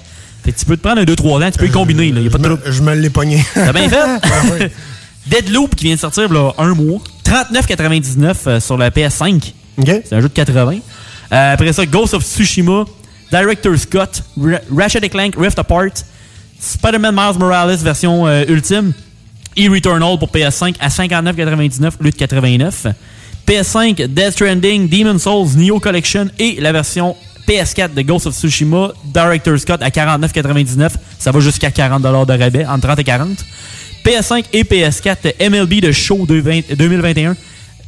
Fait 0.44 0.52
que 0.52 0.60
tu 0.60 0.66
peux 0.66 0.76
te 0.78 0.82
prendre 0.82 1.02
un 1.02 1.06
2-3 1.06 1.44
ans, 1.48 1.52
tu 1.52 1.58
peux 1.58 1.68
y 1.68 1.72
combiner. 1.72 2.12
Là. 2.12 2.20
Y 2.22 2.28
a 2.28 2.30
pas 2.30 2.38
de. 2.38 2.58
Je 2.66 2.82
me 2.82 2.94
l'ai 2.96 3.10
pogné. 3.10 3.44
T'as 3.54 3.72
bien 3.74 3.90
fait? 3.90 4.72
Deadloop 5.28 5.74
qui 5.76 5.86
vient 5.86 5.96
de 5.96 6.00
sortir 6.00 6.32
là, 6.32 6.52
un 6.58 6.74
mois. 6.74 7.00
39,99 7.26 8.36
euh, 8.48 8.60
sur 8.60 8.78
la 8.78 8.90
PS5. 8.90 9.54
C'est 9.86 10.14
un 10.14 10.20
jeu 10.22 10.28
de 10.28 10.34
80. 10.34 10.76
Euh, 11.32 11.54
après 11.54 11.72
ça, 11.74 11.86
Ghost 11.86 12.14
of 12.14 12.24
Tsushima, 12.24 12.84
Director 13.32 13.76
Scott, 13.78 14.22
Ra- 14.38 14.60
Ratchet 14.76 15.08
Clank 15.10 15.36
Rift 15.38 15.58
Apart, 15.58 15.92
Spider-Man 16.64 17.14
Miles 17.14 17.40
Morales 17.40 17.76
version 17.78 18.26
euh, 18.26 18.46
ultime, 18.48 18.94
et 19.58 19.68
Returnal 19.68 20.18
pour 20.18 20.30
PS5 20.30 20.76
à 20.80 20.88
59,99 20.88 21.92
au 22.00 22.04
lieu 22.04 22.12
de 22.12 22.16
89. 22.16 22.88
PS5, 23.46 24.08
Death 24.08 24.32
Stranding, 24.32 24.88
Demon 24.88 25.20
Souls, 25.20 25.58
Neo 25.58 25.80
Collection 25.80 26.28
et 26.40 26.60
la 26.62 26.72
version 26.72 27.16
PS4 27.48 27.94
de 27.94 28.02
Ghost 28.02 28.28
of 28.28 28.36
Tsushima, 28.36 28.94
Director 29.04 29.60
Scott 29.60 29.82
à 29.82 29.90
49,99. 29.90 30.92
Ça 31.20 31.32
va 31.32 31.40
jusqu'à 31.42 31.70
40$ 31.70 32.26
de 32.26 32.42
rabais, 32.42 32.66
entre 32.66 32.88
30 32.88 33.00
et 33.00 33.04
40. 33.04 33.46
PS5 34.06 34.46
et 34.54 34.64
PS4 34.64 35.50
MLB 35.50 35.82
de 35.82 35.92
Show 35.92 36.26
2020 36.26 36.76
2021, 36.78 37.36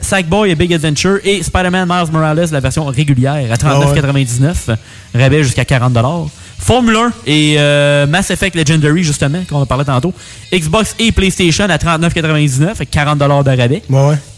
Sackboy 0.01 0.51
et 0.51 0.55
Big 0.55 0.73
Adventure 0.73 1.19
et 1.23 1.41
Spider-Man 1.41 1.87
Miles 1.87 2.11
Morales, 2.11 2.47
la 2.51 2.59
version 2.59 2.85
régulière 2.85 3.51
à 3.51 3.55
39,99. 3.55 4.75
Rabais 5.13 5.43
jusqu'à 5.43 5.63
40$. 5.63 6.29
Formule 6.59 6.95
1 6.95 7.11
et 7.27 7.55
euh, 7.57 8.07
Mass 8.07 8.31
Effect 8.31 8.55
Legendary, 8.55 9.03
justement, 9.03 9.43
qu'on 9.49 9.61
a 9.61 9.65
parlé 9.65 9.85
tantôt. 9.85 10.13
Xbox 10.53 10.95
et 10.99 11.11
PlayStation 11.11 11.65
à 11.65 11.77
39,99, 11.77 12.75
fait 12.75 12.85
40$ 12.85 13.17
de 13.43 13.61
rabais. 13.61 13.83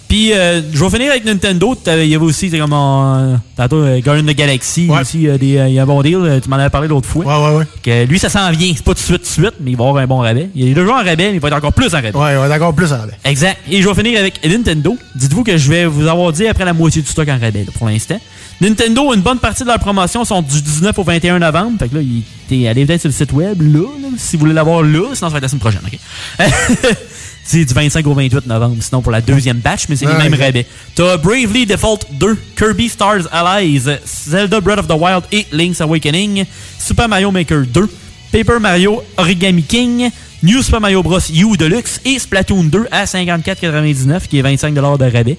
Puis, 0.08 0.32
euh, 0.32 0.62
je 0.74 0.82
vais 0.84 0.90
finir 0.90 1.12
avec 1.12 1.26
Nintendo. 1.26 1.76
Il 1.86 2.06
y 2.08 2.16
avait 2.16 2.24
aussi, 2.24 2.50
comme 2.50 2.72
en, 2.72 3.38
tantôt, 3.58 3.78
euh, 3.82 4.00
Guardian 4.00 4.26
of 4.26 4.34
the 4.34 4.38
Galaxy. 4.38 4.88
Aussi, 4.90 5.28
euh, 5.28 5.38
des, 5.38 5.58
euh, 5.58 5.68
il 5.68 5.74
y 5.74 5.80
a 5.80 5.84
un 5.84 5.86
bon 5.86 6.02
deal. 6.02 6.16
euh, 6.16 6.40
Tu 6.40 6.48
m'en 6.50 6.56
avais 6.56 6.70
parlé 6.70 6.88
l'autre 6.88 7.08
fois. 7.10 7.26
Ouais, 7.26 7.46
ouais, 7.52 7.58
ouais. 7.58 7.66
Que 7.84 8.06
lui, 8.10 8.18
ça 8.18 8.30
s'en 8.30 8.50
vient. 8.52 8.72
C'est 8.74 8.86
pas 8.86 8.92
tout 8.94 9.00
de 9.02 9.06
suite, 9.06 9.18
tout 9.18 9.42
de 9.42 9.46
suite, 9.48 9.56
mais 9.60 9.72
il 9.72 9.78
va 9.78 9.86
avoir 9.88 10.02
un 10.04 10.08
bon 10.08 10.20
rabais. 10.20 10.50
Il 10.56 10.70
est 10.70 10.74
déjà 10.74 10.90
en 10.92 10.96
rabais, 11.04 11.16
mais 11.18 11.34
il 11.34 11.40
va 11.42 11.50
être 11.50 11.58
encore 11.58 11.74
plus 11.74 11.94
en 11.94 11.98
rabais. 11.98 12.16
Ouais, 12.16 12.34
il 12.34 12.38
va 12.38 12.46
être 12.48 12.56
encore 12.56 12.74
plus 12.74 12.94
en 12.94 13.00
rabais. 13.00 13.18
Exact. 13.26 13.58
Et 13.70 13.82
je 13.82 13.90
vais 13.90 13.96
finir 13.96 14.18
avec 14.20 14.40
Nintendo. 14.48 14.96
Dites-vous 15.16 15.44
que 15.44 15.58
je 15.58 15.70
vais 15.70 15.86
vous 15.86 16.08
avoir 16.08 16.32
dit 16.32 16.48
après 16.48 16.64
la 16.64 16.74
moitié 16.74 17.02
du 17.02 17.08
stock 17.10 17.28
en 17.28 17.38
rabais, 17.40 17.66
là, 17.66 17.72
pour 17.78 17.88
l'instant. 17.90 18.20
Nintendo, 18.62 19.14
une 19.14 19.22
bonne 19.22 19.38
partie 19.40 19.64
de 19.64 19.68
leurs 19.68 19.78
promotions 19.80 20.24
sont 20.26 20.42
du 20.42 20.62
19 20.62 20.98
au 20.98 21.04
21 21.04 21.38
novembre. 21.40 21.74
Fait 21.80 21.90
que 21.90 21.96
là, 21.96 22.02
il 22.50 22.68
allé 22.68 22.86
peut-être 22.86 23.02
sur 23.02 23.10
le 23.10 23.14
site 23.14 23.34
web, 23.34 23.62
là, 23.62 23.80
là, 23.82 24.08
si 24.18 24.36
vous 24.36 24.42
voulez 24.42 24.54
l'avoir 24.54 24.82
là. 24.84 25.02
Sinon, 25.14 25.28
ça 25.28 25.30
va 25.30 25.38
être 25.38 25.44
la 25.44 25.48
semaine 25.50 25.60
prochaine, 25.60 25.82
OK? 25.86 26.00
c'est 27.48 27.64
du 27.66 27.74
25 27.74 28.06
au 28.06 28.14
28 28.14 28.46
novembre, 28.46 28.76
sinon 28.82 29.02
pour 29.02 29.12
la 29.12 29.22
deuxième 29.22 29.58
batch, 29.58 29.86
mais 29.90 29.96
c'est 29.96 30.06
Ah, 30.06 30.18
les 30.18 30.24
mêmes 30.30 30.34
ok. 30.34 30.46
rabais. 30.46 30.66
T'as 30.96 31.16
Bravely 31.18 31.66
Default 31.66 32.00
2, 32.12 32.38
Kirby 32.58 32.90
Stars 32.90 33.28
Allies, 33.32 33.84
Zelda 34.06 34.60
Breath 34.60 34.80
of 34.80 34.88
the 34.88 35.00
Wild 35.00 35.24
et 35.32 35.46
Link's 35.54 35.80
Awakening, 35.82 36.46
Super 36.78 37.08
Mario 37.08 37.32
Maker 37.32 37.66
2, 37.66 37.90
Paper 38.34 38.60
Mario 38.60 39.02
Origami 39.18 39.64
King, 39.64 40.10
New 40.44 40.62
Super 40.62 40.82
Mario 40.82 41.02
Bros. 41.02 41.20
U 41.34 41.56
Deluxe 41.58 42.02
et 42.06 42.20
Splatoon 42.20 42.66
2 42.66 42.88
à 42.92 43.06
54,99 43.06 44.28
qui 44.28 44.40
est 44.40 44.44
25$ 44.44 44.98
de 44.98 45.06
rabais. 45.18 45.38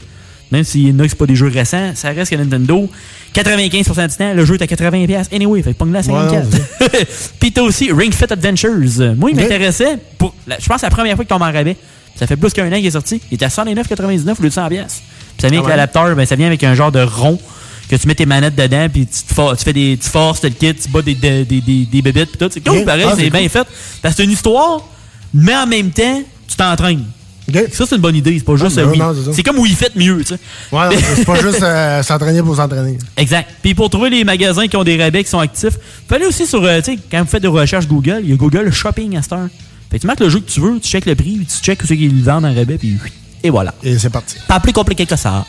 Même 0.50 0.64
s'il 0.64 0.88
y 0.88 0.90
en 0.90 0.98
a 0.98 1.06
pas 1.14 1.26
des 1.26 1.36
jeux 1.36 1.48
récents, 1.48 1.92
ça 1.94 2.08
reste 2.08 2.30
que 2.30 2.36
Nintendo, 2.36 2.88
95% 3.34 4.08
du 4.08 4.16
temps, 4.16 4.32
le 4.32 4.44
jeu 4.46 4.54
est 4.54 4.62
à 4.62 4.66
80$. 4.66 5.26
Anyway, 5.34 5.62
fait 5.62 5.72
que 5.74 5.76
pogne-le 5.78 5.98
à 5.98 6.00
54$. 6.00 6.44
Puis 7.38 7.52
t'as 7.52 7.60
aussi 7.60 7.92
Ring 7.92 8.14
Fit 8.14 8.32
Adventures. 8.32 9.14
Moi, 9.16 9.30
il 9.30 9.36
m'intéressait. 9.36 9.98
Je 10.18 10.24
pense 10.24 10.32
que 10.56 10.62
c'est 10.78 10.82
la 10.86 10.90
première 10.90 11.16
fois 11.16 11.24
qu'il 11.26 11.28
tombe 11.34 11.42
en 11.42 11.52
rabais. 11.52 11.76
Ça 12.18 12.26
fait 12.26 12.36
plus 12.36 12.52
qu'un 12.52 12.66
an 12.72 12.76
qu'il 12.76 12.86
est 12.86 12.90
sorti. 12.90 13.20
Il 13.30 13.34
était 13.34 13.44
à 13.44 13.48
109,99 13.48 14.38
au 14.38 14.42
lieu 14.42 14.48
de 14.48 14.54
100$. 14.54 14.68
Puis 14.68 14.80
ça 15.38 15.48
vient 15.48 15.60
Ah 15.60 15.64
avec 15.64 15.68
l'adapteur, 15.68 16.16
ben, 16.16 16.26
ça 16.26 16.36
vient 16.36 16.46
avec 16.48 16.64
un 16.64 16.74
genre 16.74 16.90
de 16.90 17.00
rond 17.00 17.38
que 17.88 17.96
tu 17.96 18.06
mets 18.06 18.14
tes 18.14 18.26
manettes 18.26 18.54
dedans, 18.54 18.86
puis 18.92 19.06
tu, 19.06 19.22
te 19.34 19.56
tu 19.56 19.64
fais 19.64 19.72
des, 19.72 19.98
tu 20.00 20.08
forces, 20.10 20.42
le 20.42 20.50
kit, 20.50 20.74
tu 20.74 20.88
bats 20.90 21.00
des, 21.00 21.14
des, 21.14 21.44
des, 21.44 21.60
des, 21.60 22.02
bébites, 22.02 22.30
puis 22.30 22.38
tout. 22.38 22.50
C'est 22.52 22.60
cool, 22.60 22.84
pareil, 22.84 23.06
Ah, 23.08 23.14
c'est 23.16 23.30
bien 23.30 23.40
cool. 23.40 23.48
fait. 23.48 23.66
Parce 24.02 24.14
que 24.14 24.18
c'est 24.18 24.24
une 24.24 24.32
histoire, 24.32 24.82
mais 25.32 25.56
en 25.56 25.66
même 25.66 25.90
temps, 25.90 26.22
tu 26.46 26.56
t'entraînes. 26.56 27.04
Ça, 27.72 27.86
c'est 27.86 27.94
une 27.96 28.02
bonne 28.02 28.16
idée. 28.16 28.38
C'est 28.38 28.44
pas 28.44 28.56
juste 28.56 28.76
ben 28.76 29.00
euh, 29.00 29.32
c'est 29.32 29.42
comme 29.42 29.58
Wii 29.58 29.74
Fit 29.74 29.86
mieux, 29.96 30.18
tu 30.18 30.34
sais. 30.34 30.38
Ouais, 30.70 30.94
c'est 31.16 31.24
pas 31.24 31.40
juste 31.40 31.62
euh, 31.62 32.02
s'entraîner 32.02 32.42
pour 32.42 32.54
s'entraîner. 32.54 32.98
Exact. 33.16 33.48
Puis 33.62 33.74
pour 33.74 33.88
trouver 33.88 34.10
les 34.10 34.22
magasins 34.22 34.66
qui 34.66 34.76
ont 34.76 34.84
des 34.84 35.02
rabais 35.02 35.24
qui 35.24 35.30
sont 35.30 35.38
actifs, 35.38 35.78
vous 36.08 36.14
allez 36.14 36.26
aussi 36.26 36.46
sur, 36.46 36.62
euh, 36.62 36.80
tu 36.80 36.92
sais, 36.92 36.98
quand 37.10 37.20
vous 37.20 37.28
faites 37.28 37.40
des 37.40 37.48
recherches 37.48 37.88
Google, 37.88 38.20
il 38.22 38.30
y 38.30 38.32
a 38.34 38.36
Google 38.36 38.70
Shopping 38.70 39.16
à 39.16 39.22
cette 39.22 39.32
heure. 39.32 39.48
Fait 39.90 39.96
que 39.96 40.02
tu 40.02 40.06
marques 40.06 40.20
le 40.20 40.28
jeu 40.28 40.40
que 40.40 40.50
tu 40.50 40.60
veux, 40.60 40.78
tu 40.80 40.88
checkes 40.88 41.06
le 41.06 41.14
prix, 41.14 41.36
puis 41.36 41.46
tu 41.46 41.62
checkes 41.62 41.82
ceux 41.82 41.94
qui 41.94 42.08
le 42.08 42.22
vendent 42.22 42.44
en 42.44 42.54
rabais, 42.54 42.78
puis 42.78 42.98
et 43.42 43.50
voilà. 43.50 43.74
Et 43.82 43.98
c'est 43.98 44.10
parti. 44.10 44.36
Pas 44.46 44.60
plus 44.60 44.72
compliqué 44.72 45.06
que 45.06 45.16
ça. 45.16 45.46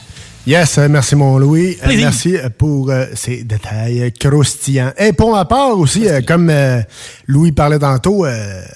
Yes, 0.47 0.77
euh, 0.77 0.87
merci 0.89 1.15
mon 1.15 1.37
Louis. 1.37 1.77
Euh, 1.81 1.85
Plaisir. 1.85 2.05
merci 2.05 2.37
euh, 2.37 2.49
pour 2.55 2.89
euh, 2.89 3.05
ces 3.13 3.43
détails 3.43 4.11
croustillants. 4.19 4.93
Et 4.97 5.11
pour 5.13 5.31
ma 5.31 5.45
part 5.45 5.77
aussi, 5.77 6.07
euh, 6.07 6.21
comme 6.25 6.49
euh, 6.49 6.81
Louis 7.27 7.51
parlait 7.51 7.79
tantôt, 7.79 8.25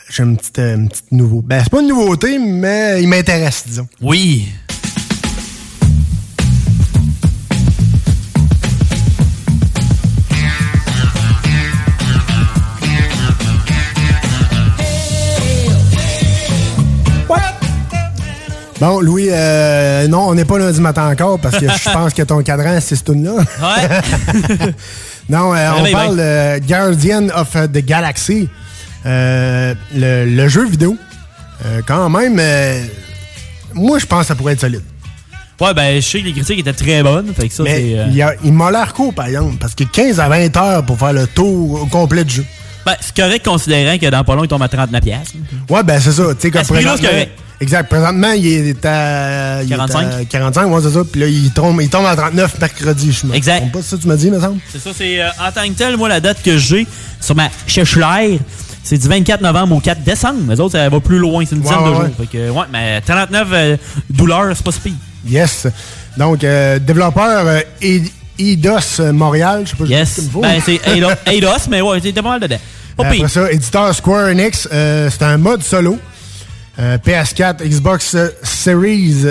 j'ai 0.10 0.24
une 0.24 0.38
petite, 0.38 0.60
une 0.60 0.90
petite 0.90 1.12
nouveauté. 1.12 1.46
Ben, 1.48 1.62
c'est 1.64 1.70
pas 1.72 1.82
une 1.82 1.88
nouveauté, 1.88 2.38
mais 2.38 3.02
il 3.02 3.08
m'intéresse, 3.08 3.64
disons. 3.66 3.88
Oui. 4.02 4.48
Bon, 18.84 19.00
Louis, 19.00 19.28
euh, 19.32 20.10
non, 20.10 20.28
on 20.28 20.36
n'est 20.36 20.44
pas 20.44 20.58
lundi 20.60 20.82
matin 20.82 21.10
encore 21.10 21.40
parce 21.40 21.58
que 21.58 21.66
je 21.70 21.90
pense 21.94 22.14
que 22.14 22.22
ton 22.24 22.44
cadran, 22.44 22.80
c'est 22.82 22.98
ce 22.98 23.04
tune 23.06 23.24
là 23.24 23.32
Ouais. 23.38 24.74
non, 25.30 25.56
euh, 25.56 25.70
on 25.78 25.90
parle 25.94 26.18
de 26.18 26.60
Guardian 26.68 27.30
of 27.34 27.52
the 27.72 27.78
Galaxy, 27.78 28.50
euh, 29.06 29.74
le, 29.96 30.26
le 30.26 30.48
jeu 30.50 30.68
vidéo. 30.68 30.98
Euh, 31.66 31.80
quand 31.88 32.10
même, 32.10 32.36
euh, 32.42 32.84
moi, 33.74 34.00
je 34.00 34.06
pense 34.06 34.22
que 34.24 34.28
ça 34.28 34.36
pourrait 34.36 34.52
être 34.52 34.60
solide. 34.60 34.82
Ouais, 35.62 35.74
ben, 35.74 35.96
je 36.02 36.06
sais 36.06 36.20
que 36.20 36.26
les 36.26 36.34
critiques 36.34 36.60
étaient 36.60 36.74
très 36.74 37.02
bonnes. 37.04 37.34
Fait 37.34 37.48
que 37.48 37.54
ça, 37.54 37.64
Mais 37.64 37.94
euh, 37.98 38.08
il, 38.10 38.16
y 38.16 38.22
a- 38.22 38.34
il 38.44 38.52
m'a 38.52 38.70
l'air 38.70 38.94
court, 38.94 39.14
par 39.14 39.28
exemple, 39.28 39.56
parce 39.62 39.76
que 39.76 39.86
15 39.86 40.20
à 40.20 40.28
20 40.28 40.58
heures 40.58 40.84
pour 40.86 41.00
faire 41.00 41.14
le 41.14 41.26
tour 41.26 41.84
au 41.84 41.86
complet 41.86 42.26
du 42.26 42.36
jeu. 42.36 42.46
Ben, 42.86 42.96
c'est 43.00 43.16
correct 43.16 43.46
considérant 43.46 43.98
que 43.98 44.08
dans 44.10 44.24
pas 44.24 44.36
long, 44.36 44.44
il 44.44 44.48
tombe 44.48 44.62
à 44.64 44.68
39$. 44.68 45.02
piastres. 45.02 45.34
Ouais, 45.70 45.84
ben 45.84 46.00
c'est 46.02 46.12
ça. 46.12 46.24
Tu 46.36 46.42
sais, 46.42 46.52
comme 46.52 46.64
présentement-. 46.64 47.10
Exact. 47.62 47.88
Présentement, 47.88 48.32
il 48.32 48.46
est 48.48 48.86
à. 48.86 49.64
il 49.64 49.72
est 49.72 49.76
45. 49.76 50.06
à 50.22 50.26
45, 50.26 50.66
ouais, 50.68 50.82
c'est 50.84 50.92
ça. 50.92 51.00
Puis 51.10 51.22
là, 51.22 51.28
il 51.28 51.52
tombe, 51.52 51.82
il 51.82 51.90
tombe 51.90 52.06
à 52.06 52.16
39 52.16 52.60
mercredi, 52.60 53.12
je 53.14 53.28
me 53.28 53.36
Exact. 53.36 53.72
pas, 53.72 53.80
c'est 53.82 53.92
ça 53.92 53.96
que 53.98 54.02
tu 54.02 54.08
m'as 54.10 54.16
dit, 54.18 54.30
me 54.30 54.40
semble? 54.40 54.60
C'est 54.72 54.82
ça, 54.82 54.90
c'est 54.94 55.22
euh, 55.22 55.28
en 55.40 55.52
tant 55.52 55.66
que 55.68 55.74
tel, 55.78 55.96
moi, 55.96 56.10
la 56.10 56.20
date 56.20 56.42
que 56.44 56.58
j'ai 56.58 56.86
sur 57.22 57.36
ma 57.36 57.48
Cheshire, 57.66 58.40
c'est 58.84 58.98
du 58.98 59.08
24 59.08 59.40
novembre 59.42 59.78
au 59.78 59.80
4 59.80 60.04
décembre. 60.04 60.40
Les 60.50 60.60
autres, 60.60 60.74
ça 60.74 60.90
va 60.90 61.00
plus 61.00 61.20
loin, 61.20 61.46
c'est 61.48 61.56
une 61.56 61.62
dizaine 61.62 61.78
Ouais, 61.78 61.84
de 61.86 61.90
ouais, 61.90 61.96
jours. 61.96 62.04
ouais. 62.20 62.26
Fait 62.32 62.38
que, 62.38 62.50
ouais, 62.50 62.66
mais 62.74 63.00
39 63.00 63.48
euh, 63.54 63.78
douleurs, 64.10 64.52
c'est 64.56 64.64
pas 64.66 64.72
pire. 64.84 64.94
Yes. 65.26 65.68
Donc, 66.18 66.44
euh, 66.44 66.80
développeur 66.80 67.48
euh, 67.48 67.60
Eidos 68.40 69.00
euh, 69.00 69.12
Montréal, 69.14 69.64
je 69.66 69.72
sais 69.72 69.76
pas 69.78 69.86
Yes. 69.86 70.30
faut. 70.32 70.42
Ben, 70.42 70.62
c'est 70.64 70.80
Eidos, 70.88 71.10
Eidos, 71.26 71.68
mais 71.70 71.82
ouais, 71.82 72.00
c'était 72.02 72.22
pas 72.22 72.30
mal 72.30 72.40
dedans. 72.40 72.58
Pas 72.98 73.04
Après 73.06 73.18
pire. 73.18 73.30
ça, 73.30 73.52
éditeur 73.52 73.94
Square 73.96 74.28
Enix, 74.30 74.68
euh, 74.72 75.10
c'est 75.12 75.24
un 75.24 75.38
mode 75.38 75.64
solo. 75.64 75.98
Euh, 76.80 76.98
PS4, 76.98 77.64
Xbox 77.64 78.16
Series, 78.44 79.26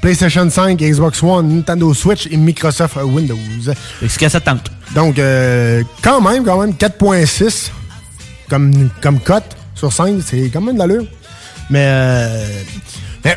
PlayStation 0.00 0.48
5, 0.48 0.78
Xbox 0.78 1.22
One, 1.22 1.56
Nintendo 1.56 1.92
Switch 1.94 2.26
et 2.30 2.36
Microsoft 2.36 2.96
Windows. 3.04 3.36
Ce 4.06 4.18
que 4.18 4.28
ça 4.28 4.40
tente. 4.40 4.70
Donc, 4.94 5.18
euh, 5.18 5.82
quand 6.02 6.20
même, 6.20 6.44
quand 6.44 6.60
même, 6.60 6.72
4.6 6.72 7.70
comme, 8.48 8.90
comme 9.00 9.20
cote 9.20 9.44
sur 9.74 9.92
5, 9.92 10.16
c'est 10.26 10.50
quand 10.52 10.60
même 10.60 10.74
de 10.74 10.80
l'allure. 10.80 11.04
Mais, 11.70 11.86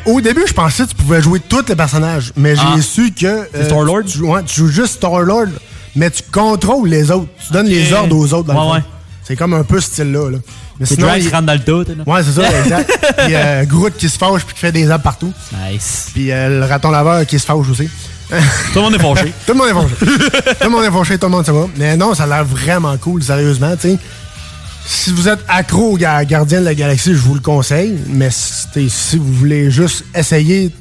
au 0.05 0.21
début, 0.21 0.43
je 0.47 0.53
pensais 0.53 0.83
que 0.83 0.89
tu 0.89 0.95
pouvais 0.95 1.21
jouer 1.21 1.39
tous 1.39 1.65
les 1.67 1.75
personnages. 1.75 2.31
Mais 2.35 2.55
j'ai 2.55 2.61
Ah. 2.65 2.81
su 2.81 3.11
que... 3.11 3.25
euh, 3.25 3.43
C'est 3.53 3.65
Star-Lord? 3.65 4.03
Tu, 4.07 4.17
joues- 4.17 4.27
ouais, 4.33 4.41
tu 4.45 4.55
joues 4.55 4.67
juste 4.69 4.95
Star-Lord, 4.95 5.47
mais 5.95 6.09
tu 6.09 6.23
contrôles 6.31 6.89
les 6.89 7.11
autres. 7.11 7.27
Tu 7.45 7.53
donnes 7.53 7.67
les 7.67 7.93
ordres 7.93 8.15
aux 8.17 8.33
autres. 8.33 8.47
Dans 8.47 8.53
le 8.53 8.59
Ouais, 8.59 8.65
fond. 8.65 8.73
ouais. 8.75 8.83
C'est 9.23 9.35
comme 9.35 9.53
un 9.53 9.63
peu 9.63 9.79
ce 9.79 9.87
style-là. 9.87 10.29
Là. 10.31 10.37
Mais 10.79 10.85
C'est 10.85 10.95
sinon, 10.95 11.07
il- 11.15 11.29
rentre 11.29 11.45
dans 11.45 11.53
le 11.53 11.95
là. 11.95 12.03
Ouais, 12.05 12.21
c'est 12.23 12.31
ça, 12.41 12.59
exact. 12.63 12.91
Puis 13.17 13.35
euh, 13.35 13.65
Groot 13.65 13.93
qui 13.97 14.09
se 14.09 14.17
fâche 14.17 14.43
puis 14.43 14.53
qui 14.53 14.59
fait 14.59 14.71
des 14.71 14.89
arbres 14.89 15.03
partout. 15.03 15.31
Nice. 15.71 16.07
Puis 16.13 16.31
euh, 16.31 16.59
le 16.61 16.65
raton 16.65 16.91
laveur 16.91 17.25
qui 17.25 17.39
se 17.39 17.45
fâche 17.45 17.67
aussi. 17.71 17.89
Tout 18.29 18.35
le 18.75 18.81
monde 18.81 18.95
est 18.95 18.99
fâché. 18.99 19.31
tout 19.45 19.53
le 19.53 19.57
monde 19.59 19.67
est 19.67 19.73
fâché. 19.73 19.95
tout 20.55 20.63
le 20.63 20.69
monde 20.69 20.83
est 20.83 20.91
fâché, 20.91 21.17
tout 21.19 21.27
le 21.27 21.31
monde 21.31 21.45
ça 21.45 21.53
va. 21.53 21.67
Mais 21.77 21.95
non, 21.95 22.15
ça 22.15 22.23
a 22.23 22.27
l'air 22.27 22.43
vraiment 22.43 22.97
cool, 22.97 23.21
sérieusement, 23.21 23.75
tu 23.75 23.89
sais. 23.91 23.99
Si 24.87 25.11
vous 25.11 25.27
êtes 25.27 25.39
accro 25.47 25.93
au 25.93 25.97
ga- 25.97 26.23
Gardien 26.25 26.59
de 26.59 26.65
la 26.65 26.75
Galaxie, 26.75 27.11
je 27.13 27.19
vous 27.19 27.33
le 27.35 27.39
conseille. 27.39 27.97
Mais 28.07 28.29
si, 28.31 29.17
vous 29.17 29.33
voulez 29.33 29.69
juste 29.71 30.03
essayer, 30.15 30.71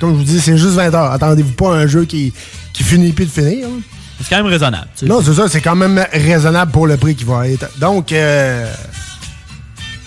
comme 0.00 0.10
je 0.12 0.16
vous 0.16 0.24
dis, 0.24 0.40
c'est 0.40 0.56
juste 0.56 0.72
20 0.74 0.94
heures. 0.94 1.12
Attendez-vous 1.12 1.52
pas 1.52 1.74
à 1.74 1.78
un 1.80 1.86
jeu 1.86 2.04
qui, 2.04 2.32
qui 2.72 2.82
finit 2.82 3.12
plus 3.12 3.26
de 3.26 3.30
finir. 3.30 3.66
hein. 3.68 3.80
C'est 4.22 4.28
quand 4.28 4.36
même 4.42 4.46
raisonnable. 4.52 4.88
tu 4.94 5.00
sais. 5.00 5.06
Non, 5.06 5.22
c'est 5.24 5.32
ça, 5.34 5.48
c'est 5.48 5.60
quand 5.62 5.76
même 5.76 6.04
raisonnable 6.12 6.72
pour 6.72 6.86
le 6.86 6.96
prix 6.98 7.14
qui 7.14 7.24
va 7.24 7.48
être. 7.48 7.66
Donc, 7.78 8.12
euh, 8.12 8.70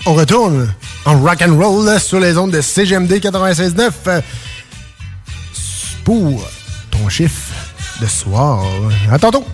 on 0.06 0.14
retourne 0.14 0.72
en 1.06 1.20
rock 1.20 1.42
and 1.42 1.56
roll 1.58 1.86
là, 1.86 2.00
sur 2.00 2.20
les 2.20 2.38
ondes 2.38 2.52
de 2.52 2.62
CGMD 2.62 3.12
96.9 3.20 3.92
euh, 4.08 4.22
pour 6.04 6.44
ton 6.92 7.10
chiffre 7.10 7.52
de 8.02 8.06
soir. 8.08 8.64
À 9.12 9.18
tantôt! 9.18 9.46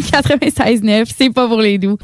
96.9, 0.00 1.10
c'est 1.16 1.30
pas 1.30 1.46
pour 1.46 1.60
les 1.60 1.78
doux. 1.78 1.98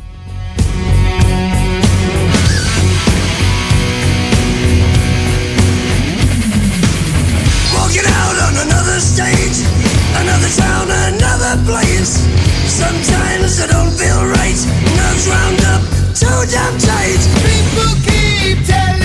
Walking 7.73 8.07
out 8.07 8.37
on 8.43 8.57
another 8.69 9.01
stage, 9.01 9.59
another 10.21 10.51
town, 10.57 10.91
another 11.15 11.57
place. 11.67 12.27
Sometimes 12.67 13.61
I 13.61 13.67
don't 13.69 13.93
feel 13.93 14.27
right. 14.27 14.59
Nerves 14.97 15.29
round 15.29 15.61
up 15.73 15.83
too 16.15 16.47
damn 16.51 16.77
tight. 16.79 17.23
People 17.43 17.95
keep 18.03 18.67
telling 18.67 19.04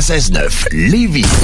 96.9 0.00 0.66
Lévis. 0.72 1.35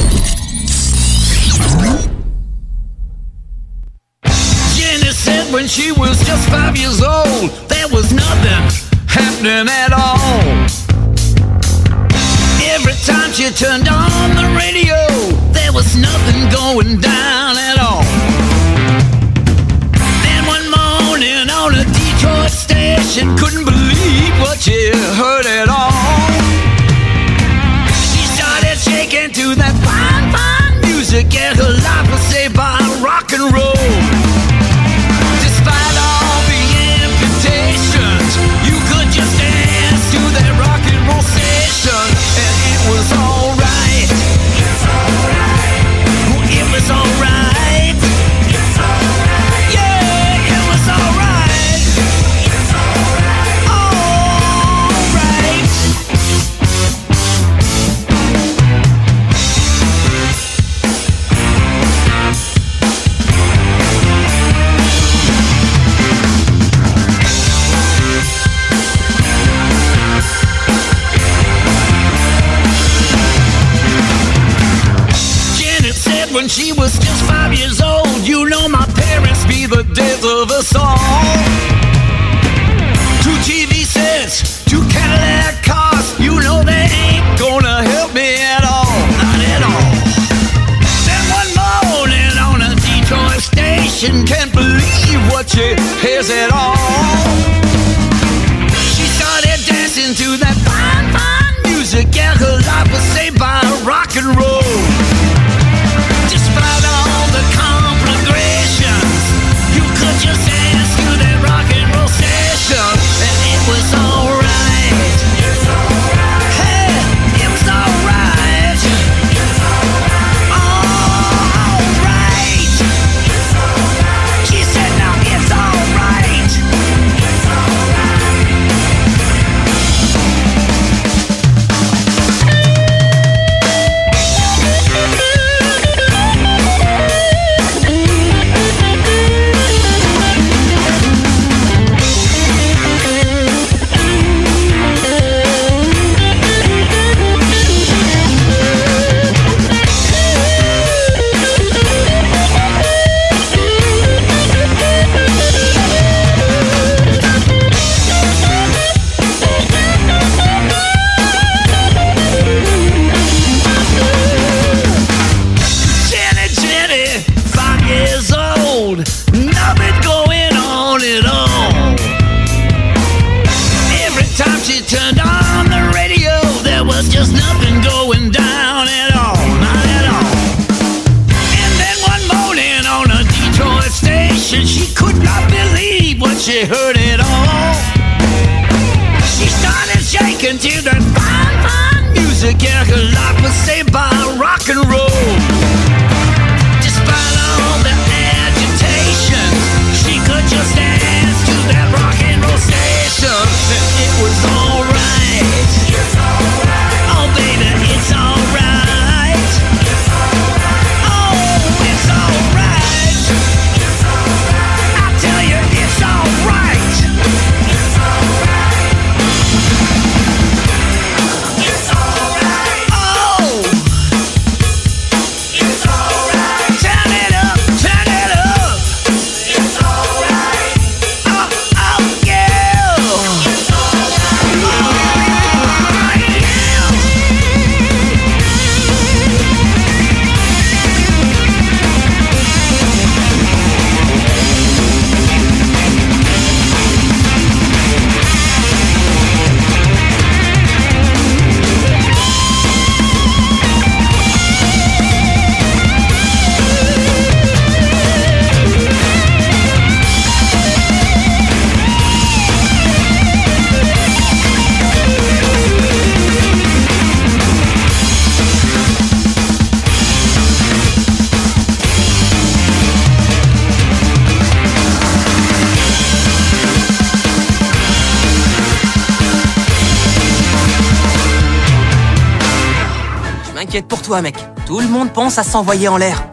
Pense 285.32 285.46
à 285.46 285.50
s'envoyer 285.50 285.88
en 285.88 285.96
l'air. 285.96 286.28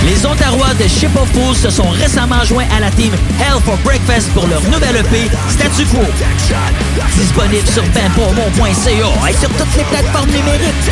Les 0.05 0.25
Ontarois 0.25 0.73
de 0.73 0.87
Ship 0.87 1.09
of 1.15 1.29
Fools 1.31 1.55
se 1.55 1.69
sont 1.69 1.89
récemment 1.89 2.43
joints 2.43 2.67
à 2.75 2.81
la 2.81 2.91
team 2.91 3.13
Hell 3.39 3.61
for 3.63 3.77
Breakfast 3.85 4.29
pour 4.33 4.47
leur 4.47 4.61
nouvelle 4.63 4.97
EP 4.97 5.29
Statu 5.49 5.85
Quo. 5.85 6.01
Disponible 7.17 7.67
sur 7.67 7.83
benpourmont.ca 7.83 9.29
et 9.29 9.33
sur 9.33 9.49
toutes 9.49 9.75
les 9.77 9.83
plateformes 9.85 10.29
numériques. 10.29 10.91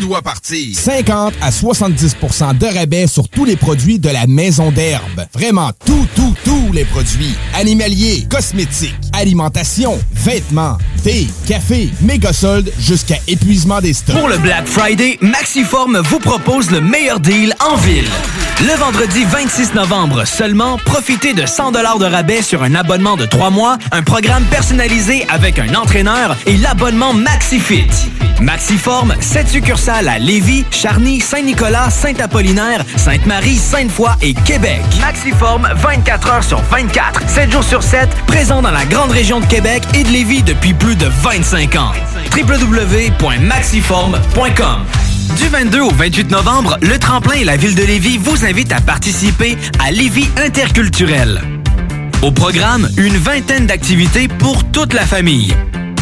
Doit 0.00 0.22
partir. 0.22 0.78
50 0.78 1.34
à 1.40 1.50
70% 1.50 2.56
de 2.56 2.66
rabais 2.66 3.08
sur 3.08 3.28
tous 3.28 3.44
les 3.44 3.56
produits 3.56 3.98
de 3.98 4.08
la 4.08 4.28
maison 4.28 4.70
d'herbe. 4.70 5.26
Vraiment 5.34 5.70
tout, 5.84 6.06
tout, 6.14 6.34
tous 6.44 6.72
les 6.72 6.84
produits. 6.84 7.34
Animaliers, 7.54 8.26
cosmétiques, 8.30 9.07
alimentation, 9.18 9.98
vêtements, 10.14 10.78
thé, 11.02 11.26
café, 11.46 11.90
méga 12.00 12.32
soldes 12.32 12.72
jusqu'à 12.78 13.16
épuisement 13.26 13.80
des 13.80 13.92
stocks. 13.92 14.16
Pour 14.16 14.28
le 14.28 14.38
Black 14.38 14.66
Friday, 14.66 15.18
Maxiform 15.20 15.98
vous 15.98 16.20
propose 16.20 16.70
le 16.70 16.80
meilleur 16.80 17.18
deal 17.18 17.52
en 17.60 17.76
ville. 17.76 18.08
Le 18.60 18.76
vendredi 18.78 19.24
26 19.24 19.74
novembre 19.74 20.24
seulement, 20.24 20.78
profitez 20.84 21.34
de 21.34 21.46
100 21.46 21.72
de 21.72 22.04
rabais 22.04 22.42
sur 22.42 22.62
un 22.62 22.74
abonnement 22.74 23.16
de 23.16 23.24
3 23.24 23.50
mois, 23.50 23.78
un 23.92 24.02
programme 24.02 24.44
personnalisé 24.44 25.26
avec 25.28 25.58
un 25.58 25.74
entraîneur 25.74 26.36
et 26.46 26.56
l'abonnement 26.56 27.12
MaxiFit. 27.12 27.86
Maxiform, 28.40 29.14
7 29.20 29.48
succursales 29.48 30.08
à 30.08 30.18
Lévis, 30.18 30.64
Charny, 30.70 31.20
Saint-Nicolas, 31.20 31.90
Saint-Apollinaire, 31.90 32.84
Sainte-Marie, 32.96 33.56
Sainte-Foy 33.56 34.10
et 34.22 34.34
Québec. 34.34 34.80
Maxiform, 35.00 35.68
24 35.74 36.28
heures 36.30 36.44
sur 36.44 36.60
24, 36.62 37.28
7 37.28 37.50
jours 37.52 37.64
sur 37.64 37.82
7, 37.82 38.08
présent 38.26 38.62
dans 38.62 38.70
la 38.70 38.84
grande 38.84 39.07
région 39.10 39.40
de 39.40 39.46
Québec 39.46 39.82
et 39.94 40.02
de 40.02 40.08
Lévis 40.08 40.42
depuis 40.42 40.74
plus 40.74 40.96
de 40.96 41.06
25 41.22 41.76
ans. 41.76 41.92
www.maxiform.com 42.36 44.84
du 45.36 45.48
22 45.48 45.80
au 45.80 45.90
28 45.90 46.30
novembre, 46.30 46.78
le 46.80 46.98
Tremplin 46.98 47.34
et 47.34 47.44
la 47.44 47.56
Ville 47.56 47.74
de 47.74 47.82
Lévis 47.82 48.18
vous 48.18 48.44
invitent 48.44 48.72
à 48.72 48.80
participer 48.80 49.56
à 49.78 49.90
Lévis 49.90 50.28
Interculturel. 50.36 51.42
Au 52.22 52.32
programme, 52.32 52.88
une 52.96 53.16
vingtaine 53.16 53.66
d'activités 53.66 54.26
pour 54.26 54.64
toute 54.64 54.94
la 54.94 55.06
famille. 55.06 55.54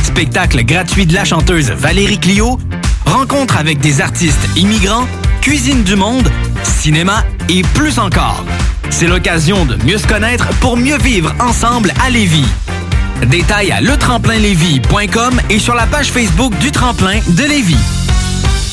Spectacle 0.03 0.65
gratuit 0.65 1.07
de 1.07 1.13
la 1.13 1.25
chanteuse 1.25 1.71
Valérie 1.71 2.19
Clio, 2.19 2.59
rencontre 3.05 3.59
avec 3.59 3.81
des 3.81 4.01
artistes 4.01 4.49
immigrants, 4.57 5.07
cuisine 5.43 5.83
du 5.83 5.97
monde, 5.97 6.31
cinéma 6.63 7.25
et 7.49 7.63
plus 7.75 7.99
encore. 7.99 8.45
C'est 8.91 9.09
l'occasion 9.09 9.67
de 9.67 9.77
mieux 9.85 9.99
se 9.99 10.07
connaître 10.07 10.49
pour 10.61 10.77
mieux 10.77 10.99
vivre 10.99 11.35
ensemble 11.41 11.93
à 12.05 12.11
Lévis. 12.11 12.47
Détails 13.25 13.73
à 13.73 13.81
letremplinlévis.com 13.81 15.41
et 15.51 15.59
sur 15.59 15.75
la 15.75 15.87
page 15.87 16.11
Facebook 16.11 16.57
du 16.59 16.71
Tremplin 16.71 17.21
de 17.29 17.45
Lévis. 17.45 17.77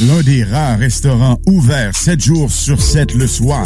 L'un 0.01 0.21
des 0.21 0.43
rares 0.43 0.79
restaurants 0.79 1.39
ouverts 1.47 1.95
7 1.95 2.21
jours 2.21 2.51
sur 2.51 2.81
7 2.81 3.13
le 3.13 3.27
soir 3.27 3.65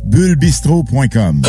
bullebistro.com. 0.03 1.41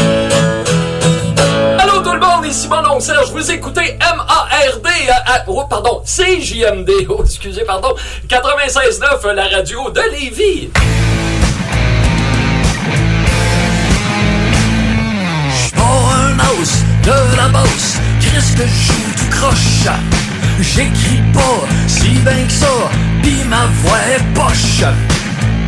Allô 1.78 2.00
tout 2.02 2.12
le 2.12 2.20
monde, 2.20 2.46
ici 2.46 2.68
mon 2.68 2.84
oncle 2.90 3.02
Serge, 3.02 3.30
vous 3.32 3.50
écoutez 3.50 3.96
M-A-R-D, 4.00 4.88
euh, 4.88 5.12
euh, 5.12 5.38
oh, 5.48 5.64
pardon, 5.68 6.02
CJMD, 6.04 6.90
oh, 7.08 7.22
excusez, 7.24 7.64
pardon, 7.64 7.94
96.9, 8.28 9.32
la 9.32 9.44
radio 9.48 9.90
de 9.90 10.00
Lévis. 10.12 10.70
J'suis 15.50 15.72
pas 15.72 15.82
un 15.82 16.38
os 16.60 16.72
de 17.04 17.36
la 17.36 17.48
bosse, 17.48 17.98
Christ 18.20 18.56
que 18.56 18.62
je 18.62 18.92
joue 18.92 19.24
du 19.24 19.30
croche. 19.30 19.88
J'écris 20.60 21.22
pas 21.32 21.66
si 21.88 22.10
bien 22.10 22.44
que 22.46 22.52
ça, 22.52 22.66
pis 23.22 23.42
ma 23.48 23.66
voix 23.82 23.98
est 24.14 24.34
poche. 24.34 24.84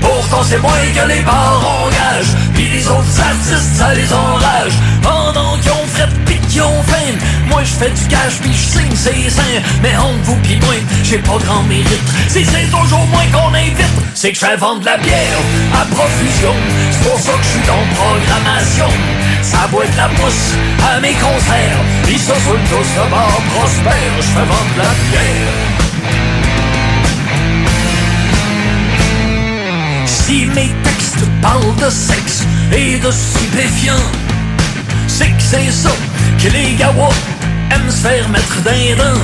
Pourtant 0.05 0.43
c'est 0.43 0.59
moins 0.59 0.87
que 0.95 1.09
les 1.09 1.21
bars 1.21 1.63
engagent 1.83 2.35
Pis 2.55 2.69
les 2.69 2.87
autres 2.87 3.21
artistes 3.21 3.75
ça 3.75 3.95
les 3.95 4.13
enrage. 4.13 4.75
Pendant 5.03 5.57
qu'ils 5.59 5.73
ont 5.73 5.87
fait 5.87 6.09
pis 6.27 6.39
qu'ils 6.49 6.63
ont 6.63 6.83
faim 6.87 7.15
Moi 7.49 7.63
je 7.65 7.73
fais 7.73 7.91
du 7.91 8.07
cash 8.09 8.39
pis 8.43 8.53
je 8.53 8.79
signe 8.79 8.95
ses 8.95 9.31
seins. 9.31 9.61
Mais 9.83 9.97
entre 9.97 10.23
vous 10.25 10.37
pis 10.37 10.59
moi 10.65 10.75
j'ai 11.03 11.19
pas 11.19 11.39
grand 11.45 11.63
mérite. 11.63 12.09
Si 12.29 12.45
c'est 12.45 12.71
toujours 12.71 13.07
moi 13.07 13.23
qu'on 13.33 13.55
invite 13.55 13.95
C'est 14.15 14.33
que 14.33 14.39
je 14.39 14.45
fais 14.45 14.57
vendre 14.57 14.85
la 14.85 14.99
bière 14.99 15.41
à 15.81 15.85
profusion. 15.87 16.55
C'est 16.91 17.09
pour 17.09 17.19
ça 17.19 17.33
que 17.33 17.45
je 17.45 17.49
suis 17.49 17.71
en 17.71 17.85
programmation. 17.97 18.91
Ça 19.43 19.67
boit 19.71 19.87
de 19.87 19.97
la 19.97 20.09
mousse 20.09 20.53
à 20.87 21.01
mes 21.01 21.15
concerts. 21.15 21.81
Ça 22.25 22.35
sur 22.41 22.53
le 22.53 22.59
tous 22.71 23.03
de 23.03 23.11
bar 23.11 23.29
prospère 23.55 23.93
Je 24.17 24.23
fais 24.23 24.47
vendre 24.47 24.75
la 24.79 24.85
bière 24.85 25.94
textes 31.15 31.29
parlent 31.43 31.75
de 31.77 31.91
sexe 31.91 32.45
et 32.73 32.99
de 32.99 33.11
stupéfiants, 33.11 34.11
c'est 35.07 35.27
que 35.27 35.43
c'est 35.43 35.71
ça 35.71 35.91
que 36.39 36.49
les 36.51 36.75
gawas 36.75 37.15
aiment 37.71 37.91
se 37.91 38.07
faire 38.07 38.29
mettre 38.29 38.61
d'un 38.63 38.97
dent. 38.97 39.21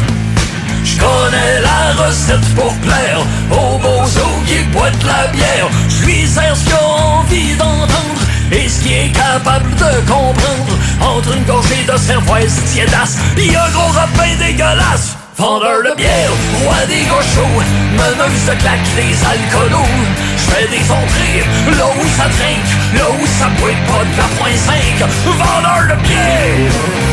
Je 0.84 0.98
connais 0.98 1.60
la 1.60 2.02
recette 2.02 2.54
pour 2.54 2.72
plaire 2.76 3.20
aux 3.50 3.78
beaux 3.78 4.04
qui 4.46 4.62
boivent 4.72 4.98
de 4.98 5.06
la 5.06 5.26
bière. 5.28 5.68
Je 5.88 6.06
lui 6.06 6.26
sers 6.26 6.56
ce 6.56 6.64
qu'il 6.64 6.74
a 6.74 6.82
envie 6.82 7.54
d'entendre 7.56 8.20
et 8.52 8.68
ce 8.68 8.80
qu'il 8.80 8.92
est 8.92 9.12
capable 9.12 9.70
de 9.74 10.10
comprendre. 10.10 10.78
Entre 11.00 11.36
une 11.36 11.44
gorgée 11.44 11.84
de 11.86 11.96
cervoise 11.98 12.60
tiédasse 12.72 13.18
et 13.36 13.56
un 13.56 13.70
gros 13.70 13.92
rapin 13.92 14.34
dégueulasse. 14.38 15.19
Vendeur 15.40 15.82
de 15.82 15.96
bière, 15.96 16.30
roi 16.62 16.84
des 16.86 17.00
gauchos, 17.04 17.64
meneuse 17.92 18.44
de 18.44 18.60
claque 18.60 18.94
des 18.94 19.16
alcoolos. 19.24 19.88
J'fais 20.36 20.68
des 20.68 20.84
entrées, 20.90 21.44
là 21.78 21.86
où 21.98 22.06
ça 22.08 22.24
trinque, 22.24 22.74
là 22.94 23.06
où 23.08 23.26
ça 23.26 23.48
boit 23.58 23.70
pas 23.88 24.04
de 24.04 24.16
la 24.18 24.28
point 24.36 24.54
5. 24.54 24.76
Vendeur 25.24 25.96
de 25.96 26.02
bière! 26.02 27.09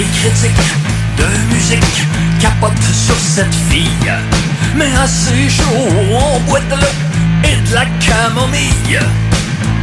Critiques 0.00 0.72
de 1.18 1.54
musique 1.54 2.06
capotent 2.40 2.94
sur 2.94 3.16
cette 3.16 3.54
fille. 3.68 4.12
Mais 4.74 4.90
ses 5.06 5.50
jours, 5.50 5.92
on 6.10 6.40
boit 6.40 6.60
de 6.60 6.76
l'eau 6.76 6.96
et 7.44 7.56
de 7.68 7.74
la 7.74 7.84
camomille. 8.00 9.00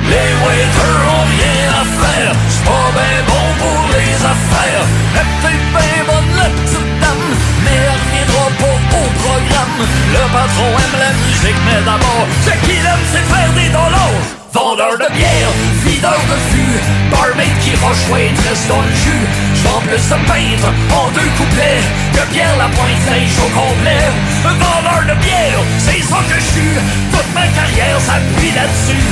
Les 0.10 0.32
waiters 0.42 1.04
ont 1.14 1.28
rien 1.38 1.70
à 1.70 1.86
faire, 2.02 2.34
c'est 2.50 2.66
pas 2.66 2.90
ben 2.96 3.18
bon 3.28 3.48
pour 3.60 3.86
les 3.94 4.16
affaires. 4.34 4.86
Elle 5.16 5.30
peut-être 5.42 5.70
ben 5.74 6.06
bonne 6.08 6.36
la 6.38 6.50
petite 6.58 6.94
dame, 7.02 7.30
mais 7.64 7.78
elle 7.78 8.00
reviendra 8.02 8.50
pas 8.58 8.98
au 8.98 9.08
programme. 9.22 9.80
Le 10.16 10.24
patron 10.34 10.70
aime 10.84 11.00
la 11.00 11.12
musique, 11.22 11.62
mais 11.68 11.82
d'abord, 11.86 12.26
ce 12.46 12.54
qu'il 12.66 12.84
aime, 12.84 13.06
c'est 13.12 13.26
faire 13.32 13.52
des 13.54 13.70
dollars. 13.70 14.40
Vendeur 14.52 14.98
de 14.98 15.14
bière, 15.14 15.52
videur 15.86 16.18
de 16.26 16.38
fût, 16.50 16.80
barmaid 17.12 17.54
qui 17.62 17.72
rejoint 17.76 18.34
reste 18.50 18.68
dans 18.68 18.82
le 18.82 18.96
jus. 18.96 19.49
J'vends 19.62 19.82
plus 19.82 19.98
de 19.98 20.18
peintre 20.26 20.70
en 20.96 21.12
deux 21.12 21.30
couplets 21.38 21.84
que 22.14 22.24
Pierre 22.32 22.56
la 22.58 22.70
pointe 22.70 23.02
sèche 23.08 23.38
au 23.44 23.50
complet. 23.52 24.08
Un 24.46 24.56
vendeur 24.56 25.04
de 25.10 25.16
bière, 25.22 25.62
c'est 25.78 26.02
ça 26.02 26.20
que 26.30 26.36
je 26.36 26.48
suis. 26.54 26.76
Toute 27.12 27.34
ma 27.34 27.46
carrière 27.48 28.00
s'appuie 28.00 28.54
là-dessus. 28.56 29.04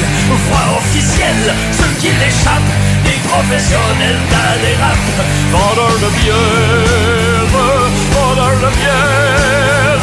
Voix 0.48 0.78
officielle, 0.80 1.54
ceux 1.72 1.94
qui 2.00 2.08
l'échappent, 2.08 2.76
des 3.04 3.20
professionnels 3.28 4.22
dans 4.32 4.56
les 4.64 4.76
rap. 4.82 5.04
Vendeur 5.52 5.96
de 6.04 6.10
bière, 6.20 7.48
vendeur 8.16 8.56
de 8.64 8.70
bière, 8.80 10.00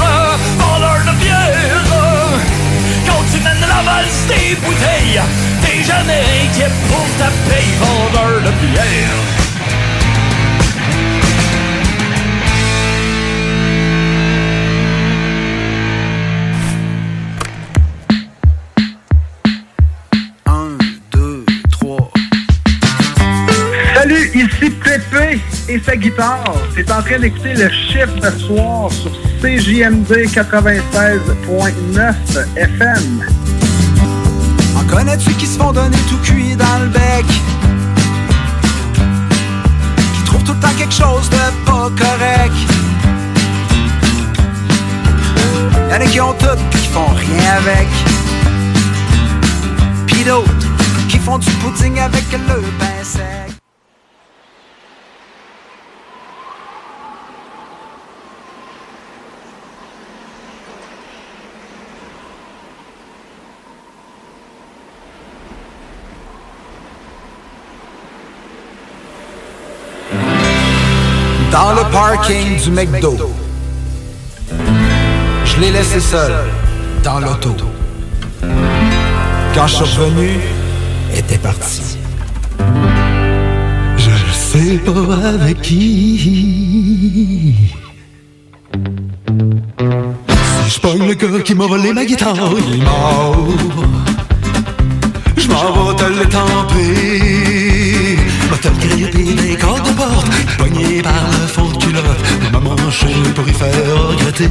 vendeur 0.58 0.98
de 1.08 1.12
bière. 1.22 1.84
Quand 3.06 3.24
tu 3.32 3.40
mènes 3.40 3.66
la 3.68 3.80
valse 3.82 4.26
des 4.28 4.56
bouteilles, 4.56 5.20
t'es 5.62 5.82
jamais 5.82 6.22
inquiet 6.42 6.72
pour 6.88 7.06
ta 7.18 7.30
paye, 7.48 7.72
vendeur 7.80 8.42
de 8.42 8.66
bière. 8.66 9.43
Ici 24.44 24.70
Pépé 24.70 25.40
et 25.68 25.80
sa 25.80 25.96
guitare. 25.96 26.54
C'est 26.74 26.90
en 26.90 27.02
train 27.02 27.18
d'écouter 27.18 27.54
le 27.54 27.68
chiffre 27.70 28.18
de 28.20 28.30
soir 28.38 28.90
sur 28.90 29.10
CJMD 29.40 30.12
96.9 30.32 32.14
FM. 32.56 33.24
En 34.76 34.84
connais-tu 34.84 35.32
qui 35.34 35.46
se 35.46 35.58
font 35.58 35.72
donner 35.72 35.96
tout 36.08 36.18
cuit 36.18 36.56
dans 36.56 36.78
le 36.80 36.88
bec? 36.88 37.26
Qui 40.14 40.24
trouvent 40.24 40.44
tout 40.44 40.54
le 40.54 40.60
temps 40.60 40.74
quelque 40.76 40.94
chose 40.94 41.30
de 41.30 41.36
pas 41.64 41.90
correct? 41.98 42.54
Y'en 45.90 46.00
a 46.00 46.06
qui 46.06 46.20
ont 46.20 46.34
tout 46.34 46.46
pis 46.70 46.78
qui 46.78 46.88
font 46.88 47.14
rien 47.14 47.52
avec. 47.58 47.88
Pis 50.06 50.24
d'autres 50.24 50.50
qui 51.08 51.18
font 51.18 51.38
du 51.38 51.50
pudding 51.50 51.98
avec 52.00 52.24
le 52.32 52.60
pain 52.78 53.02
sec. 53.02 53.53
Parking 71.94 72.60
du 72.60 72.70
McDo. 72.72 73.16
Je 75.44 75.60
l'ai 75.60 75.70
laissé 75.70 76.00
seul 76.00 76.32
dans 77.04 77.20
l'auto. 77.20 77.54
Quand 79.54 79.66
je 79.68 79.74
suis 79.74 79.84
revenu, 79.84 80.40
était 81.16 81.38
parti. 81.38 81.96
Je 83.96 84.10
sais 84.32 84.78
pas 84.78 85.28
avec 85.28 85.60
qui. 85.62 87.54
Si 90.64 90.70
je 90.74 90.80
pogne 90.80 91.06
le 91.06 91.14
gars 91.14 91.40
qui 91.44 91.54
m'a 91.54 91.66
volé 91.66 91.92
ma 91.92 92.04
guitare, 92.04 92.36
il 92.66 92.82
est. 92.82 92.86
Je 95.36 95.48
m'en 95.48 95.84
vais 95.84 95.94
te 95.96 96.06
l'étamper. 96.18 97.73
Va 97.73 97.73
te 98.64 98.68
le 98.68 98.76
gripper 98.76 99.34
des 99.34 99.56
cordes 99.56 99.86
de 99.86 99.92
porte, 99.92 100.26
pogné 100.56 101.02
par 101.02 101.12
le 101.12 101.46
fond 101.46 101.68
de 101.68 101.76
culotte. 101.76 102.24
Ma 102.52 102.60
manche 102.60 103.04
pour 103.34 103.48
y 103.48 103.52
faire 103.52 104.08
regretter. 104.08 104.48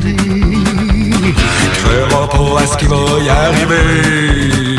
Créera 1.83 2.29
pas 2.29 2.61
à 2.61 2.67
ce 2.67 2.77
qui 2.77 2.85
va 2.85 2.95
y 3.23 3.29
arriver. 3.29 4.77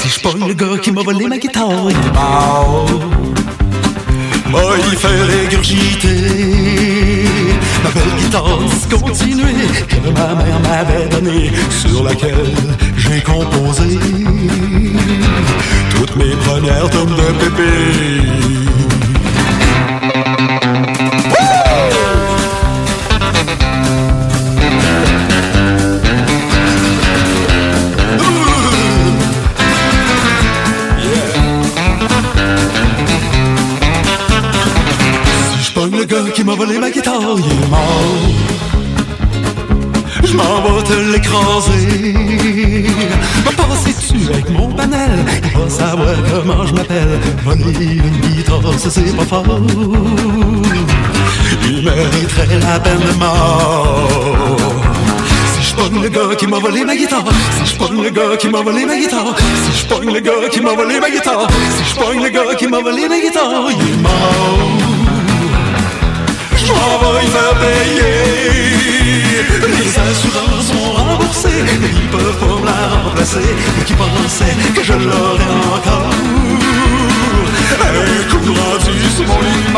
Si 0.00 0.08
je 0.08 0.20
pogne 0.20 0.48
le 0.48 0.54
gars 0.54 0.78
qui 0.80 0.92
m'a 0.92 1.02
volé 1.02 1.26
ma 1.26 1.38
guitare, 1.38 1.90
il 1.90 1.96
est 1.96 2.12
mort. 2.14 2.86
Moi, 4.48 4.62
il 4.90 4.96
fait 4.96 5.22
régurgiter 5.32 6.15
guitare 8.18 8.58
discontinuée 8.58 9.68
que 9.88 10.08
ma 10.10 10.34
mère 10.34 10.60
m'avait 10.60 11.08
donnée, 11.08 11.52
sur 11.70 12.02
laquelle 12.04 12.54
j'ai 12.96 13.20
composé 13.20 13.98
toutes 15.90 16.16
mes 16.16 16.34
premières 16.44 16.88
tomes 16.90 17.14
de 17.14 17.32
pépé. 17.44 18.75
Va 43.44 43.52
passer 43.52 43.92
dessus 43.92 44.28
avec 44.32 44.48
mon 44.50 44.68
panel? 44.72 45.24
Va 45.54 45.68
savoir 45.68 46.14
comment 46.30 46.66
je 46.66 46.72
m'appelle. 46.74 47.20
Voler 47.44 47.94
une 47.94 48.20
guitare, 48.20 48.78
ça 48.78 48.90
c'est 48.90 49.16
pas 49.16 49.24
fort. 49.24 49.44
Il 51.68 51.82
mériterait 51.84 52.58
la 52.60 52.78
peine 52.80 53.00
de 53.00 53.12
mort. 53.18 54.56
Si 55.54 55.70
je 55.70 55.74
pogne 55.74 56.02
le 56.02 56.08
gars 56.08 56.34
qui 56.36 56.46
m'a 56.46 56.58
volé 56.58 56.84
ma 56.84 56.96
guitare, 56.96 57.24
si 57.64 57.72
je 57.72 57.76
pogne 57.78 58.02
le 58.02 58.10
gars 58.10 58.36
qui 58.38 58.48
m'a 58.48 58.62
volé 58.62 58.84
ma 58.86 58.96
guitare, 58.96 59.34
si 59.70 59.80
je 59.80 59.86
pogne 59.86 60.12
le 60.12 60.20
gars 60.20 60.48
qui 60.50 60.60
m'a 60.60 60.72
volé 60.74 61.00
ma 61.00 61.10
guitare, 61.10 61.46
si 61.76 61.84
je 61.90 61.96
pogne 61.96 62.22
le 62.22 62.28
gars 62.30 62.54
qui 62.56 62.66
m'a 62.66 62.80
volé 62.80 63.08
ma 63.08 63.18
guitare, 63.20 63.70
il 63.70 63.80
est 63.80 63.96
mort. 64.02 64.78
Je 66.56 66.72
m'en 66.72 67.12
vais 67.12 67.24
y 67.24 67.28
faire 67.28 67.54
payer. 67.60 68.56
Les 69.68 69.98
assurances 69.98 70.55
mais 71.44 71.90
ils 71.92 72.08
peuvent 72.08 72.60
me 72.60 72.66
la 72.66 72.88
remplacer. 73.02 73.54
Qui 73.84 73.94
pensait 73.94 74.56
que 74.74 74.82
je 74.82 74.92
l'aurais 74.94 75.44
encore? 75.74 76.10
Coup 78.30 78.52
rendu 78.52 79.10
sur 79.10 79.26
mon 79.26 79.40
lit 79.40 79.72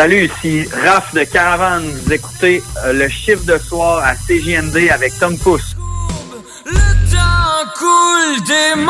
Salut, 0.00 0.30
ici 0.34 0.66
Raph 0.82 1.12
de 1.12 1.24
Caravane. 1.24 1.84
Vous 1.84 2.10
écoutez 2.14 2.62
euh, 2.86 2.94
le 2.94 3.06
chiffre 3.10 3.44
de 3.44 3.58
soir 3.58 4.02
à 4.02 4.14
CJMD 4.14 4.88
avec 4.90 5.12
Tom 5.18 5.36
Pousse. 5.36 5.76
Le 6.64 6.72
temps 7.10 7.70
coule 7.76 8.42
des 8.46 8.80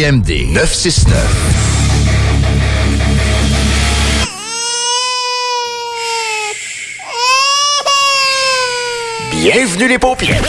CJMD 0.00 0.52
969. 0.54 1.12
Bienvenue 9.30 9.88
les 9.88 9.98
paupières. 9.98 10.42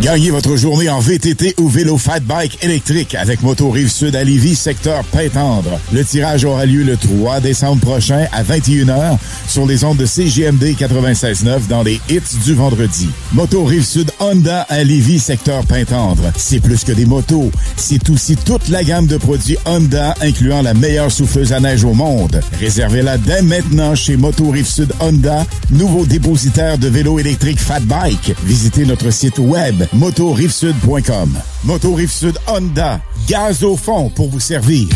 Gagnez 0.00 0.30
votre 0.30 0.56
journée 0.56 0.90
en 0.90 0.98
VTT 0.98 1.54
ou 1.58 1.68
vélo 1.68 1.96
fat 1.96 2.20
bike 2.20 2.62
électrique 2.62 3.14
avec 3.14 3.42
Moto 3.42 3.70
Rive 3.70 3.90
Sud 3.90 4.14
à 4.14 4.22
Lévis, 4.22 4.54
secteur 4.54 5.02
Pintendre. 5.04 5.80
Le 5.92 6.04
tirage 6.04 6.44
aura 6.44 6.66
lieu 6.66 6.82
le 6.82 6.96
3 6.96 7.40
décembre 7.40 7.80
prochain 7.80 8.26
à 8.32 8.42
21h 8.42 9.16
sur 9.46 9.66
les 9.66 9.84
ondes 9.84 9.98
de 9.98 10.06
CGMD 10.06 10.74
96.9 10.78 11.66
dans 11.68 11.82
les 11.82 12.00
hits 12.08 12.38
du 12.44 12.54
vendredi. 12.54 13.08
Moto 13.32 13.64
Rive 13.64 13.84
Sud 13.84 14.10
Honda 14.20 14.62
à 14.68 14.82
Lévis, 14.82 15.20
secteur 15.20 15.64
Pintendre. 15.66 16.32
C'est 16.36 16.60
plus 16.60 16.84
que 16.84 16.92
des 16.92 17.06
motos, 17.06 17.50
c'est 17.76 18.08
aussi 18.10 18.36
toute 18.36 18.68
la 18.68 18.84
gamme 18.84 19.06
de 19.06 19.16
produits 19.16 19.56
Honda 19.66 20.14
incluant 20.20 20.62
la 20.62 20.74
meilleure 20.74 21.10
souffleuse 21.10 21.52
à 21.52 21.60
neige 21.60 21.84
au 21.84 21.94
monde. 21.94 22.40
Réservez-la 22.58 23.18
dès 23.18 23.42
maintenant 23.42 23.94
chez 23.94 24.16
Moto 24.16 24.50
Rive 24.50 24.68
Sud 24.68 24.92
Honda, 25.00 25.46
nouveau 25.70 26.06
dépositaire 26.06 26.78
de 26.78 26.88
vélos 26.88 27.18
électriques 27.18 27.60
Fat 27.60 27.80
Bike. 27.80 28.34
Visitez 28.44 28.84
notre 28.86 29.10
site 29.10 29.38
web 29.38 29.84
motorivesud.com. 29.92 31.38
Moto 31.64 31.94
Rive 31.94 32.10
Sud 32.12 32.38
Honda, 32.46 33.00
gaz 33.28 33.64
au 33.64 33.76
fond 33.76 34.10
pour 34.10 34.28
vous 34.28 34.40
servir. 34.40 34.88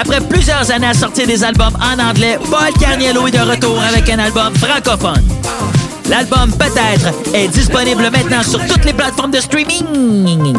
Après 0.00 0.20
plusieurs 0.20 0.70
années 0.70 0.86
à 0.86 0.94
sortir 0.94 1.26
des 1.26 1.42
albums 1.42 1.76
en 1.80 1.98
anglais, 1.98 2.38
Paul 2.48 2.72
Carniello 2.80 3.26
est 3.26 3.32
de 3.32 3.38
retour 3.38 3.80
avec 3.82 4.08
un 4.08 4.18
album 4.20 4.54
francophone. 4.54 5.24
L'album 6.08 6.52
Peut-être 6.52 7.12
est 7.34 7.48
disponible 7.48 8.08
maintenant 8.10 8.42
sur 8.42 8.64
toutes 8.66 8.84
les 8.84 8.92
plateformes 8.92 9.32
de 9.32 9.40
streaming. 9.40 10.54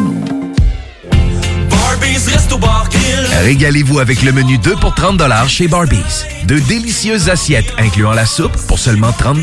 Régalez-vous 3.42 3.98
avec 3.98 4.22
le 4.22 4.32
menu 4.32 4.58
2 4.58 4.76
pour 4.76 4.94
30 4.94 5.22
chez 5.48 5.68
Barbies. 5.68 6.26
De 6.44 6.58
délicieuses 6.58 7.30
assiettes 7.30 7.72
incluant 7.78 8.12
la 8.12 8.26
soupe 8.26 8.56
pour 8.68 8.78
seulement 8.78 9.12
30 9.12 9.38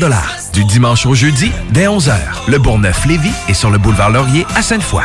Du 0.52 0.64
dimanche 0.64 1.06
au 1.06 1.14
jeudi, 1.14 1.50
dès 1.72 1.86
11h. 1.86 2.14
Le 2.46 2.58
Bourgneuf-Lévis 2.58 3.32
est 3.48 3.54
sur 3.54 3.70
le 3.70 3.78
boulevard 3.78 4.10
Laurier 4.10 4.46
à 4.54 4.62
Sainte-Foy. 4.62 5.04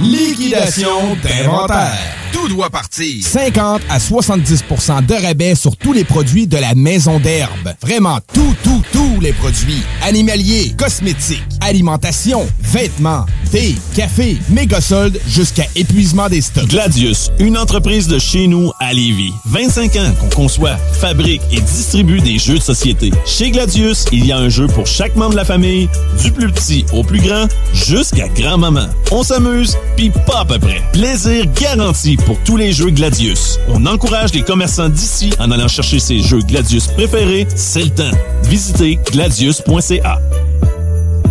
Liquidation 0.00 1.14
d'inventaire. 1.22 2.23
Tout 2.34 2.48
doit 2.48 2.68
partir. 2.68 3.24
50 3.24 3.82
à 3.88 3.98
70% 3.98 5.06
de 5.06 5.14
rabais 5.14 5.54
sur 5.54 5.76
tous 5.76 5.92
les 5.92 6.02
produits 6.02 6.48
de 6.48 6.56
la 6.56 6.74
maison 6.74 7.20
d'herbe. 7.20 7.72
Vraiment 7.80 8.18
tout, 8.32 8.56
tout, 8.64 8.82
tous 8.92 9.20
les 9.20 9.32
produits. 9.32 9.80
Animaliers, 10.02 10.74
cosmétiques, 10.76 11.44
alimentation, 11.60 12.44
vêtements, 12.60 13.24
thé, 13.52 13.76
café, 13.94 14.36
méga 14.48 14.80
soldes 14.80 15.20
jusqu'à 15.28 15.66
épuisement 15.76 16.28
des 16.28 16.40
stocks. 16.40 16.66
Gladius, 16.66 17.30
une 17.38 17.56
entreprise 17.56 18.08
de 18.08 18.18
chez 18.18 18.48
nous 18.48 18.72
à 18.80 18.92
Lévis. 18.92 19.32
25 19.46 19.94
ans 19.94 20.12
qu'on 20.20 20.42
conçoit, 20.42 20.76
fabrique 20.92 21.42
et 21.52 21.60
distribue 21.60 22.20
des 22.20 22.38
jeux 22.38 22.58
de 22.58 22.62
société. 22.62 23.12
Chez 23.24 23.52
Gladius, 23.52 24.06
il 24.10 24.26
y 24.26 24.32
a 24.32 24.38
un 24.38 24.48
jeu 24.48 24.66
pour 24.66 24.88
chaque 24.88 25.14
membre 25.14 25.32
de 25.32 25.36
la 25.36 25.44
famille, 25.44 25.88
du 26.20 26.32
plus 26.32 26.50
petit 26.50 26.84
au 26.92 27.04
plus 27.04 27.20
grand, 27.20 27.46
jusqu'à 27.72 28.26
grand-maman. 28.26 28.88
On 29.12 29.22
s'amuse, 29.22 29.78
puis 29.96 30.10
pas 30.26 30.40
à 30.40 30.44
peu 30.44 30.58
près. 30.58 30.82
Plaisir 30.92 31.46
garanti 31.60 32.16
pour 32.24 32.38
tous 32.44 32.56
les 32.56 32.72
jeux 32.72 32.90
Gladius. 32.90 33.58
On 33.68 33.86
encourage 33.86 34.32
les 34.34 34.42
commerçants 34.42 34.88
d'ici 34.88 35.30
en 35.38 35.50
allant 35.50 35.68
chercher 35.68 35.98
ses 35.98 36.20
jeux 36.20 36.40
Gladius 36.40 36.86
préférés, 36.88 37.46
c'est 37.54 37.84
le 37.84 37.90
temps. 37.90 38.16
Visitez 38.44 38.98
gladius.ca. 39.10 40.20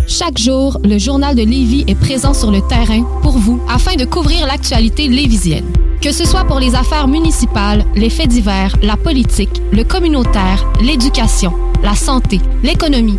Chaque 0.06 0.38
jour, 0.38 0.78
le 0.84 0.98
journal 0.98 1.34
de 1.34 1.42
Lévis 1.42 1.84
est 1.88 1.94
présent 1.94 2.34
sur 2.34 2.50
le 2.50 2.60
terrain 2.68 3.02
pour 3.22 3.38
vous 3.38 3.60
afin 3.68 3.96
de 3.96 4.04
couvrir 4.04 4.46
l'actualité 4.46 5.08
lévisienne. 5.08 5.64
Que 6.00 6.12
ce 6.12 6.26
soit 6.26 6.44
pour 6.44 6.60
les 6.60 6.74
affaires 6.74 7.08
municipales, 7.08 7.84
les 7.94 8.10
faits 8.10 8.28
divers, 8.28 8.76
la 8.82 8.96
politique, 8.96 9.62
le 9.72 9.84
communautaire, 9.84 10.66
l'éducation, 10.82 11.54
la 11.82 11.94
santé, 11.94 12.40
l'économie, 12.62 13.18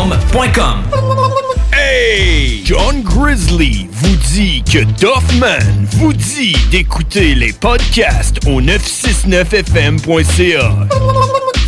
Hey! 1.71 2.63
John 2.65 3.03
Grizzly 3.03 3.87
vous 3.91 4.15
dit 4.33 4.63
que 4.63 4.79
Doffman 4.99 5.85
vous 5.91 6.11
dit 6.13 6.55
d'écouter 6.71 7.35
les 7.35 7.53
podcasts 7.53 8.39
au 8.47 8.59
969fm.ca. 8.61 10.71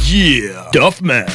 Yeah! 0.07 0.65
Doffman. 0.73 1.25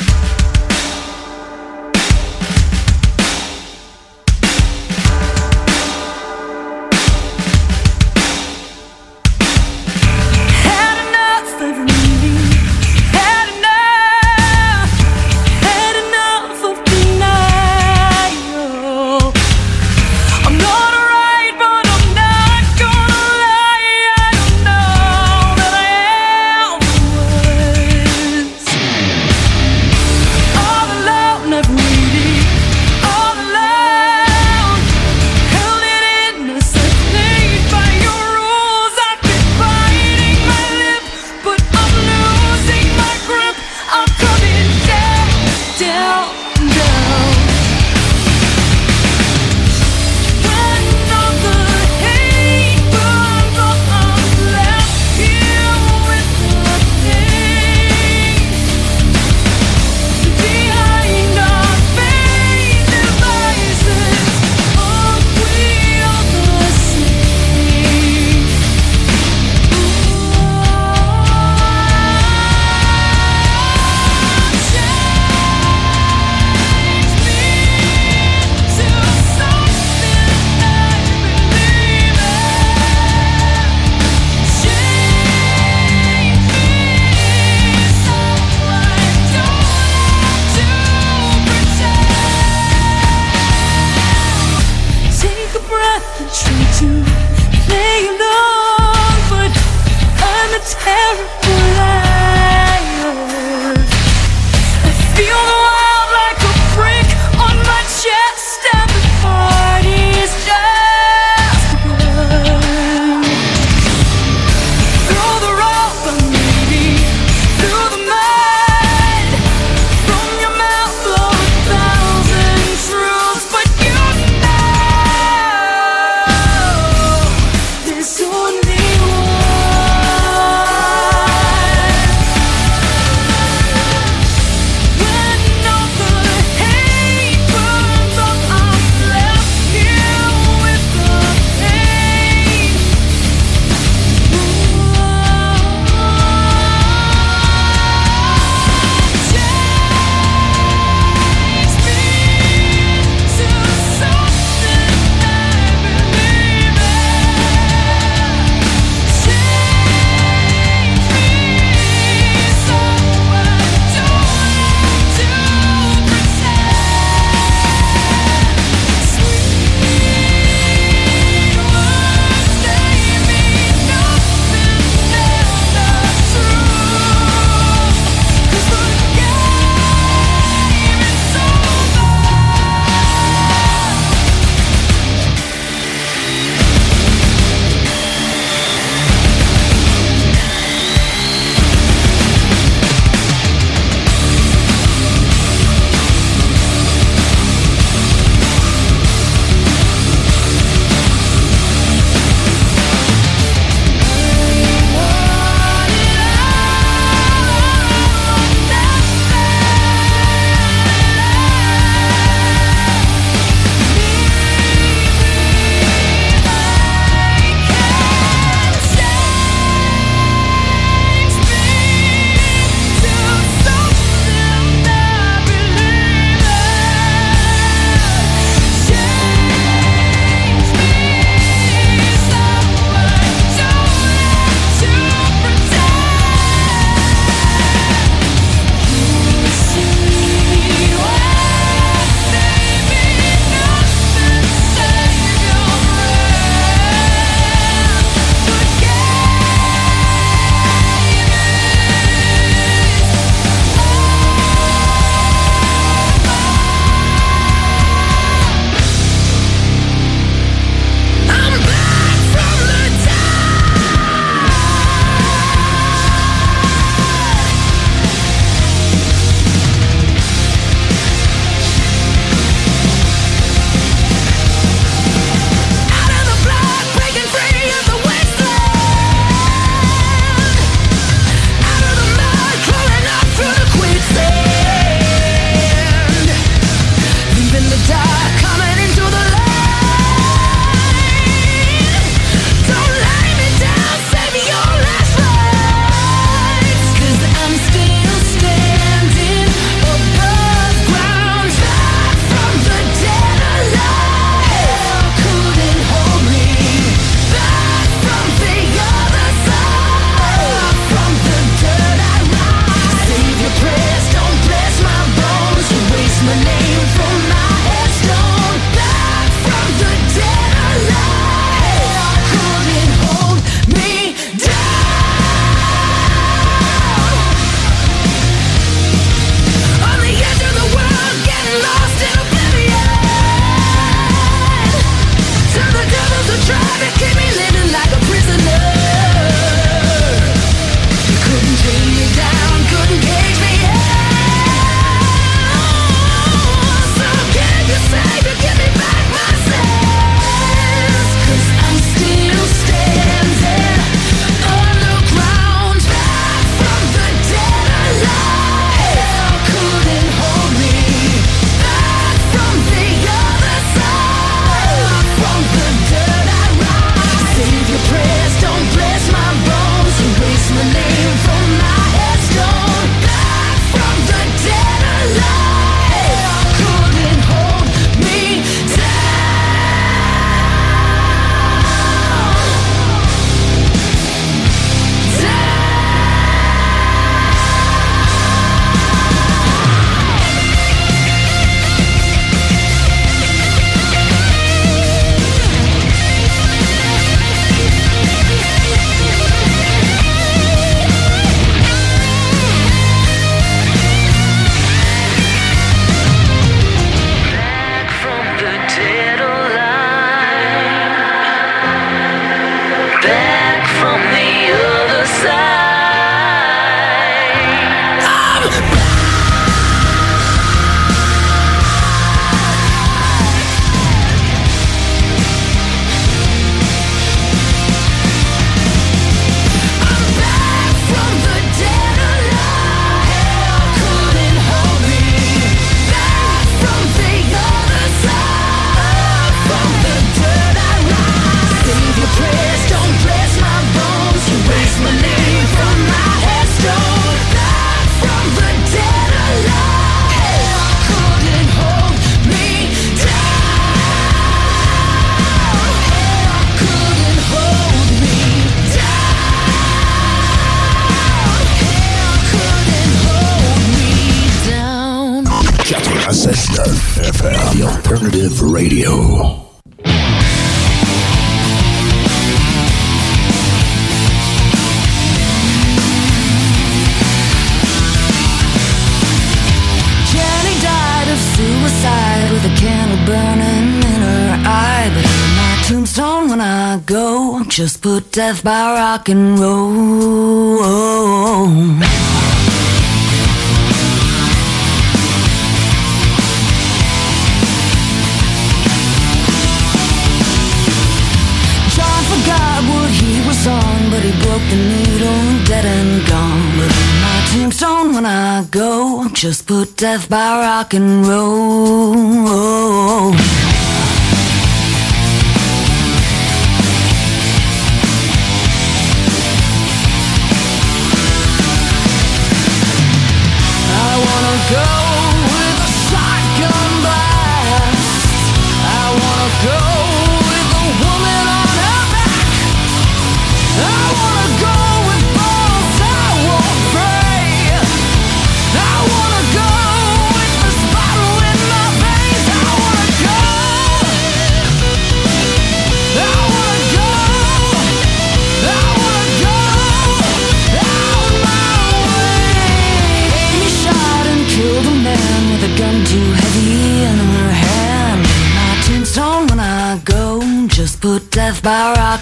death 488.13 488.43
by 488.43 488.73
rock 488.75 489.09
and 489.09 489.39
roll. 489.39 489.58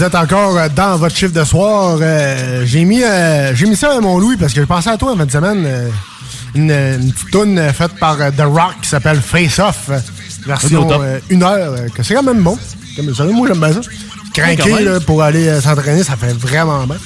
vous 0.00 0.06
êtes 0.06 0.14
encore 0.14 0.56
euh, 0.56 0.68
dans 0.74 0.96
votre 0.96 1.14
chiffre 1.14 1.34
de 1.34 1.44
soir. 1.44 1.98
Euh, 2.00 2.64
j'ai 2.64 2.86
mis 2.86 3.02
euh, 3.02 3.54
j'ai 3.54 3.66
mis 3.66 3.76
ça 3.76 3.94
à 3.94 4.00
mon 4.00 4.18
Louis 4.18 4.38
parce 4.38 4.54
que 4.54 4.62
je 4.62 4.66
pensais 4.66 4.88
à 4.88 4.96
toi 4.96 5.12
en 5.12 5.16
fin 5.18 5.26
de 5.26 5.30
semaine. 5.30 5.68
Une, 6.54 6.70
une, 6.70 7.12
petite 7.12 7.30
toune 7.30 7.60
faite 7.74 7.98
par 8.00 8.16
The 8.16 8.40
Rock 8.40 8.76
qui 8.80 8.88
s'appelle 8.88 9.20
Face 9.20 9.58
Off. 9.58 9.90
Version 10.46 10.88
une 11.28 11.42
heure. 11.42 11.74
que 11.94 12.02
c'est 12.02 12.14
quand 12.14 12.22
même 12.22 12.42
bon. 12.42 12.58
Comme, 12.96 13.12
moi 13.34 13.48
j'aime 13.48 13.60
bien 13.60 13.74
ça. 13.74 13.80
Craqué 14.32 14.72
pour 15.06 15.22
aller 15.22 15.60
s'entraîner, 15.60 16.02
ça 16.02 16.16
fait 16.16 16.32
vraiment 16.32 16.86
bien. 16.86 16.96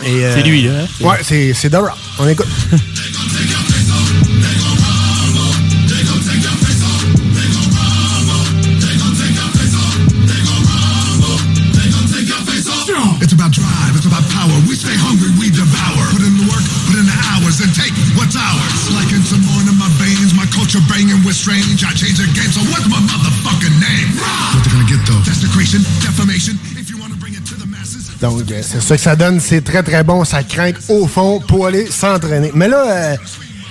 c'est 0.00 0.42
lui, 0.42 0.62
là. 0.62 0.74
Hein? 0.80 1.04
Ouais, 1.04 1.18
c'est 1.24 1.70
The 1.70 1.74
Rock. 1.74 1.98
On 2.20 2.28
écoute. 2.28 2.46
Donc, 28.24 28.50
euh, 28.50 28.60
c'est 28.62 28.80
ça 28.80 28.96
que 28.96 29.02
ça 29.02 29.16
donne. 29.16 29.38
C'est 29.38 29.62
très, 29.62 29.82
très 29.82 30.02
bon. 30.02 30.24
Ça 30.24 30.42
craque 30.42 30.76
au 30.88 31.06
fond 31.06 31.40
pour 31.46 31.66
aller 31.66 31.84
s'entraîner. 31.84 32.50
Mais 32.54 32.68
là, 32.68 32.84
euh, 32.86 33.16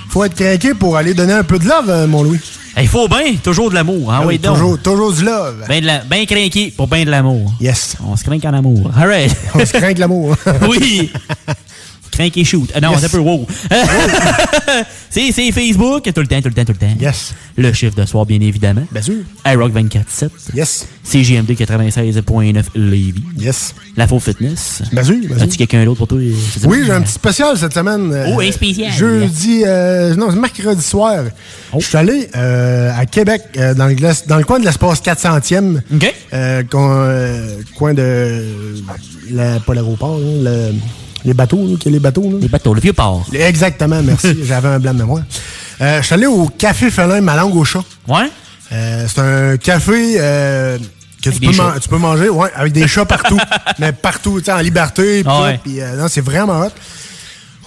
faut 0.10 0.24
être 0.24 0.36
craqué 0.36 0.76
pour 0.76 0.96
aller 0.96 1.16
donner 1.16 1.34
un 1.34 1.44
peu 1.44 1.58
de 1.58 1.68
love, 1.68 1.90
euh, 1.90 2.06
mon 2.06 2.22
Louis. 2.22 2.40
Il 2.80 2.88
faut 2.88 3.08
bien, 3.08 3.34
toujours 3.44 3.72
de 3.72 3.76
l'amour. 3.76 4.14
Hein? 4.14 4.22
Oui, 4.28 4.38
toujours, 4.38 4.80
toujours 4.80 5.12
du 5.12 5.24
love. 5.24 5.66
Bien 5.68 6.02
ben 6.08 6.26
craqué 6.28 6.72
pour 6.78 6.88
bien 6.88 7.04
de 7.04 7.10
l'amour. 7.10 7.52
Yes. 7.60 7.96
On 8.06 8.16
se 8.16 8.24
craint 8.24 8.38
en 8.44 8.54
amour. 8.54 8.92
All 8.96 9.08
right. 9.08 9.36
On 9.56 9.66
se 9.66 9.74
craint 9.74 9.94
de 9.94 10.00
l'amour. 10.00 10.36
oui. 10.70 11.12
Crank 12.14 12.38
et 12.38 12.44
shoot. 12.44 12.70
Ah 12.76 12.80
non, 12.82 12.92
Yes. 12.92 13.00
c'est 13.02 13.06
un 13.08 13.10
peu 13.10 13.18
wow. 13.20 13.48
c'est, 15.10 15.32
c'est 15.32 15.52
Facebook, 15.52 16.04
tout 16.14 16.22
le 16.22 16.28
temps, 16.28 16.42
tout 16.42 16.48
le 16.50 16.54
temps, 16.54 16.66
tout 16.66 16.74
le 16.74 16.78
temps. 16.78 16.96
Yes. 17.00 17.34
Le 17.58 17.72
chiffre 17.74 17.96
de 17.96 18.06
soir, 18.06 18.26
bien 18.26 18.40
évidemment. 18.40 18.84
Bien 18.92 19.02
sûr. 19.02 19.16
iRock 19.46 19.74
24-7. 19.74 20.30
Yes. 20.56 20.88
CGMD 21.04 21.52
96.9 21.52 22.64
Lévis. 22.76 23.24
Yes. 23.38 23.76
La 23.98 24.08
Faux 24.08 24.20
Fitness. 24.20 24.82
Bien 24.92 25.04
sûr, 25.04 25.16
bien 25.20 25.38
As-tu 25.38 25.58
quelqu'un 25.58 25.84
d'autre 25.86 25.98
pour 26.00 26.08
toi? 26.08 26.18
Oui, 26.66 26.84
j'ai 26.86 26.92
un 26.92 27.02
petit 27.02 27.12
spécial 27.14 27.58
cette 27.58 27.74
semaine. 27.74 28.12
euh, 28.14 28.26
Oh, 28.36 28.40
un 28.40 28.52
spécial. 28.52 28.92
Jeudi, 28.92 29.64
euh, 29.66 30.16
non, 30.16 30.30
c'est 30.32 30.38
mercredi 30.40 30.82
soir. 30.84 31.26
Oh. 31.74 31.78
Je 31.80 31.86
suis 31.86 31.98
allé 31.98 32.30
euh, 32.36 32.92
à 32.98 33.06
Québec, 33.06 33.42
euh, 33.58 33.74
dans, 33.74 33.88
le, 33.88 33.96
dans 34.28 34.38
le 34.38 34.44
coin 34.44 34.60
de 34.60 34.66
l'espace 34.66 35.02
400e. 35.02 35.80
OK. 35.94 36.14
Euh, 36.34 36.64
coin, 36.70 37.94
euh, 37.94 37.94
de. 37.94 38.44
La, 39.32 39.60
pas 39.60 39.74
l'aéroport, 39.74 40.20
le- 40.20 40.74
les 41.26 41.34
bateaux, 41.34 41.66
là, 41.68 41.76
les 41.86 42.00
bateaux. 42.00 42.24
là. 42.32 42.38
Les 42.42 42.48
bateaux, 42.48 42.74
le 42.74 42.82
vieux 42.82 42.94
port. 42.94 43.26
Exactement, 43.34 44.02
merci. 44.04 44.38
J'avais 44.46 44.68
un 44.70 44.80
blanc 44.80 44.94
de 44.94 45.00
mémoire. 45.00 45.24
Euh, 45.82 46.02
je 46.02 46.06
suis 46.06 46.14
allé 46.16 46.26
au 46.26 46.48
Café 46.48 46.90
Félin, 46.92 47.22
ma 47.22 47.36
langue 47.36 47.56
au 47.56 47.64
chat. 47.66 47.84
Ouais? 48.08 48.30
Euh, 48.72 49.06
c'est 49.08 49.22
un 49.22 49.58
café 49.58 50.16
euh, 50.20 50.78
que 51.22 51.30
tu 51.30 51.40
peux, 51.40 51.52
des 51.52 51.58
man- 51.58 51.74
chats. 51.74 51.80
tu 51.80 51.90
peux 51.90 51.98
manger, 51.98 52.30
ouais, 52.30 52.50
avec 52.56 52.74
des 52.74 52.88
chats 52.88 53.06
partout. 53.06 53.40
mais 53.80 53.92
partout, 53.92 54.40
tu 54.40 54.46
sais, 54.46 54.52
en 54.54 54.60
liberté. 54.60 55.24
pis 55.24 55.30
Ah 55.30 55.42
ouais. 55.44 55.60
puis, 55.64 55.80
euh, 55.82 55.96
non, 55.96 56.08
c'est 56.08 56.22
vraiment 56.22 56.60
hot. 56.62 56.70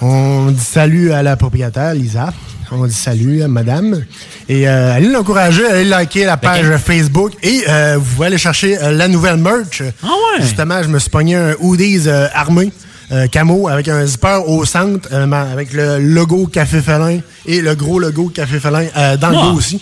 On 0.03 0.51
dit 0.51 0.61
salut 0.63 1.13
à 1.13 1.23
la 1.23 1.37
propriétaire, 1.37 1.95
Lisa. 1.95 2.33
On 2.71 2.85
dit 2.87 2.93
salut 2.95 3.43
à 3.43 3.49
madame. 3.49 4.05
Et 4.49 4.69
euh, 4.69 4.93
allez 4.95 5.09
l'encourager, 5.09 5.65
allez 5.67 5.85
liker 5.85 6.25
la 6.25 6.37
page 6.37 6.67
Facebook. 6.85 7.33
Et 7.43 7.65
euh, 7.69 7.97
vous 7.99 8.15
pouvez 8.15 8.27
aller 8.27 8.39
chercher 8.39 8.77
euh, 8.83 8.91
la 8.93 9.09
nouvelle 9.09 9.37
merch. 9.37 9.83
Ah 10.03 10.07
ouais? 10.09 10.43
Justement, 10.43 10.83
je 10.83 10.89
me 10.89 10.99
suis 10.99 11.11
pogné 11.11 11.37
un 11.37 11.55
hoodies 11.61 12.03
euh, 12.09 12.27
armé. 12.35 12.73
Euh, 13.13 13.27
camo 13.29 13.69
avec 13.69 13.89
un 13.89 14.05
zipper 14.05 14.41
au 14.47 14.65
centre 14.65 15.09
euh, 15.13 15.31
avec 15.31 15.73
le 15.73 15.99
logo 15.99 16.47
Café 16.47 16.81
Félin 16.83 17.21
et 17.47 17.61
le 17.61 17.75
gros 17.75 17.99
logo 17.99 18.29
Café 18.35 18.59
Félin 18.61 18.87
euh, 18.97 19.17
dans 19.17 19.31
le 19.31 19.37
Ah. 19.39 19.43
dos 19.43 19.53
aussi. 19.57 19.81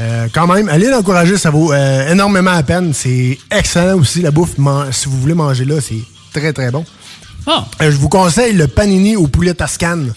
Euh, 0.00 0.26
quand 0.32 0.46
même, 0.46 0.68
allez 0.68 0.88
l'encourager, 0.90 1.38
ça 1.38 1.50
vaut 1.50 1.72
énormément 1.72 2.52
la 2.52 2.62
peine. 2.62 2.92
C'est 2.92 3.38
excellent 3.50 3.98
aussi, 3.98 4.20
la 4.22 4.30
bouffe. 4.30 4.58
man- 4.58 4.92
si 4.92 5.06
vous 5.08 5.18
voulez 5.20 5.34
manger 5.34 5.64
là, 5.64 5.76
c'est 5.80 6.02
très 6.38 6.52
très 6.52 6.70
bon. 6.70 6.84
Ah. 7.46 7.64
Je 7.80 7.88
vous 7.96 8.08
conseille 8.08 8.52
le 8.54 8.66
panini 8.68 9.16
au 9.16 9.26
poulet 9.26 9.54
toscane. 9.54 10.12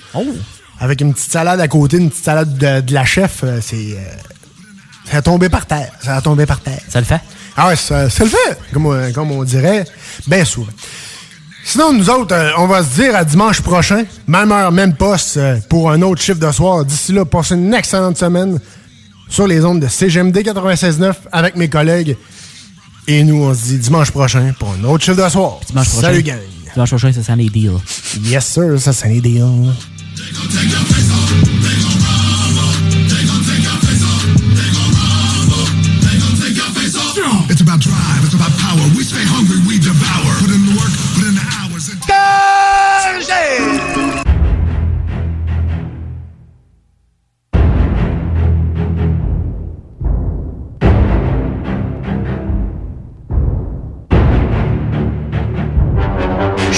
Avec 0.82 1.02
une 1.02 1.14
petite 1.14 1.32
salade 1.32 1.60
à 1.62 1.68
côté, 1.68 1.98
une 1.98 2.10
petite 2.10 2.24
salade 2.26 2.58
de, 2.58 2.82
de 2.82 2.94
la 2.94 3.06
chef. 3.06 3.44
c'est. 3.62 3.98
ça 5.12 5.18
a 5.18 5.22
tombé 5.22 5.48
par 5.50 5.66
terre. 5.66 5.92
Ça 6.02 6.16
a 6.18 6.22
tombé 6.22 6.46
par 6.46 6.60
terre. 6.62 6.80
Ça 6.90 7.00
le 7.00 7.06
fait? 7.06 7.22
Ah 7.56 7.68
ouais, 7.68 7.76
ça, 7.76 8.10
ça 8.10 8.24
le 8.24 8.30
fait, 8.30 8.58
comme 8.74 9.32
on 9.32 9.44
dirait, 9.44 9.86
bien 10.28 10.44
souvent. 10.46 10.72
Sinon, 11.64 11.94
nous 11.94 12.10
autres, 12.10 12.34
euh, 12.34 12.52
on 12.58 12.68
va 12.68 12.84
se 12.84 12.96
dire 12.96 13.16
à 13.16 13.24
dimanche 13.24 13.62
prochain, 13.62 14.04
même 14.28 14.52
heure, 14.52 14.72
même 14.72 14.96
poste, 14.96 15.38
euh, 15.38 15.58
pour 15.70 15.92
un 15.92 16.02
autre 16.02 16.22
chiffre 16.22 16.40
de 16.40 16.52
soir. 16.52 16.84
D'ici 16.86 17.12
là, 17.12 17.26
passez 17.26 17.56
une 17.56 17.74
excellente 17.74 18.18
semaine 18.18 18.60
sur 19.28 19.46
les 19.46 19.64
ondes 19.64 19.80
de 19.80 19.88
CGMD 19.88 20.38
96.9 20.38 21.14
avec 21.32 21.56
mes 21.56 21.70
collègues. 21.70 22.18
Et 23.08 23.24
nous, 23.24 23.44
on 23.44 23.54
se 23.54 23.66
dit 23.66 23.78
dimanche 23.78 24.12
prochain 24.12 24.54
pour 24.58 24.72
un 24.72 24.84
autre 24.86 25.04
chiffre 25.04 25.24
de 25.24 25.30
soir. 25.30 25.60
Dimanche 25.68 25.90
prochain. 25.90 26.08
Salut, 26.08 26.24
gang. 26.24 26.40
Dimanche 26.74 26.90
prochain, 26.90 27.12
ça 27.12 27.24
sent 27.24 27.36
les 27.36 27.50
deals. 27.50 27.78
Yes, 28.24 28.46
sir, 28.46 28.80
ça, 28.80 28.94
c'est 28.94 29.08
un 29.08 29.20
deal. 29.20 29.46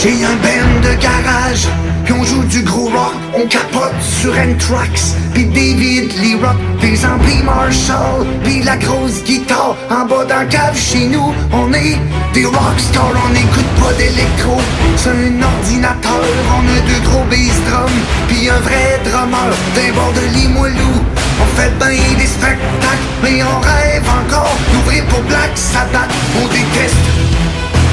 J'ai 0.04 0.24
un 0.26 0.36
band 0.36 0.82
de 0.82 1.00
garage, 1.00 1.68
puis 2.04 2.14
on 2.14 2.24
joue 2.24 2.44
du 2.44 2.62
gros 2.64 2.90
rock, 2.90 3.14
on 3.36 3.48
capote 3.48 4.02
sur 4.02 4.36
N-Trax, 4.36 5.16
puis 5.34 5.46
David 5.46 6.12
Lee 6.22 6.36
Rock, 6.36 6.58
des 6.82 7.06
amplis 7.06 7.44
Marshall, 7.44 8.26
puis 8.44 8.64
la 8.64 8.78
grosse 8.78 9.24
guitare, 9.24 9.76
en 9.90 10.06
bas 10.06 10.26
d'un 10.26 10.46
cave 10.46 10.78
chez 10.78 11.08
nous, 11.08 11.34
on 11.52 11.74
est 11.74 11.98
des 12.34 12.46
rockstars, 12.46 13.14
on 13.26 13.34
n'écoute 13.34 13.72
pas 13.80 13.94
d'électro, 13.94 14.58
c'est 14.98 15.10
un 15.10 15.42
ordinateur, 15.42 16.26
on 16.58 16.64
a 16.68 16.80
deux 16.88 17.10
gros 17.10 17.24
bass 17.26 17.58
drums, 17.70 18.02
puis 18.28 18.50
un 18.50 18.60
vrai 18.60 19.00
drummer, 19.04 19.52
d'un 19.76 19.94
bord 19.94 20.14
de 20.14 20.38
Limoilou, 20.38 20.94
on 21.42 21.60
fait 21.60 21.72
ben 21.80 21.98
des 22.18 22.28
spectacles, 22.28 23.08
mais 23.24 23.44
on 23.44 23.60
rêve 23.60 24.04
encore 24.08 24.58
d'ouvrir 24.74 25.06
pour 25.06 25.22
Black 25.24 25.52
Sabbath, 25.56 26.10
on 26.42 26.48
déteste 26.48 26.96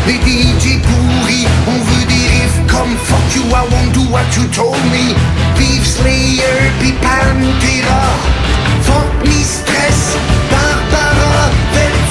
les 0.08 0.14
DJ 0.14 0.80
pourris, 0.80 1.46
comme 2.78 2.96
Fuck 2.96 3.26
you, 3.34 3.44
I 3.50 3.62
won't 3.72 3.92
do 3.92 4.04
what 4.14 4.28
you 4.36 4.46
told 4.54 4.78
me. 4.94 5.14
Vive 5.58 5.86
Slayer, 5.86 6.70
puis 6.78 6.92
Pantera 7.02 8.04
Fuck 8.86 9.10
me 9.26 9.40
stress, 9.42 10.16
Barbara. 10.50 11.50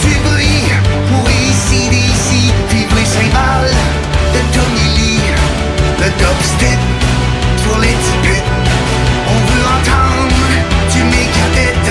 Du 0.03 0.13
bruit 0.27 0.71
pour 1.09 1.25
ici 1.29 1.89
d'ici 1.89 2.51
Vive 2.71 2.93
les 2.95 3.05
cymbales 3.05 3.75
de 4.33 4.39
Tommy 4.55 4.87
Lee 4.95 5.19
Le 5.99 6.09
dubstep 6.19 6.81
pour 7.63 7.77
les 7.79 7.95
petits 7.99 8.41
On 9.33 9.39
veut 9.49 9.65
entendre 9.77 10.47
du 10.93 11.03
Megadeth 11.03 11.87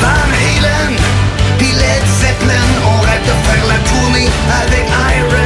Van 0.00 0.30
Halen 0.42 0.96
puis 1.58 1.72
Led 1.72 2.04
Zeppelin, 2.20 2.68
on 2.84 3.00
rêve 3.00 3.22
de 3.22 3.36
faire 3.46 3.66
la 3.66 3.78
tournée 3.88 4.28
avec 4.60 4.84
Iron 5.16 5.45